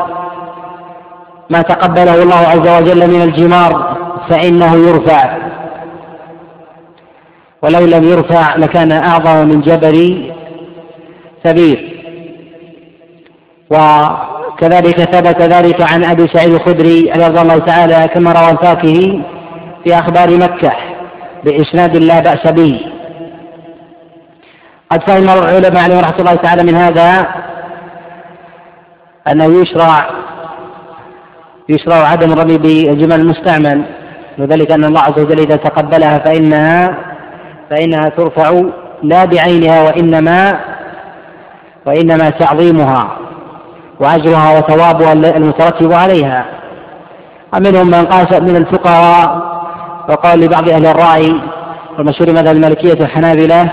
ما 1.49 1.61
تقبله 1.61 2.23
الله 2.23 2.35
عز 2.35 2.81
وجل 2.81 3.07
من 3.07 3.21
الجمار 3.21 3.97
فإنه 4.29 4.75
يرفع 4.75 5.37
ولو 7.61 7.85
لم 7.85 8.03
يرفع 8.03 8.55
لكان 8.55 8.91
أعظم 8.91 9.47
من 9.47 9.61
جبل 9.61 10.31
ثبير 11.43 11.91
وكذلك 14.61 14.99
ثبت 14.99 15.41
ذلك 15.41 15.91
عن 15.91 16.05
أبي 16.05 16.27
سعيد 16.27 16.53
الخدري 16.53 17.11
رضي 17.11 17.41
الله 17.41 17.57
تعالى 17.57 18.07
كما 18.07 18.31
روى 18.31 18.51
الفاكهي 18.51 19.21
في 19.83 19.99
أخبار 19.99 20.37
مكة 20.37 20.71
بإسناد 21.43 21.97
لا 21.97 22.19
بأس 22.19 22.51
به. 22.51 22.79
قد 24.91 25.03
فهم 25.07 25.23
العلماء 25.23 25.83
عليهم 25.83 25.99
رحمة 25.99 26.19
الله 26.19 26.35
تعالى 26.35 26.63
من 26.63 26.75
هذا 26.75 27.27
أنه 29.31 29.61
يشرع 29.61 30.09
يشرع 31.69 31.95
عدم 31.95 32.33
الرمي 32.33 32.57
بالجمل 32.57 33.19
المستعمل 33.19 33.85
وذلك 34.39 34.71
أن 34.71 34.83
الله 34.83 35.01
عز 35.01 35.19
وجل 35.19 35.39
إذا 35.39 35.55
تقبلها 35.55 36.17
فإنها 36.17 36.97
فإنها 37.69 38.09
ترفع 38.09 38.61
لا 39.03 39.25
بعينها 39.25 39.81
وإنما 39.81 40.59
وإنما 41.85 42.29
تعظيمها. 42.29 43.30
وأجرها 44.01 44.59
وثوابها 44.59 45.13
المترتب 45.13 45.93
عليها. 45.93 46.45
ومنهم 47.53 47.87
من 47.87 48.05
قاس 48.05 48.41
من 48.41 48.55
الفقهاء 48.55 49.51
وقال 50.09 50.39
لبعض 50.39 50.69
أهل 50.69 50.85
الرأي 50.85 51.41
والمشهور 51.97 52.29
مذهب 52.29 52.55
المالكية 52.55 52.99
والحنابلة 52.99 53.71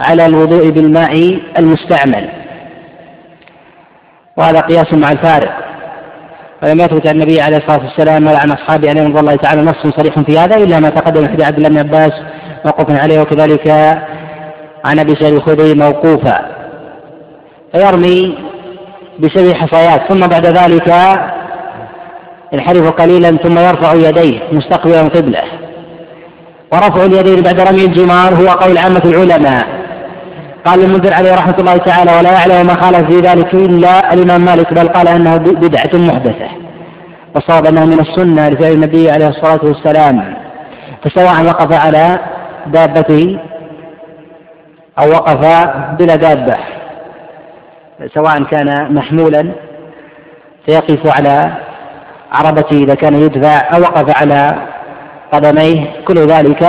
على 0.00 0.26
الوضوء 0.26 0.70
بالماء 0.70 1.40
المستعمل. 1.58 2.28
وهذا 4.36 4.60
قياس 4.60 4.92
مع 4.92 5.12
الفارق. 5.12 5.52
ولم 6.62 6.80
يثبت 6.80 7.08
عن 7.08 7.14
النبي 7.14 7.40
عليه 7.40 7.56
الصلاة 7.56 7.84
والسلام 7.84 8.26
ولا 8.26 8.38
عن 8.38 8.50
أصحابه 8.50 8.90
عليهم 8.90 9.06
رضي 9.06 9.20
الله 9.20 9.36
تعالى 9.36 9.62
نص 9.62 9.86
صريح 9.96 10.20
في 10.20 10.38
هذا 10.38 10.56
إلا 10.56 10.80
ما 10.80 10.90
تقدم 10.90 11.20
من 11.22 11.28
حديث 11.28 11.46
عبد 11.46 11.56
الله 11.56 11.68
بن 11.68 11.78
عباس 11.78 12.12
موقوفا 12.64 13.02
عليه 13.02 13.20
وكذلك 13.20 13.68
عن 14.84 14.98
أبي 14.98 15.14
سعيد 15.14 15.34
الخدري 15.34 15.74
موقوفا. 15.74 16.46
فيرمي 17.72 18.47
بسبع 19.18 19.54
حصيات 19.54 20.12
ثم 20.12 20.20
بعد 20.20 20.46
ذلك 20.46 20.94
ينحرف 22.52 22.90
قليلا 22.90 23.30
ثم 23.30 23.58
يرفع 23.58 23.94
يديه 23.94 24.40
مستقبلا 24.52 25.00
قبله. 25.00 25.42
ورفع 26.72 27.04
اليدين 27.04 27.42
بعد 27.42 27.60
رمي 27.60 27.84
الجمار 27.84 28.34
هو 28.34 28.48
قول 28.48 28.78
عامة 28.78 29.02
العلماء. 29.04 29.66
قال 30.64 30.84
المنذر 30.84 31.14
عليه 31.14 31.34
رحمة 31.34 31.54
الله 31.58 31.76
تعالى 31.76 32.16
ولا 32.16 32.32
يعلم 32.32 32.66
ما 32.66 32.74
خالف 32.74 33.10
في 33.10 33.20
ذلك 33.20 33.54
إلا 33.54 34.12
الإمام 34.12 34.44
مالك 34.44 34.74
بل 34.74 34.88
قال 34.88 35.08
أنه 35.08 35.36
بدعة 35.36 35.90
محدثة. 35.94 36.48
والصواب 37.34 37.66
أنه 37.66 37.84
من 37.84 38.00
السنة 38.00 38.48
لفعل 38.48 38.72
النبي 38.72 39.10
عليه 39.10 39.28
الصلاة 39.28 39.60
والسلام. 39.62 40.34
فسواء 41.04 41.44
وقف 41.44 41.72
على 41.84 42.18
دابته 42.66 43.38
أو 44.98 45.10
وقف 45.10 45.66
بلا 45.98 46.16
دابة. 46.16 46.56
سواء 48.06 48.42
كان 48.42 48.94
محمولا 48.94 49.52
فيقف 50.66 51.16
على 51.16 51.52
عربته 52.32 52.76
إذا 52.76 52.94
كان 52.94 53.14
يدفع 53.14 53.76
أو 53.76 53.80
وقف 53.80 54.16
على 54.20 54.68
قدميه. 55.32 56.04
كل 56.04 56.14
ذلك 56.14 56.62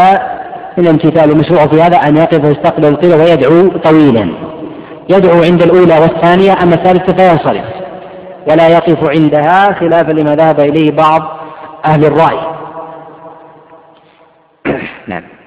من 0.77 0.83
الامتثال 0.87 1.31
المشروع 1.31 1.67
في 1.67 1.81
هذا 1.81 1.97
أن 1.97 2.17
يقف 2.17 2.45
ويستقبل 2.45 2.85
القبلة 2.85 3.17
ويدعو 3.17 3.67
طويلا. 3.67 4.29
يدعو 5.09 5.43
عند 5.43 5.61
الأولى 5.61 5.99
والثانية 5.99 6.53
أما 6.63 6.75
الثالثة 6.75 7.13
فينصرف 7.13 7.65
ولا 8.51 8.67
يقف 8.67 9.09
عندها 9.09 9.73
خلافا 9.73 10.11
لما 10.11 10.35
ذهب 10.35 10.59
إليه 10.59 10.91
بعض 10.91 11.21
أهل 11.85 12.05
الرأي. 12.05 12.39
نعم. 15.07 15.38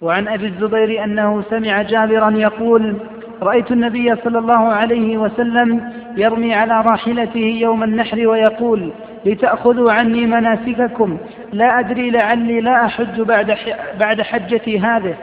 وعن 0.00 0.28
أبي 0.28 0.46
الزبير 0.46 1.04
أنه 1.04 1.44
سمع 1.50 1.82
جابرا 1.82 2.30
يقول 2.30 2.96
رأيت 3.42 3.70
النبي 3.70 4.16
صلى 4.24 4.38
الله 4.38 4.72
عليه 4.72 5.18
وسلم 5.18 5.92
يرمي 6.16 6.54
على 6.54 6.80
راحلته 6.80 7.40
يوم 7.40 7.82
النحر 7.82 8.26
ويقول 8.26 8.92
لتأخذوا 9.26 9.92
عني 9.92 10.26
مناسككم 10.26 11.18
لا 11.52 11.78
أدري 11.78 12.10
لعلي 12.10 12.60
لا 12.60 12.86
أحج 12.86 13.20
بعد 13.20 13.56
بعد 14.00 14.22
حجتي 14.22 14.78
هذه. 14.80 15.14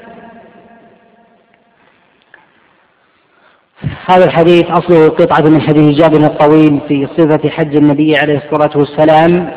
هذا 4.08 4.26
الحديث 4.26 4.66
أصله 4.72 5.10
قطعة 5.10 5.50
من 5.50 5.62
حديث 5.62 5.98
جابر 5.98 6.26
الطويل 6.26 6.80
في 6.88 7.08
صفة 7.18 7.50
حج 7.50 7.76
النبي 7.76 8.18
عليه 8.18 8.38
الصلاة 8.38 8.78
والسلام 8.78 9.52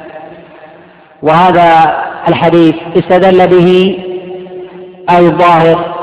وهذا 1.22 1.94
الحديث 2.28 2.74
استدل 2.96 3.48
به 3.48 3.98
أي 5.16 5.26
الظاهر 5.26 5.94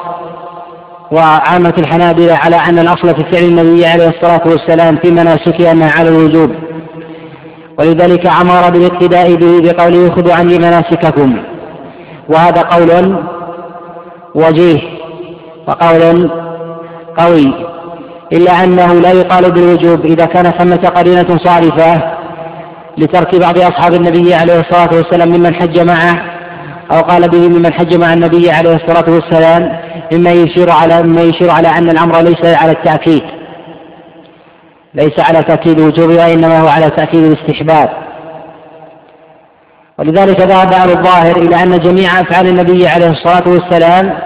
وعامة 1.11 1.73
الحنابلة 1.77 2.33
على 2.33 2.55
أن 2.55 2.79
الأصل 2.79 3.15
في 3.15 3.23
فعل 3.31 3.43
النبي 3.43 3.85
عليه 3.85 4.09
الصلاة 4.09 4.41
والسلام 4.45 4.97
في 4.97 5.11
مناسكه 5.11 5.71
أنها 5.71 5.91
على 5.99 6.09
الوجوب. 6.09 6.51
ولذلك 7.79 8.25
أمر 8.25 8.69
بالاقتداء 8.69 9.35
به 9.35 9.61
بقوله 9.61 10.15
خذوا 10.15 10.33
عني 10.33 10.57
مناسككم. 10.57 11.37
وهذا 12.29 12.61
قول 12.61 13.15
وجيه 14.35 14.81
وقول 15.67 16.31
قوي 17.17 17.53
إلا 18.33 18.63
أنه 18.63 18.93
لا 18.93 19.11
يقال 19.11 19.51
بالوجوب 19.51 20.05
إذا 20.05 20.25
كان 20.25 20.43
ثمة 20.43 20.89
قرينة 20.89 21.37
صارفة 21.43 22.17
لترك 22.97 23.35
بعض 23.35 23.57
أصحاب 23.59 23.93
النبي 23.93 24.33
عليه 24.33 24.59
الصلاة 24.59 24.89
والسلام 24.93 25.29
ممن 25.29 25.55
حج 25.55 25.79
معه 25.79 26.36
أو 26.91 27.01
قال 27.01 27.29
به 27.29 27.47
ممن 27.47 27.73
حج 27.73 27.95
مع 27.95 28.13
النبي 28.13 28.51
عليه 28.51 28.75
الصلاة 28.75 29.13
والسلام 29.13 29.79
مما 30.13 30.31
يشير 30.31 30.71
على 30.71 31.03
مما 31.03 31.21
يشير 31.21 31.51
على 31.51 31.67
أن 31.67 31.89
الأمر 31.89 32.21
ليس 32.21 32.45
على 32.45 32.71
التأكيد. 32.71 33.23
ليس 34.93 35.19
على 35.19 35.43
تأكيد 35.43 35.79
الوجوب 35.79 36.09
وإنما 36.09 36.59
هو 36.59 36.67
على 36.67 36.89
تأكيد 36.89 37.23
الاستحباب. 37.23 37.89
ولذلك 39.99 40.39
ذهب 40.39 40.73
أهل 40.73 40.89
الظاهر 40.89 41.37
إلى 41.37 41.63
أن 41.63 41.79
جميع 41.79 42.21
أفعال 42.21 42.47
النبي 42.47 42.87
عليه 42.87 43.09
الصلاة 43.09 43.43
والسلام 43.47 44.17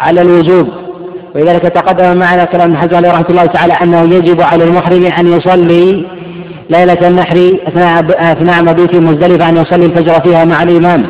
على 0.00 0.20
الوجوب. 0.20 0.68
ولذلك 1.34 1.62
تقدم 1.62 2.18
معنا 2.18 2.44
كلام 2.44 2.76
حزم 2.76 3.04
رحمه 3.04 3.26
الله 3.30 3.46
تعالى 3.46 3.72
أنه 3.72 4.14
يجب 4.14 4.40
على 4.40 4.64
المحرم 4.64 5.06
أن 5.06 5.26
يصلي 5.26 6.06
ليلة 6.70 7.08
النحر 7.08 7.36
أثناء 7.66 8.04
أثناء 8.32 8.62
مبيته 8.62 9.00
مزدلفة 9.00 9.48
أن 9.48 9.56
يصلي 9.56 9.86
الفجر 9.86 10.20
فيها 10.20 10.44
مع 10.44 10.62
الإمام. 10.62 11.06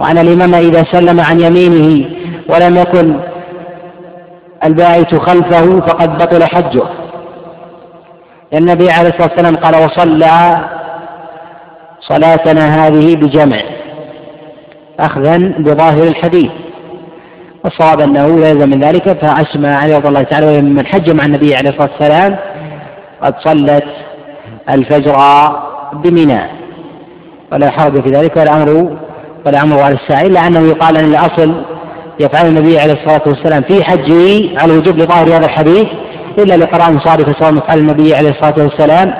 وأن 0.00 0.18
الإمام 0.18 0.54
إذا 0.54 0.84
سلم 0.92 1.20
عن 1.20 1.40
يمينه 1.40 2.08
ولم 2.48 2.76
يكن 2.76 3.20
الباعث 4.64 5.14
خلفه 5.14 5.80
فقد 5.80 6.18
بطل 6.18 6.44
حجه. 6.44 6.82
النبي 8.54 8.90
عليه 8.90 9.08
الصلاة 9.08 9.30
والسلام 9.30 9.56
قال 9.56 9.74
وصلى 9.84 10.64
صلاتنا 12.00 12.86
هذه 12.86 13.16
بجمع. 13.16 13.60
أخذا 15.00 15.36
بظاهر 15.58 16.02
الحديث. 16.02 16.50
والصواب 17.64 18.00
أنه 18.00 18.38
لا 18.38 18.50
يلزم 18.50 18.70
من 18.70 18.80
ذلك 18.80 19.24
فأسمى 19.24 19.68
علي 19.68 19.96
رضي 19.96 20.08
الله 20.08 20.22
تعالى 20.22 20.62
من 20.62 20.86
حج 20.86 21.10
مع 21.10 21.24
النبي 21.24 21.54
عليه 21.54 21.70
الصلاة 21.70 21.90
والسلام 21.92 22.36
قد 23.22 23.34
صلت 23.44 23.84
الفجر 24.70 25.16
بمنى. 25.92 26.40
ولا 27.52 27.70
حرج 27.70 28.02
في 28.02 28.08
ذلك 28.08 28.36
والأمر 28.36 28.96
والأمر 29.46 29.80
على 29.82 29.94
السائل 29.94 30.30
إلا 30.30 30.46
أنه 30.46 30.60
يقال 30.60 30.96
أن 30.96 31.04
الأصل 31.04 31.62
يفعل 32.20 32.46
النبي 32.46 32.78
عليه 32.78 32.92
الصلاة 32.92 33.22
والسلام 33.26 33.62
في 33.62 33.84
حجه 33.84 34.60
على 34.60 34.72
الوجوب 34.72 34.96
لظاهر 34.96 35.26
هذا 35.26 35.46
الحديث 35.46 35.86
إلا 36.38 36.56
لقرائن 36.56 37.00
صارفة 37.00 37.34
سواء 37.40 37.58
أفعال 37.58 37.78
النبي 37.78 38.14
عليه 38.14 38.30
الصلاة 38.30 38.54
والسلام 38.58 39.14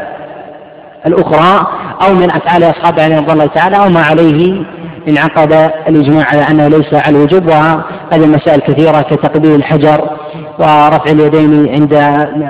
الأخرى 1.06 1.66
أو 2.02 2.14
من 2.14 2.30
أفعال 2.30 2.64
أصحابه 2.64 3.04
عليه 3.04 3.16
رضي 3.16 3.32
الله 3.32 3.46
تعالى 3.46 3.76
أو 3.76 3.88
ما 3.88 4.00
عليه 4.00 4.64
انعقد 5.08 5.52
الإجماع 5.88 6.26
على 6.26 6.42
أنه 6.50 6.68
ليس 6.68 6.94
على 6.94 7.16
الوجوب 7.16 7.46
وهذه 7.46 8.24
المسائل 8.24 8.60
كثيرة 8.60 9.00
كتقبيل 9.00 9.54
الحجر 9.54 10.10
ورفع 10.58 11.10
اليدين 11.10 11.68
عند 11.68 11.94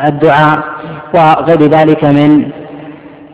الدعاء 0.07 0.59
وغير 1.15 1.63
ذلك 1.63 2.05
من 2.05 2.51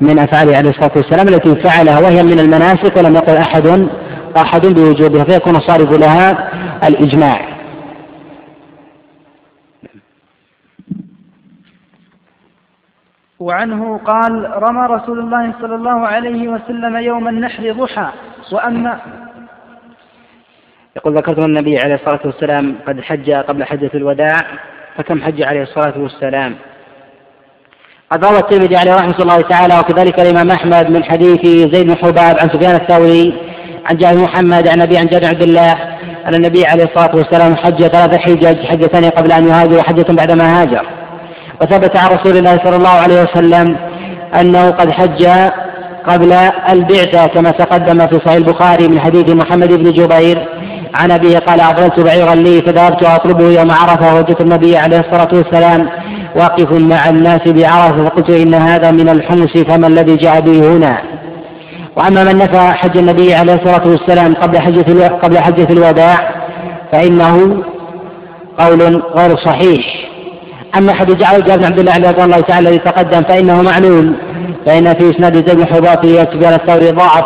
من 0.03 0.18
أفعاله 0.18 0.57
عليه 0.57 0.70
الصلاة 0.70 0.92
والسلام 0.96 1.28
التي 1.28 1.62
فعلها 1.62 2.00
وهي 2.00 2.22
من 2.22 2.38
المناسك 2.38 2.96
ولم 2.96 3.14
يقل 3.14 3.36
أحد 3.36 3.88
أحد 4.36 4.66
بوجوبها 4.66 5.24
فيكون 5.24 5.57
الصارف 5.57 5.92
لها 5.92 6.48
الإجماع. 6.88 7.53
وعنه 13.40 13.98
قال 13.98 14.62
رمى 14.62 14.86
رسول 14.86 15.18
الله 15.18 15.53
صلى 15.61 15.74
الله 15.74 16.07
عليه 16.07 16.48
وسلم 16.48 16.96
يوم 16.96 17.28
النحر 17.28 17.72
ضحى 17.72 18.09
وأما 18.53 19.00
يقول 20.96 21.14
ذكرت 21.16 21.38
النبي 21.38 21.78
عليه 21.78 21.94
الصلاة 21.94 22.20
والسلام 22.24 22.74
قد 22.86 23.00
حج 23.00 23.30
قبل 23.30 23.64
حجة 23.64 23.90
الوداع 23.94 24.36
فكم 24.96 25.22
حج 25.22 25.42
عليه 25.42 25.62
الصلاة 25.62 25.98
والسلام؟ 25.98 26.55
قد 28.12 28.24
روى 28.24 28.38
الترمذي 28.38 28.76
عليه 28.76 28.94
رحمه 28.94 29.14
الله 29.20 29.40
تعالى 29.40 29.78
وكذلك 29.78 30.20
الإمام 30.20 30.50
أحمد 30.50 30.90
من 30.90 31.04
حديث 31.04 31.46
زيد 31.46 31.86
بن 31.86 31.96
حباب 31.96 32.36
عن 32.40 32.48
سفيان 32.48 32.74
الثوري 32.74 33.34
عن 33.90 33.96
جابر 33.96 34.20
محمد 34.20 34.68
عن 34.68 34.80
أبي 34.80 34.98
عن 34.98 35.06
جابر 35.06 35.26
عبد 35.26 35.42
الله 35.42 35.72
أن 36.26 36.34
النبي 36.34 36.66
عليه 36.66 36.84
الصلاة 36.84 37.16
والسلام 37.16 37.56
حج 37.56 37.86
ثلاث 37.86 38.16
حجج 38.16 38.66
حجة 38.66 39.08
قبل 39.08 39.32
أن 39.32 39.48
يهاجر 39.48 39.78
وحجة 39.78 40.12
بعدما 40.12 40.62
هاجر. 40.62 40.86
وثبت 41.62 41.96
عن 41.96 42.10
رسول 42.10 42.36
الله 42.36 42.60
صلى 42.64 42.76
الله 42.76 42.88
عليه 42.88 43.22
وسلم 43.22 43.76
أنه 44.40 44.70
قد 44.70 44.92
حج 44.92 45.26
قبل 46.08 46.32
البعثة 46.70 47.26
كما 47.26 47.50
تقدم 47.50 48.06
في 48.06 48.14
صحيح 48.14 48.36
البخاري 48.36 48.88
من 48.88 49.00
حديث 49.00 49.30
محمد 49.30 49.72
بن 49.72 49.92
جبير 49.92 50.48
عن 50.94 51.10
أبيه 51.10 51.38
قال 51.38 51.60
أضللت 51.60 52.00
بعيرا 52.00 52.34
لي 52.34 52.62
فذهبت 52.62 53.02
أطلبه 53.02 53.44
يوم 53.44 53.70
عرفة 53.70 54.14
وجدت 54.14 54.40
النبي 54.40 54.76
عليه 54.76 55.00
الصلاة 55.00 55.28
والسلام 55.32 55.88
واقف 56.37 56.72
مع 56.72 57.09
الناس 57.09 57.49
بعرفة 57.49 58.05
فقلت 58.05 58.30
إن 58.30 58.55
هذا 58.55 58.91
من 58.91 59.09
الحمص 59.09 59.59
فما 59.68 59.87
الذي 59.87 60.16
جاء 60.16 60.41
به 60.41 60.76
هنا؟ 60.76 61.03
وأما 61.97 62.24
من 62.24 62.39
نفى 62.39 62.72
حج 62.72 62.99
النبي 62.99 63.35
عليه 63.35 63.55
الصلاة 63.55 63.89
والسلام 63.89 64.35
قبل 64.35 64.61
حجة 64.61 65.09
قبل 65.09 65.39
حجة 65.39 65.72
الوداع 65.72 66.35
فإنه 66.93 67.62
قول 68.59 69.03
غير 69.16 69.37
صحيح. 69.37 70.09
أما 70.78 70.95
حديث 70.95 71.16
جابر 71.16 71.57
بن 71.57 71.64
عبد 71.64 71.78
الله 71.78 71.97
رضي 71.97 72.24
الله 72.24 72.41
تعالى 72.41 72.68
الذي 72.68 72.78
تقدم 72.78 73.22
فإنه 73.22 73.62
معلول. 73.62 74.14
فإن 74.66 74.95
في 74.95 75.11
إسناد 75.11 75.35
زيد 75.35 75.57
بن 75.57 75.66
حباب 75.66 76.07
في 76.07 76.14
سفيان 76.14 76.55
الثوري 76.55 76.91
ضعف 76.91 77.24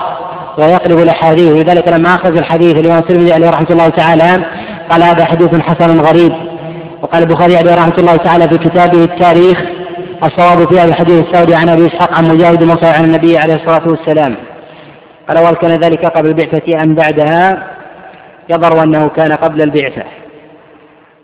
ويقلب 0.58 0.98
الأحاديث 0.98 1.52
ولذلك 1.52 1.88
لما 1.88 2.14
أخرج 2.14 2.38
الحديث 2.38 2.74
الإمام 2.74 2.98
الترمذي 2.98 3.32
عليه 3.32 3.50
رحمة 3.50 3.66
الله 3.70 3.88
تعالى 3.88 4.44
قال 4.90 5.02
هذا 5.02 5.24
حديث 5.24 5.60
حسن 5.60 6.00
غريب. 6.00 6.32
وقال 7.06 7.22
البخاري 7.22 7.56
عليه 7.56 7.74
رحمة 7.74 7.94
الله 7.98 8.16
تعالى 8.16 8.48
في 8.48 8.58
كتابه 8.58 9.04
التاريخ 9.04 9.58
الصواب 10.24 10.68
في 10.68 10.80
هذا 10.80 10.88
الحديث 10.88 11.24
الثوري 11.24 11.54
عن 11.54 11.68
أبي 11.68 11.86
إسحاق 11.86 12.18
عن 12.18 12.24
مجاهد 12.24 12.64
مصر 12.64 12.86
عن 12.86 13.04
النبي 13.04 13.38
عليه 13.38 13.54
الصلاة 13.54 13.88
والسلام. 13.88 14.36
قال 15.28 15.38
وهل 15.38 15.54
كان 15.54 15.70
ذلك 15.70 16.06
قبل 16.06 16.28
البعثة 16.28 16.82
أم 16.82 16.94
بعدها؟ 16.94 17.68
يظهر 18.50 18.82
أنه 18.82 19.08
كان 19.08 19.32
قبل 19.32 19.62
البعثة. 19.62 20.02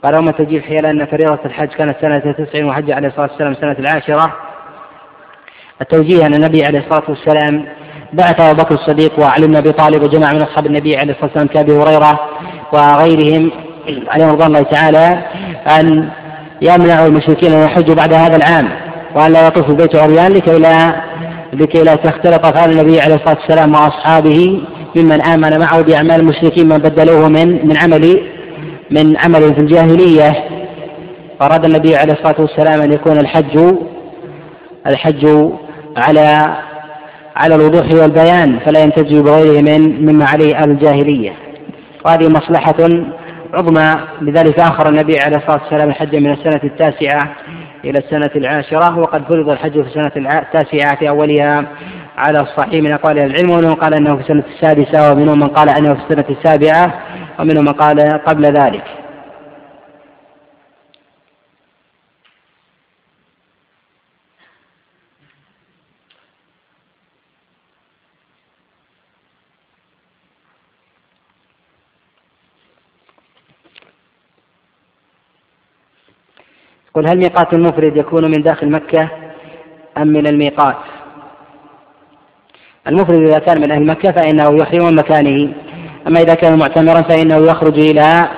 قال 0.05 0.16
وما 0.16 0.33
تجيب 0.33 0.62
حيال 0.62 0.87
أن 0.87 1.07
فريضة 1.07 1.39
الحج 1.45 1.68
كانت 1.68 1.97
سنة 2.01 2.18
تسع 2.18 2.64
وحج 2.64 2.91
عليه 2.91 3.09
الصلاة 3.09 3.28
والسلام 3.30 3.55
سنة 3.55 3.76
العاشرة؟ 3.78 4.33
التوجيه 5.80 6.26
أن 6.26 6.35
النبي 6.35 6.64
عليه 6.64 6.78
الصلاة 6.78 7.05
والسلام 7.09 7.66
بعث 8.12 8.41
أبو 8.41 8.62
بكر 8.62 8.74
الصديق 8.74 9.20
وعلي 9.20 9.47
بن 9.47 9.57
أبي 9.57 9.72
طالب 9.72 10.03
وجماعة 10.03 10.33
من 10.33 10.43
أصحاب 10.43 10.66
النبي 10.66 10.97
عليه 10.97 11.12
الصلاة 11.12 11.24
والسلام 11.24 11.47
كأبي 11.47 11.72
هريرة 11.72 12.20
وغيرهم 12.72 13.51
عليهم 14.09 14.30
رضوان 14.30 14.47
الله 14.47 14.62
تعالى 14.62 15.24
أن 15.80 16.09
يمنعوا 16.62 17.07
المشركين 17.07 17.53
أن 17.53 17.62
يحجوا 17.62 17.95
بعد 17.95 18.12
هذا 18.12 18.37
العام 18.37 18.68
وأن 19.14 19.33
لا 19.33 19.47
يطوفوا 19.47 19.70
البيت 19.70 19.97
عريان 19.97 20.33
لكي 20.33 20.59
لا 20.59 21.03
لكي 21.53 21.83
لا 21.83 21.95
تختلط 21.95 22.47
أفعال 22.47 22.70
النبي 22.70 23.01
عليه 23.01 23.14
الصلاة 23.14 23.37
والسلام 23.41 23.72
وأصحابه 23.74 24.62
ممن 24.97 25.22
آمن 25.22 25.59
معه 25.59 25.83
بأعمال 25.83 26.20
المشركين 26.20 26.68
من 26.68 26.78
بدلوه 26.78 27.28
من 27.28 27.66
من 27.66 27.76
عمل 27.76 28.22
من 28.91 29.16
عمل 29.16 29.55
في 29.55 29.61
الجاهلية. 29.61 30.45
أراد 31.43 31.64
النبي 31.64 31.97
عليه 31.97 32.12
الصلاة 32.12 32.41
والسلام 32.41 32.80
أن 32.83 32.93
يكون 32.93 33.18
الحج 33.18 33.74
الحج 34.87 35.51
على 35.97 36.57
على 37.37 37.55
الوضوح 37.55 37.87
والبيان 37.95 38.59
فلا 38.66 38.83
ينتج 38.83 39.14
بغيره 39.14 39.61
من 39.61 40.07
مما 40.07 40.24
عليه 40.24 40.57
أهل 40.57 40.70
الجاهلية. 40.70 41.33
وهذه 42.05 42.28
مصلحة 42.28 42.89
عظمى 43.55 44.00
لذلك 44.20 44.61
آخر 44.61 44.88
النبي 44.88 45.18
عليه 45.20 45.36
الصلاة 45.36 45.62
والسلام 45.62 45.88
الحج 45.88 46.16
من 46.16 46.30
السنة 46.32 46.61
التاسعة 46.64 47.34
إلى 47.84 47.98
السنة 47.98 48.30
العاشرة 48.36 48.98
وقد 48.98 49.24
فرض 49.28 49.48
الحج 49.48 49.72
في 49.72 49.88
السنة 49.88 50.40
التاسعة 50.40 50.96
في 50.98 51.09
أولها 51.09 51.64
على 52.18 52.40
الصحيح 52.40 52.74
من 52.82 52.92
أقوال 52.92 53.18
العلم 53.18 53.50
ومنهم 53.50 53.74
قال 53.74 53.94
أنه 53.94 54.16
في 54.16 54.22
السنة 54.22 54.44
السادسة 54.55 55.12
ومنهم 55.12 55.38
من 55.38 55.48
قال 55.48 55.68
أنه 55.68 55.94
في 55.94 56.00
السنة 56.03 56.24
السابعة 56.30 56.94
ومنهم 57.38 57.64
من 57.64 57.72
قال 57.72 58.00
قبل 58.26 58.44
ذلك. 58.44 58.84
قل 76.95 77.09
هل 77.09 77.18
ميقات 77.18 77.53
المفرد 77.53 77.97
يكون 77.97 78.30
من 78.30 78.43
داخل 78.43 78.70
مكة 78.70 79.09
أم 79.99 80.07
من 80.07 80.26
الميقات؟ 80.26 80.76
المفرد 82.88 83.18
إذا 83.18 83.38
كان 83.38 83.61
من 83.61 83.70
أهل 83.70 83.86
مكة 83.86 84.12
فإنه 84.12 84.57
يحرم 84.57 84.84
من 84.86 84.95
مكانه. 84.95 85.53
أما 86.07 86.20
إذا 86.20 86.34
كان 86.34 86.59
معتمرا 86.59 87.03
فإنه 87.03 87.36
يخرج 87.36 87.78
إلى 87.78 88.28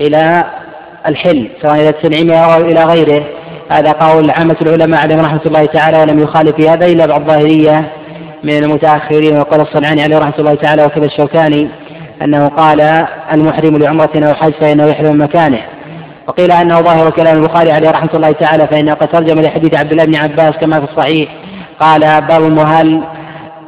إلى 0.00 0.44
الحل 1.06 1.48
سواء 1.62 1.74
إلى 1.74 1.88
التنعيم 1.88 2.30
أو 2.32 2.60
إلى 2.60 2.84
غيره. 2.84 3.24
هذا 3.70 3.92
قول 3.92 4.30
عامة 4.30 4.56
العلماء 4.62 5.00
عليهم 5.00 5.20
رحمة 5.20 5.40
الله 5.46 5.64
تعالى 5.64 5.98
ولم 5.98 6.18
يخالف 6.18 6.56
في 6.56 6.68
هذا 6.68 6.86
إلا 6.86 7.06
بعض 7.06 7.20
الظاهرية 7.20 7.92
من 8.44 8.64
المتأخرين 8.64 9.38
وقال 9.38 9.60
الصنعاني 9.60 10.02
عليه 10.02 10.18
رحمة 10.18 10.38
الله 10.38 10.54
تعالى 10.54 10.84
وكذا 10.84 11.04
الشوكاني 11.04 11.68
أنه 12.22 12.48
قال 12.48 12.80
المحرم 13.32 13.76
لعمرة 13.76 14.10
أو 14.16 14.34
حج 14.34 14.52
فإنه 14.52 14.86
يحرم 14.86 15.22
مكانه. 15.22 15.79
وقيل 16.30 16.52
أنه 16.52 16.80
ظاهر 16.80 17.10
كلام 17.10 17.36
البخاري 17.36 17.72
عليه 17.72 17.90
رحمة 17.90 18.10
الله 18.14 18.32
تعالى 18.32 18.66
فانه 18.66 18.94
قد 18.94 19.08
ترجم 19.08 19.40
لحديث 19.40 19.74
عبد 19.74 19.92
الله 19.92 20.04
بن 20.04 20.16
عباس 20.16 20.54
كما 20.60 20.80
في 20.80 20.92
الصحيح 20.92 21.28
قال 21.80 22.00
باب 22.00 22.58
هل 22.58 23.02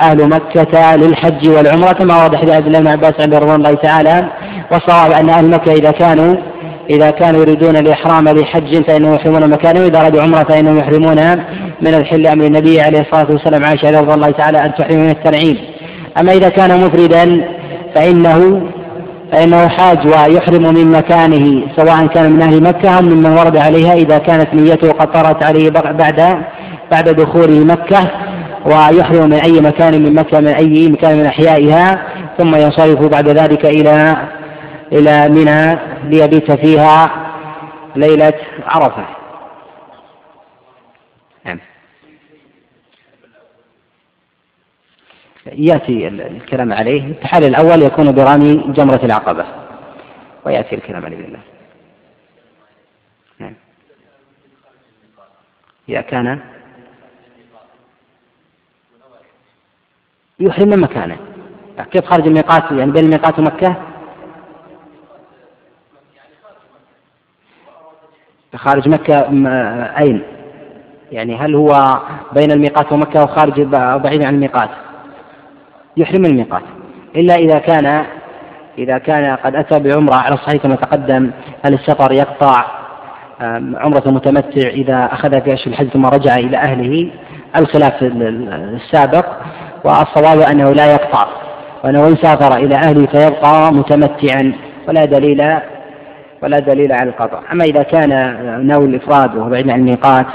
أهل 0.03 0.29
مكة 0.29 0.97
للحج 0.97 1.49
والعمرة 1.49 1.93
كما 1.93 2.23
ورد 2.23 2.37
حديث 2.37 2.55
عبد 2.55 2.67
الله 2.67 2.81
بن 2.81 2.89
عباس 2.89 3.13
عند 3.21 3.35
رضوان 3.35 3.55
الله 3.55 3.75
تعالى. 3.75 4.29
والصواب 4.73 5.13
أن 5.13 5.29
أهل 5.29 5.51
مكة 5.51 5.73
إذا 5.73 5.91
كانوا 5.91 6.35
إذا 6.91 7.11
كانوا 7.11 7.41
يريدون 7.41 7.77
الإحرام 7.77 8.29
لحج 8.29 8.83
فإنهم 8.83 9.15
يحرمون 9.15 9.51
مكانه 9.51 9.81
وإذا 9.81 10.01
أرادوا 10.01 10.23
عمرة 10.23 10.43
فإنهم 10.43 10.79
يحرمون 10.79 11.17
من 11.81 11.95
الحل 11.95 12.27
أمر 12.27 12.45
النبي 12.45 12.81
عليه 12.81 13.01
الصلاة 13.01 13.27
والسلام 13.31 13.65
عائشة 13.65 14.01
رضي 14.01 14.15
الله 14.15 14.31
تعالى 14.31 14.59
أن 14.59 14.75
تحرم 14.75 14.99
من 14.99 15.11
التنعيم. 15.11 15.59
أما 16.21 16.33
إذا 16.33 16.49
كان 16.49 16.81
مفردا 16.81 17.45
فإنه 17.95 18.63
فإنه 19.33 19.68
حاج 19.68 20.07
ويحرم 20.07 20.62
من 20.74 20.91
مكانه 20.91 21.66
سواء 21.76 22.07
كان 22.07 22.33
من 22.33 22.43
أهل 22.43 22.62
مكة 22.62 22.97
أو 22.97 23.03
ممن 23.03 23.30
ورد 23.39 23.57
عليها 23.57 23.95
إذا 23.95 24.18
كانت 24.18 24.55
نيته 24.55 24.93
قد 24.93 25.12
طرت 25.12 25.45
عليه 25.45 25.70
بعد 25.70 26.45
بعد 26.91 27.09
دخوله 27.09 27.64
مكة 27.64 28.11
ويحرم 28.66 29.28
من 29.28 29.33
أي 29.33 29.61
مكان 29.61 30.03
من 30.03 30.14
مكة 30.14 30.41
من 30.41 30.49
أي 30.49 30.89
مكان 30.89 31.18
من 31.18 31.26
أحيائها 31.26 32.07
ثم 32.39 32.55
ينصرف 32.57 33.01
بعد 33.01 33.28
ذلك 33.28 33.66
إلى 33.66 34.16
إلى 34.93 35.28
منى 35.28 35.78
ليبيت 36.05 36.53
فيها 36.53 37.11
ليلة 37.97 38.35
عرفة 38.66 39.07
نعم 41.45 41.59
يأتي 45.47 46.09
الكلام 46.09 46.72
عليه. 46.72 47.07
التحالي 47.07 47.47
الأول 47.47 47.82
يكون 47.82 48.12
برمي 48.12 48.72
جمرة 48.72 49.01
العقبة. 49.05 49.45
ويأتي 50.45 50.74
الكلام 50.74 51.05
عليه 51.05 51.16
بإذن 51.16 51.28
الله 51.28 51.40
نعم. 53.38 53.55
إذا 55.88 56.01
كان 56.01 56.40
يحرم 60.40 60.68
من 60.68 60.78
مكانه. 60.78 61.16
كيف 61.93 62.05
خارج 62.05 62.26
الميقات؟ 62.26 62.72
يعني 62.72 62.90
بين 62.90 63.05
الميقات 63.05 63.38
ومكة؟ 63.38 63.76
خارج 68.57 68.88
مكة 68.88 69.18
أين؟ 69.99 70.22
يعني 71.12 71.36
هل 71.36 71.55
هو 71.55 72.01
بين 72.32 72.53
الميقات 72.53 72.93
ومكة 72.93 73.20
أو 73.20 73.26
خارج 73.26 73.61
بعيد 74.03 74.24
عن 74.24 74.34
الميقات؟ 74.34 74.70
يحرم 75.97 76.24
الميقات. 76.24 76.62
إلا 77.16 77.34
إذا 77.34 77.59
كان 77.59 78.05
إذا 78.78 78.99
كان 78.99 79.36
قد 79.36 79.57
أتى 79.57 79.78
بعمرة 79.78 80.14
على 80.14 80.34
الصحيح 80.34 80.62
كما 80.62 80.74
تقدم 80.74 81.30
هل 81.64 81.74
السفر 81.74 82.12
يقطع 82.12 82.64
عمرة 83.74 84.03
المتمتع 84.07 84.68
إذا 84.68 85.09
أخذها 85.12 85.40
في 85.40 85.55
أشهر 85.55 85.66
الحج 85.66 85.88
ثم 85.88 86.07
رجع 86.07 86.34
إلى 86.34 86.57
أهله؟ 86.57 87.11
الخلاف 87.57 88.03
السابق. 88.03 89.26
والصواب 89.84 90.40
أنه 90.40 90.70
لا 90.72 90.93
يقطع. 90.93 91.26
وأنه 91.84 92.07
إن 92.09 92.16
سافر 92.16 92.57
إلى 92.57 92.74
أهله 92.74 93.07
فيبقى 93.07 93.72
متمتعا. 93.72 94.53
ولا 94.88 95.05
دليل 95.05 95.59
ولا 96.43 96.59
دليل 96.59 96.93
على 96.93 97.11
القطع. 97.11 97.40
أما 97.53 97.64
إذا 97.64 97.82
كان 97.82 98.11
نوع 98.66 98.84
الإفراد 98.84 99.36
وهو 99.36 99.51
بعيد 99.51 99.70
عن 99.70 99.80
الميقات 99.80 100.26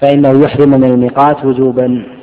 فإنه 0.00 0.44
يحرم 0.44 0.70
من 0.70 0.84
الميقات 0.84 1.44
وجوبا. 1.44 2.19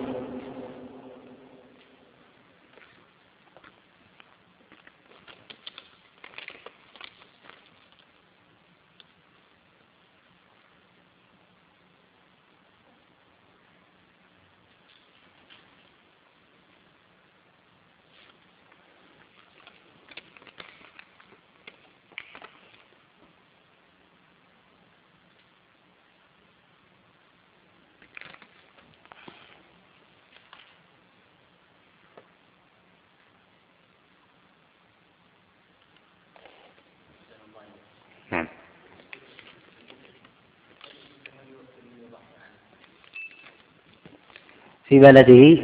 في 44.97 45.03
بلده 45.03 45.57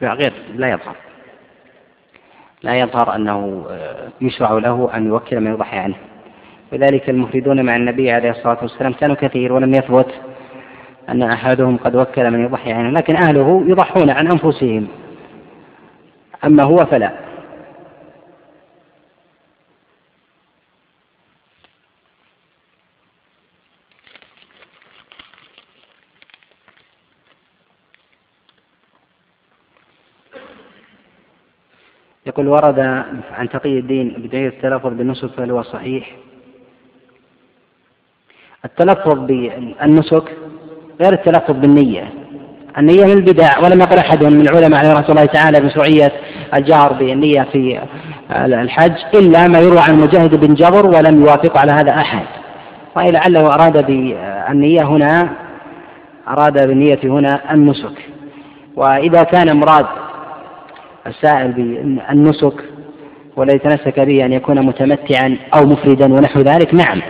لا 0.00 0.12
غير 0.12 0.32
لا 0.54 0.68
يظهر. 0.70 0.96
لا 2.62 2.80
يظهر 2.80 3.14
أنه 3.14 3.66
آه، 3.70 4.08
يشرع 4.20 4.52
له 4.52 4.90
أن 4.94 5.06
يوكل 5.06 5.40
من 5.40 5.50
يضحي 5.50 5.78
عنه. 5.78 5.96
ولذلك 6.72 7.10
المفردون 7.10 7.64
مع 7.64 7.76
النبي 7.76 8.10
عليه 8.10 8.30
الصلاة 8.30 8.58
والسلام 8.62 8.92
كانوا 8.92 9.16
كثير 9.16 9.52
ولم 9.52 9.70
يثبت 9.70 10.14
أن 11.08 11.22
أحدهم 11.22 11.76
قد 11.76 11.96
وكل 11.96 12.30
من 12.30 12.44
يضحي 12.44 12.72
عنه 12.72 12.90
لكن 12.90 13.16
أهله 13.16 13.64
يضحون 13.66 14.10
عن 14.10 14.26
أنفسهم. 14.26 14.88
أما 16.44 16.62
هو 16.62 16.76
فلا. 16.76 17.25
يقول 32.36 32.48
ورد 32.48 32.78
عن 33.32 33.48
تقي 33.48 33.78
الدين 33.78 34.14
بداية 34.18 34.48
التلفظ 34.48 34.92
بالنسك 34.92 35.26
فهل 35.26 35.50
هو 35.50 35.62
صحيح؟ 35.62 36.10
التلفظ 38.64 39.18
بالنسك 39.18 40.22
غير 41.02 41.12
التلفظ 41.12 41.54
بالنية. 41.54 42.12
النية 42.78 43.04
من 43.04 43.12
البدع 43.12 43.58
ولم 43.58 43.80
يقل 43.80 43.98
أحد 43.98 44.24
من 44.24 44.40
العلماء 44.40 44.78
عليه 44.78 44.92
رحمة 44.92 45.08
الله 45.08 45.24
تعالى 45.24 45.60
بمشروعية 45.60 46.12
الجار 46.54 46.92
بالنية 46.92 47.42
في 47.42 47.80
الحج 48.30 48.96
إلا 49.14 49.48
ما 49.48 49.58
يروى 49.58 49.80
عن 49.80 50.00
مجاهد 50.00 50.46
بن 50.46 50.54
جبر 50.54 50.86
ولم 50.86 51.20
يوافق 51.20 51.58
على 51.58 51.72
هذا 51.72 51.90
أحد. 51.90 52.26
ولعله 52.96 53.54
أراد 53.54 53.86
بالنية 53.86 54.82
هنا 54.82 55.30
أراد 56.28 56.68
بالنية 56.68 57.00
هنا 57.04 57.54
النسك. 57.54 58.08
وإذا 58.76 59.22
كان 59.22 59.56
مراد 59.56 59.86
السائل 61.06 61.52
بالنسك 61.52 62.54
ولا 63.36 63.52
يتمسك 63.54 64.00
به 64.00 64.24
أن 64.24 64.32
يكون 64.32 64.66
متمتعا 64.66 65.36
أو 65.54 65.66
مفردا 65.66 66.12
ونحو 66.12 66.40
ذلك؟ 66.40 66.74
نعم. 66.74 67.02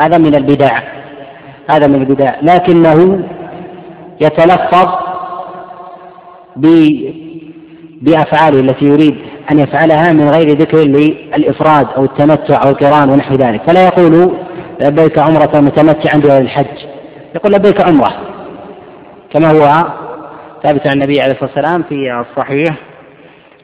هذا 0.00 0.18
من 0.18 0.34
البدع. 0.34 0.78
هذا 1.70 1.86
من 1.86 1.94
البدع. 1.94 2.34
لكنه 2.42 3.24
يتلفظ 4.20 4.88
بأفعاله 8.02 8.60
التي 8.60 8.84
يريد 8.84 9.16
أن 9.50 9.58
يفعلها 9.58 10.12
من 10.12 10.28
غير 10.28 10.48
ذكر 10.48 10.78
للإفراد 10.78 11.86
أو 11.96 12.04
التمتع 12.04 12.62
أو 12.64 12.70
القران 12.70 13.10
ونحو 13.10 13.34
ذلك. 13.34 13.62
فلا 13.66 13.84
يقول 13.84 14.38
لبيك 14.80 15.18
عمرة 15.18 15.60
متمتعا 15.60 16.18
بغير 16.18 16.42
الحج. 16.42 16.86
يقول 17.34 17.52
لبيك 17.52 17.86
عمرة 17.86 18.14
كما 19.32 19.50
هو 19.50 19.84
ثابت 20.62 20.86
عن 20.86 20.92
النبي 20.92 21.20
عليه 21.20 21.32
الصلاة 21.32 21.50
والسلام 21.56 21.82
في 21.82 22.24
الصحيح 22.30 22.76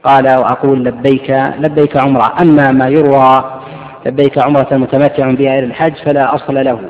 قال 0.05 0.39
وأقول 0.39 0.85
لبيك 0.85 1.31
لبيك 1.59 1.97
عمرة. 1.97 2.35
أما 2.43 2.73
ما 2.73 2.89
يروى 2.89 3.61
لبيك 4.07 4.39
عمرة 4.39 4.69
متمتع 4.73 5.31
بها 5.31 5.59
إلى 5.59 5.67
الحج 5.67 5.95
فلا 6.07 6.35
أصل 6.35 6.55
له. 6.55 6.81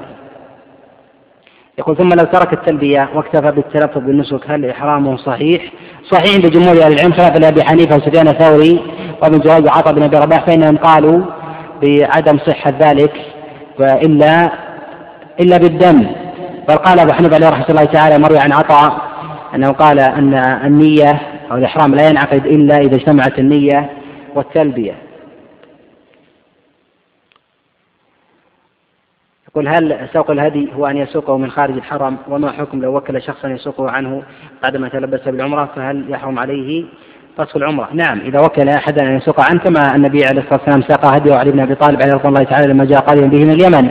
يقول 1.79 1.97
ثم 1.97 2.09
لو 2.09 2.25
ترك 2.25 2.53
التلبية 2.53 3.09
واكتفى 3.15 3.51
بالتلفظ 3.53 3.99
بالنسك 3.99 4.41
هل 4.51 4.71
إحرامه 4.71 5.17
صحيح؟ 5.17 5.63
صحيح 6.11 6.35
عند 6.35 6.47
جمهور 6.47 6.83
أهل 6.83 6.93
العلم 6.93 7.13
خلاف 7.13 7.37
لأبي 7.37 7.63
حنيفة 7.65 7.97
وسفيان 7.97 8.29
الثوري 8.29 8.81
وابن 9.23 9.39
جواد 9.39 9.67
وعطاء 9.67 9.95
بن 9.95 10.03
أبي 10.03 10.17
رباح 10.17 10.47
فإنهم 10.47 10.77
قالوا 10.77 11.23
بعدم 11.83 12.39
صحة 12.39 12.73
ذلك 12.81 13.13
وإلا 13.79 14.53
إلا 15.41 15.57
بالدم. 15.57 16.07
بل 16.69 16.75
قال 16.77 17.01
أبو 17.01 17.13
حنيفة 17.13 17.35
عليه 17.35 17.49
رحمة 17.49 17.67
الله 17.71 17.85
تعالى 17.85 18.19
مروي 18.19 18.39
عن 18.39 18.53
عطاء 18.53 19.01
أنه 19.55 19.73
قال 19.73 20.01
أن 20.01 20.35
النية 20.35 21.21
أو 21.51 21.57
الإحرام 21.57 21.95
لا 21.95 22.09
ينعقد 22.09 22.47
إلا 22.47 22.77
إذا 22.77 22.97
اجتمعت 22.97 23.39
النية 23.39 23.91
والتلبية. 24.35 24.95
يقول 29.49 29.69
هل 29.69 30.09
سوق 30.13 30.31
الهدي 30.31 30.69
هو 30.75 30.87
أن 30.87 30.97
يسوقه 30.97 31.39
من 31.39 31.51
خارج 31.51 31.75
الحرم؟ 31.75 32.17
وما 32.29 32.53
حكم 32.53 32.83
لو 32.83 32.97
وكل 32.97 33.23
شخصا 33.23 33.49
يسوقه 33.49 33.91
عنه 33.91 34.23
بعدما 34.63 34.89
تلبس 34.89 35.21
بالعمرة؟ 35.21 35.71
فهل 35.77 36.05
يحرم 36.09 36.39
عليه 36.39 36.85
فسخ 37.39 37.57
العمرة؟ 37.57 37.89
نعم 37.93 38.21
إذا 38.21 38.41
وكل 38.41 38.69
أحدا 38.69 39.07
أن 39.07 39.17
يسوق 39.17 39.41
عنه 39.41 39.61
كما 39.61 39.95
النبي 39.97 40.25
عليه 40.25 40.41
الصلاة 40.41 40.61
والسلام 40.61 40.83
ساق 40.83 41.07
هديه 41.07 41.35
علي 41.35 41.51
بن 41.51 41.61
أبي 41.61 41.75
طالب 41.75 42.03
عليه 42.03 42.13
رضي 42.13 42.29
الله 42.29 42.43
تعالى 42.43 42.73
لما 42.73 42.85
جاء 42.85 43.01
قادما 43.01 43.27
به 43.27 43.45
من 43.45 43.51
اليمن. 43.51 43.91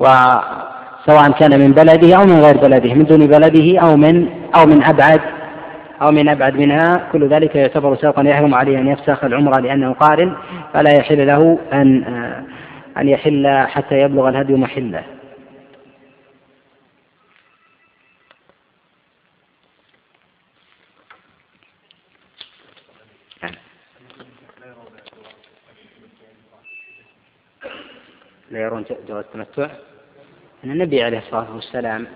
وسواء 0.00 1.30
كان 1.30 1.60
من 1.60 1.72
بلده 1.72 2.16
أو 2.16 2.24
من 2.24 2.40
غير 2.40 2.56
بلده 2.56 2.94
من 2.94 3.04
دون 3.04 3.26
بلده 3.26 3.80
أو 3.80 3.96
من 3.96 4.28
أو 4.56 4.66
من 4.66 4.82
أبعد 4.82 5.20
أو 6.02 6.10
من 6.10 6.28
أبعد 6.28 6.56
منها 6.56 7.08
كل 7.12 7.28
ذلك 7.28 7.54
يعتبر 7.54 7.96
سوقا 7.96 8.22
يحرم 8.22 8.54
عليه 8.54 8.78
أن 8.78 8.88
يفسخ 8.88 9.24
العمرة 9.24 9.60
لأنه 9.60 9.92
قارن 9.92 10.36
فلا 10.72 10.90
يحل 10.98 11.26
له 11.26 11.58
أن 11.72 12.04
أن 12.98 13.08
يحل 13.08 13.66
حتى 13.66 14.00
يبلغ 14.00 14.28
الهدي 14.28 14.54
محله. 14.54 15.04
لا 28.50 28.60
يرون 28.60 28.84
جواز 29.08 29.24
التمتع. 29.24 29.68
أن 30.64 30.70
النبي 30.70 31.02
عليه 31.02 31.18
الصلاة 31.18 31.54
والسلام 31.54 32.06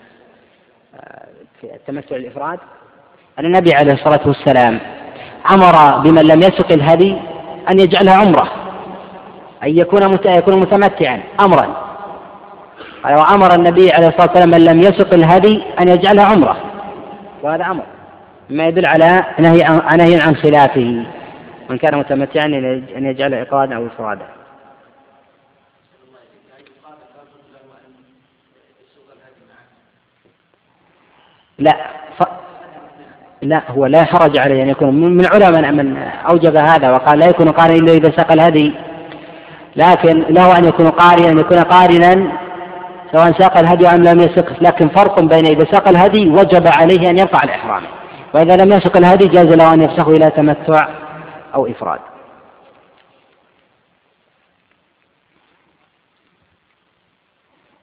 آه، 0.94 1.28
في 1.60 1.74
التمتع 1.74 2.16
الإفراد 2.16 2.58
أن 3.38 3.44
النبي 3.44 3.74
عليه 3.74 3.92
الصلاة 3.92 4.20
والسلام 4.26 4.80
أمر 5.50 5.98
بمن 5.98 6.22
لم 6.22 6.40
يسق 6.40 6.72
الهدي 6.72 7.16
أن 7.70 7.78
يجعلها 7.80 8.14
عمرة 8.14 8.50
أن 9.62 9.78
يكون 9.78 10.18
يكون 10.26 10.60
متمتعا 10.60 11.22
أمرا. 11.40 11.92
وأمر 13.04 13.54
النبي 13.54 13.92
عليه 13.92 14.08
الصلاة 14.08 14.26
والسلام 14.26 14.50
من 14.50 14.64
لم 14.64 14.80
يسق 14.80 15.14
الهدي 15.14 15.62
أن 15.80 15.88
يجعلها 15.88 16.24
عمرة. 16.24 16.56
وهذا 17.42 17.64
أمر. 17.64 17.84
ما 18.50 18.66
يدل 18.66 18.86
على 18.86 19.26
نهي 19.38 19.80
نهي 19.96 20.20
عن 20.20 20.36
خلافه. 20.36 21.06
من 21.70 21.78
كان 21.78 21.98
متمتعا 21.98 22.44
أن 22.96 23.06
يجعل 23.06 23.34
إقرادا 23.34 23.76
أو 23.76 23.86
إفرادا. 23.86 24.26
لا. 31.58 32.01
لا 33.42 33.70
هو 33.70 33.86
لا 33.86 34.04
حرج 34.04 34.38
عليه 34.38 34.62
أن 34.62 34.68
يكون. 34.68 35.16
من 35.16 35.26
علماء 35.26 35.72
من 35.72 35.96
أوجب 36.30 36.56
هذا 36.56 36.90
وقال 36.90 37.18
لا 37.18 37.26
يكون 37.26 37.48
قارنا 37.48 37.76
إلا 37.76 37.92
إذا 37.92 38.10
سق 38.10 38.32
الهدي. 38.32 38.74
لكن 39.76 40.20
له 40.20 40.58
أن 40.58 40.64
يكون 40.64 40.90
قارنا 40.90 41.28
أن 41.30 41.38
يكون 41.38 41.58
قارنا 41.58 42.38
سواء 43.12 43.32
ساق 43.38 43.58
الهدي 43.58 43.88
أم 43.88 44.02
لم 44.02 44.20
يسق. 44.20 44.62
لكن 44.62 44.88
فرق 44.88 45.20
بين 45.20 45.46
إذا 45.46 45.72
ساق 45.72 45.88
الهدي 45.88 46.28
وجب 46.28 46.66
عليه 46.66 47.10
أن 47.10 47.18
يرفع 47.18 47.44
الإحرام. 47.44 47.82
وإذا 48.34 48.64
لم 48.64 48.72
يسق 48.72 48.96
الهدي 48.96 49.28
جاز 49.28 49.46
له 49.46 49.74
أن 49.74 49.82
يفسخه 49.82 50.10
إلى 50.10 50.30
تمتع 50.30 50.88
أو 51.54 51.66
إفراد. 51.66 52.00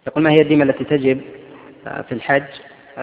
يقول 0.07 0.23
ما 0.23 0.31
هي 0.31 0.41
الدمى 0.41 0.63
التي 0.63 0.83
تجب 0.83 1.21
في 1.83 2.11
الحج؟ 2.11 2.43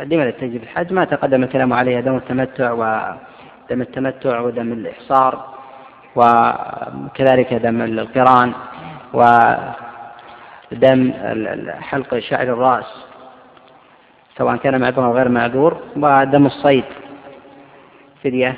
التي 0.03 0.49
تجب 0.49 0.63
الحج 0.63 0.93
ما 0.93 1.05
تقدم 1.05 1.43
الكلام 1.43 1.73
عليها 1.73 2.01
دم 2.01 2.17
التمتع 2.17 2.73
ودم 2.73 3.83
التمتع 3.83 4.41
ودم 4.41 4.73
الإحصار 4.73 5.55
وكذلك 6.17 7.55
دم 7.55 7.83
القران 7.83 8.53
ودم 9.13 11.13
حلق 11.81 12.19
شعر 12.19 12.43
الرأس 12.43 13.05
سواء 14.39 14.57
كان 14.57 14.81
معذور 14.81 15.05
أو 15.05 15.17
غير 15.17 15.29
معذور 15.29 15.83
ودم 15.97 16.47
الصيد 16.47 16.85
فدية. 18.25 18.55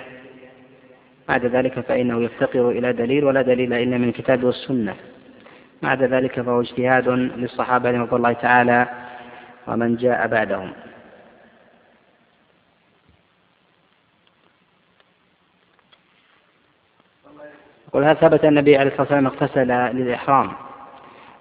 بعد 1.29 1.47
ذلك 1.47 1.81
فإنه 1.81 2.23
يفتقر 2.23 2.71
إلى 2.71 2.93
دليل 2.93 3.25
ولا 3.25 3.43
دليل 3.43 3.73
إلا 3.73 3.99
من 3.99 4.09
الكتاب 4.09 4.45
والسنة. 4.45 4.95
بعد 5.83 6.03
ذلك 6.03 6.41
فهو 6.41 6.61
اجتهاد 6.61 7.09
للصحابة 7.09 7.91
رضي 7.91 8.17
الله 8.17 8.33
تعالى 8.33 8.87
ومن 9.67 9.97
جاء 9.97 10.27
بعدهم. 10.27 10.71
يقول 17.89 18.05
هل 18.05 18.17
ثبت 18.17 18.45
النبي 18.45 18.77
عليه 18.77 18.91
الصلاة 18.91 19.01
والسلام 19.03 19.27
اغتسل 19.27 19.97
للإحرام؟ 19.97 20.51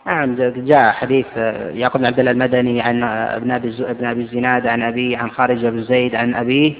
نعم 0.06 0.36
جاء 0.66 0.92
حديث 0.92 1.26
يعقوب 1.74 2.02
بن 2.02 2.08
عبد 2.08 2.20
الله 2.20 2.32
المدني 2.32 2.82
عن 2.82 3.04
ابن 3.04 3.52
أبي 3.52 3.76
ابن 3.80 4.06
أبي 4.06 4.22
الزناد 4.22 4.68
عن 4.68 4.82
أبيه 4.82 5.18
عن 5.18 5.32
خارج 5.32 5.66
بن 5.66 5.84
زيد 5.84 6.16
عن 6.16 6.36
أبيه 6.36 6.74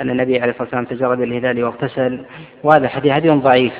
أن 0.00 0.10
النبي 0.10 0.40
عليه 0.40 0.50
الصلاة 0.50 0.62
والسلام 0.62 0.84
تجرد 0.84 1.20
الهلال 1.20 1.64
واغتسل 1.64 2.20
وهذا 2.64 2.88
حديث 2.88 3.12
حديث 3.12 3.32
ضعيف 3.32 3.72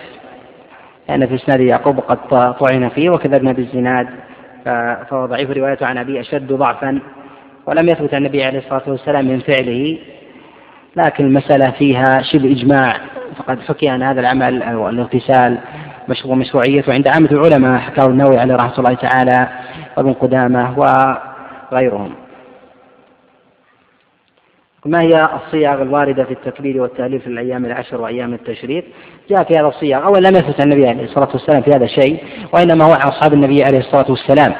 لأن 1.08 1.26
في 1.26 1.34
إسناد 1.34 1.60
يعقوب 1.60 2.00
قد 2.00 2.28
طعن 2.58 2.88
فيه 2.88 3.10
وكذا 3.10 3.36
ابن 3.36 3.48
أبي 3.48 3.62
الزناد 3.62 4.08
فهو 4.64 5.26
ضعيف 5.26 5.50
روايته 5.50 5.86
عن 5.86 5.98
أبيه 5.98 6.20
أشد 6.20 6.52
ضعفا 6.52 7.00
ولم 7.66 7.88
يثبت 7.88 8.14
النبي 8.14 8.44
عليه 8.44 8.58
الصلاة 8.58 8.82
والسلام 8.86 9.24
من 9.28 9.40
فعله 9.40 9.98
لكن 10.96 11.24
المسألة 11.24 11.70
فيها 11.70 12.22
شبه 12.22 12.52
إجماع 12.52 12.96
فقد 13.36 13.60
حكي 13.60 13.94
أن 13.94 14.02
هذا 14.02 14.20
العمل 14.20 14.62
أو 14.62 14.88
الاغتسال 14.88 15.58
مشروع 16.08 16.34
مشروعيته 16.34 16.92
عند 16.92 17.08
عامة 17.08 17.30
العلماء 17.30 17.78
حكاه 17.80 18.06
النووي 18.06 18.38
عليه 18.38 18.54
رحمة 18.54 18.78
الله 18.78 18.94
تعالى 18.94 19.48
وابن 19.96 20.12
قدامة 20.12 20.78
وغيرهم 20.78 22.14
ما 24.86 25.00
هي 25.00 25.28
الصيغ 25.34 25.82
الواردة 25.82 26.24
في 26.24 26.32
التكبير 26.32 26.82
والتهليل 26.82 27.20
في 27.20 27.26
الأيام 27.26 27.64
العشر 27.64 28.00
وأيام 28.00 28.34
التشريق؟ 28.34 28.84
جاء 29.30 29.44
في 29.44 29.54
هذا 29.58 29.66
الصيغ، 29.66 30.04
أولا 30.04 30.28
لم 30.28 30.36
يثبت 30.36 30.60
عن 30.60 30.72
النبي 30.72 30.88
عليه 30.88 31.04
الصلاة 31.04 31.28
والسلام 31.32 31.62
في 31.62 31.70
هذا 31.70 31.84
الشيء، 31.84 32.24
وإنما 32.52 32.84
هو 32.84 32.92
عن 32.92 33.08
أصحاب 33.08 33.32
النبي 33.32 33.64
عليه 33.64 33.78
الصلاة 33.78 34.10
والسلام. 34.10 34.54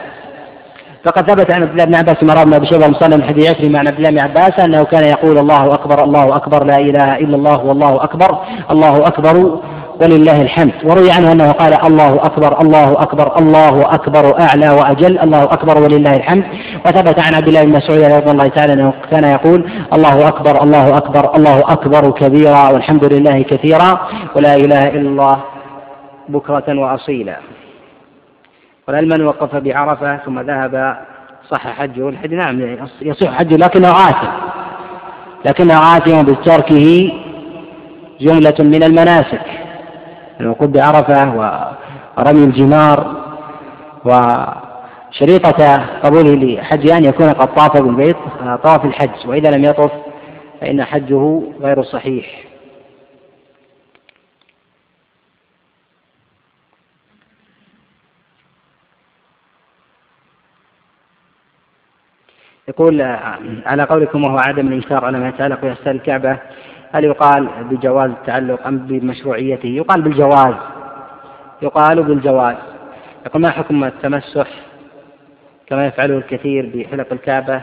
فقد 1.08 1.30
ثبت 1.30 1.52
عن 1.54 1.62
عبد 1.62 1.70
الله 1.70 1.84
بن 1.84 1.94
عباس 1.94 2.22
ما 2.22 2.34
روى 2.34 2.56
أبي 2.56 2.66
شيبة 2.66 2.88
مصنف 2.88 3.16
من 3.16 3.24
حديث 3.24 3.50
عكرمه 3.50 3.78
عن 3.78 3.88
عبد 3.88 3.98
الله 3.98 4.10
بن 4.10 4.18
عباس 4.18 4.60
أنه 4.60 4.84
كان 4.84 5.04
يقول 5.04 5.38
الله 5.38 5.74
أكبر 5.74 6.04
الله 6.04 6.36
أكبر 6.36 6.64
لا 6.64 6.76
إله 6.76 7.16
إلا 7.16 7.36
الله 7.36 7.64
والله 7.64 8.04
أكبر 8.04 8.38
الله 8.70 9.06
أكبر 9.06 9.60
ولله 10.02 10.42
الحمد. 10.42 10.72
وروي 10.84 11.10
عنه 11.10 11.32
أنه 11.32 11.52
قال 11.52 11.74
الله 11.86 12.14
أكبر 12.14 12.60
الله 12.60 12.92
أكبر 12.92 13.38
الله 13.38 13.94
أكبر 13.94 14.40
أعلى 14.40 14.70
وأجل 14.70 15.18
الله 15.18 15.42
أكبر 15.42 15.82
ولله 15.82 16.16
الحمد. 16.16 16.44
وثبت 16.86 17.26
عن 17.26 17.34
عبد 17.34 17.48
الله 17.48 17.62
بن 17.62 17.72
مسعود 17.72 18.00
رضي 18.00 18.30
الله 18.30 18.48
تعالى 18.48 18.72
أنه 18.72 18.92
كان 19.10 19.24
يقول 19.24 19.70
الله 19.92 20.28
أكبر 20.28 20.62
الله 20.62 20.96
أكبر 20.96 21.36
الله 21.36 21.58
أكبر 21.58 22.10
كبيرا 22.10 22.68
والحمد 22.70 23.12
لله 23.12 23.42
كثيرا 23.42 24.00
ولا 24.36 24.54
إله 24.54 24.88
إلا 24.88 25.08
الله 25.08 25.38
بكرة 26.28 26.78
واصيلا. 26.80 27.36
والعلم 28.88 29.08
من 29.08 29.26
وقف 29.26 29.56
بعرفة 29.56 30.16
ثم 30.16 30.40
ذهب 30.40 30.96
صح 31.50 31.68
حجه 31.68 32.08
الحج؟ 32.08 32.34
نعم 32.34 32.78
يصح 33.02 33.34
حجه 33.34 33.56
لكنه 33.56 33.90
آثم 33.90 34.28
لكنه 35.44 35.96
آثم 35.96 36.22
بتركه 36.22 37.12
جملة 38.20 38.54
من 38.58 38.82
المناسك. 38.82 39.40
الوقوف 40.40 40.70
بعرفة 40.70 41.34
ورمي 42.18 42.44
الجمار 42.44 43.16
وشريطة 44.04 45.76
قبوله 46.02 46.34
لحج 46.34 46.90
أن 46.90 47.04
يكون 47.04 47.28
قد 47.28 47.54
طاف 47.54 47.82
بالبيت 47.82 48.16
طاف 48.64 48.84
الحج 48.84 49.26
وإذا 49.26 49.50
لم 49.50 49.64
يطف 49.64 49.90
فإن 50.60 50.84
حجه 50.84 51.42
غير 51.60 51.82
صحيح. 51.82 52.47
يقول 62.68 63.02
على 63.66 63.82
قولكم 63.82 64.24
وهو 64.24 64.38
عدم 64.38 64.68
الإنكار 64.68 65.04
على 65.04 65.18
ما 65.18 65.28
يتعلق 65.28 65.60
بأسفل 65.60 65.90
الكعبة 65.90 66.38
هل 66.92 67.04
يقال 67.04 67.48
بجواز 67.70 68.10
التعلق 68.10 68.66
أم 68.66 68.78
بمشروعيته؟ 68.78 69.68
يقال 69.68 70.02
بالجواز 70.02 70.54
يقال 71.62 72.02
بالجواز 72.02 72.56
يقول 73.26 73.42
ما 73.42 73.50
حكم 73.50 73.84
التمسح 73.84 74.48
كما 75.66 75.86
يفعله 75.86 76.18
الكثير 76.18 76.70
بحلق 76.74 77.06
الكعبة 77.12 77.62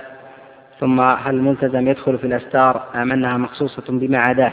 ثم 0.80 1.02
هل 1.02 1.36
الملتزم 1.36 1.88
يدخل 1.88 2.18
في 2.18 2.28
الأستار 2.28 2.84
أم 2.96 3.12
أنها 3.12 3.38
مخصوصة 3.38 3.84
بما 3.90 4.18
عداه؟ 4.18 4.52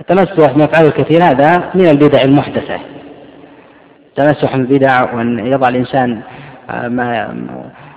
التمسح 0.00 0.56
ما 0.56 0.64
يفعله 0.64 0.88
الكثير 0.88 1.22
هذا 1.22 1.70
من 1.74 1.88
البدع 1.88 2.22
المحدثة 2.22 2.80
تمسح 4.16 4.54
البدع 4.54 5.14
وأن 5.14 5.46
يضع 5.46 5.68
الإنسان 5.68 6.20
ما 6.70 7.34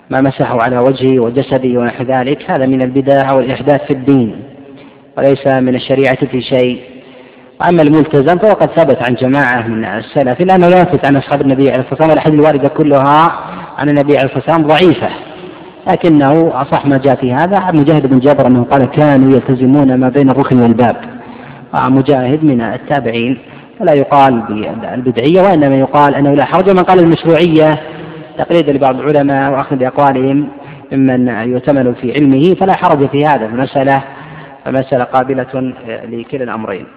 ما 0.10 0.22
مسحه 0.22 0.62
على 0.62 0.78
وجهه 0.78 1.20
وجسده 1.20 1.80
ونحو 1.80 2.04
ذلك 2.04 2.52
هذا 2.52 2.66
من 2.66 2.82
البدع 2.82 3.34
والإحداث 3.34 3.82
في 3.86 3.94
الدين 3.94 4.36
وليس 5.18 5.48
من 5.48 5.76
الشريعة 5.76 6.26
في 6.26 6.42
شيء. 6.42 6.82
وأما 7.62 7.82
الملتزم 7.82 8.38
فقد 8.38 8.70
ثبت 8.70 9.04
عن 9.04 9.16
جماعة 9.16 9.68
من 9.68 9.86
السلف 9.86 10.42
لأنه 10.42 10.68
لا 10.68 10.82
يثبت 10.82 11.06
عن 11.06 11.16
أصحاب 11.16 11.42
النبي 11.42 11.70
عليه 11.70 11.80
الصلاة 11.80 11.90
والسلام 11.92 12.10
والأحاديث 12.10 12.40
الواردة 12.40 12.70
كلها 12.70 13.32
عن 13.78 13.90
النبي 13.90 14.18
عليه 14.18 14.26
الصلاة 14.26 14.38
والسلام 14.38 14.68
ضعيفة. 14.68 15.10
لكنه 15.88 16.62
أصح 16.62 16.86
ما 16.86 16.98
جاء 16.98 17.16
في 17.16 17.34
هذا 17.34 17.72
مجاهد 17.74 18.08
بن 18.08 18.20
جابر 18.20 18.48
أنه 18.48 18.64
قال 18.64 18.86
كانوا 18.86 19.34
يلتزمون 19.34 19.96
ما 19.96 20.10
بين 20.10 20.30
الركن 20.30 20.60
والباب 20.60 20.96
مجاهد 21.90 22.44
من 22.44 22.62
التابعين 22.62 23.38
فلا 23.80 23.94
يقال 23.94 24.42
بالبدعية 24.42 25.42
وإنما 25.42 25.76
يقال 25.76 26.16
أنه 26.16 26.34
لا 26.34 26.46
حرج 26.46 26.70
من 26.70 26.84
قال 26.84 27.00
المشروعية 27.00 27.82
تقليدا 28.38 28.74
لبعض 28.74 29.00
العلماء 29.00 29.52
وأخذ 29.52 29.76
بأقوالهم 29.76 30.50
ممن 30.92 31.28
يؤتمن 31.28 31.94
في 31.94 32.14
علمه 32.14 32.56
فلا 32.56 32.74
حرج 32.76 33.10
في 33.10 33.26
هذا 33.26 33.46
المسألة 33.46 34.04
فمسألة 34.66 35.04
قابلة 35.04 35.74
لكلا 36.06 36.44
الأمرين. 36.44 36.88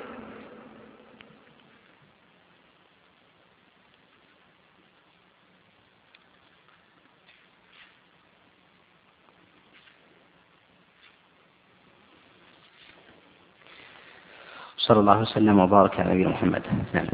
صلى 14.79 15.01
الله 15.01 15.21
وسلم 15.21 15.59
وبارك 15.59 16.01
على 16.01 16.15
نبينا 16.15 16.31
محمد. 16.31 16.63
نعم. 16.95 17.07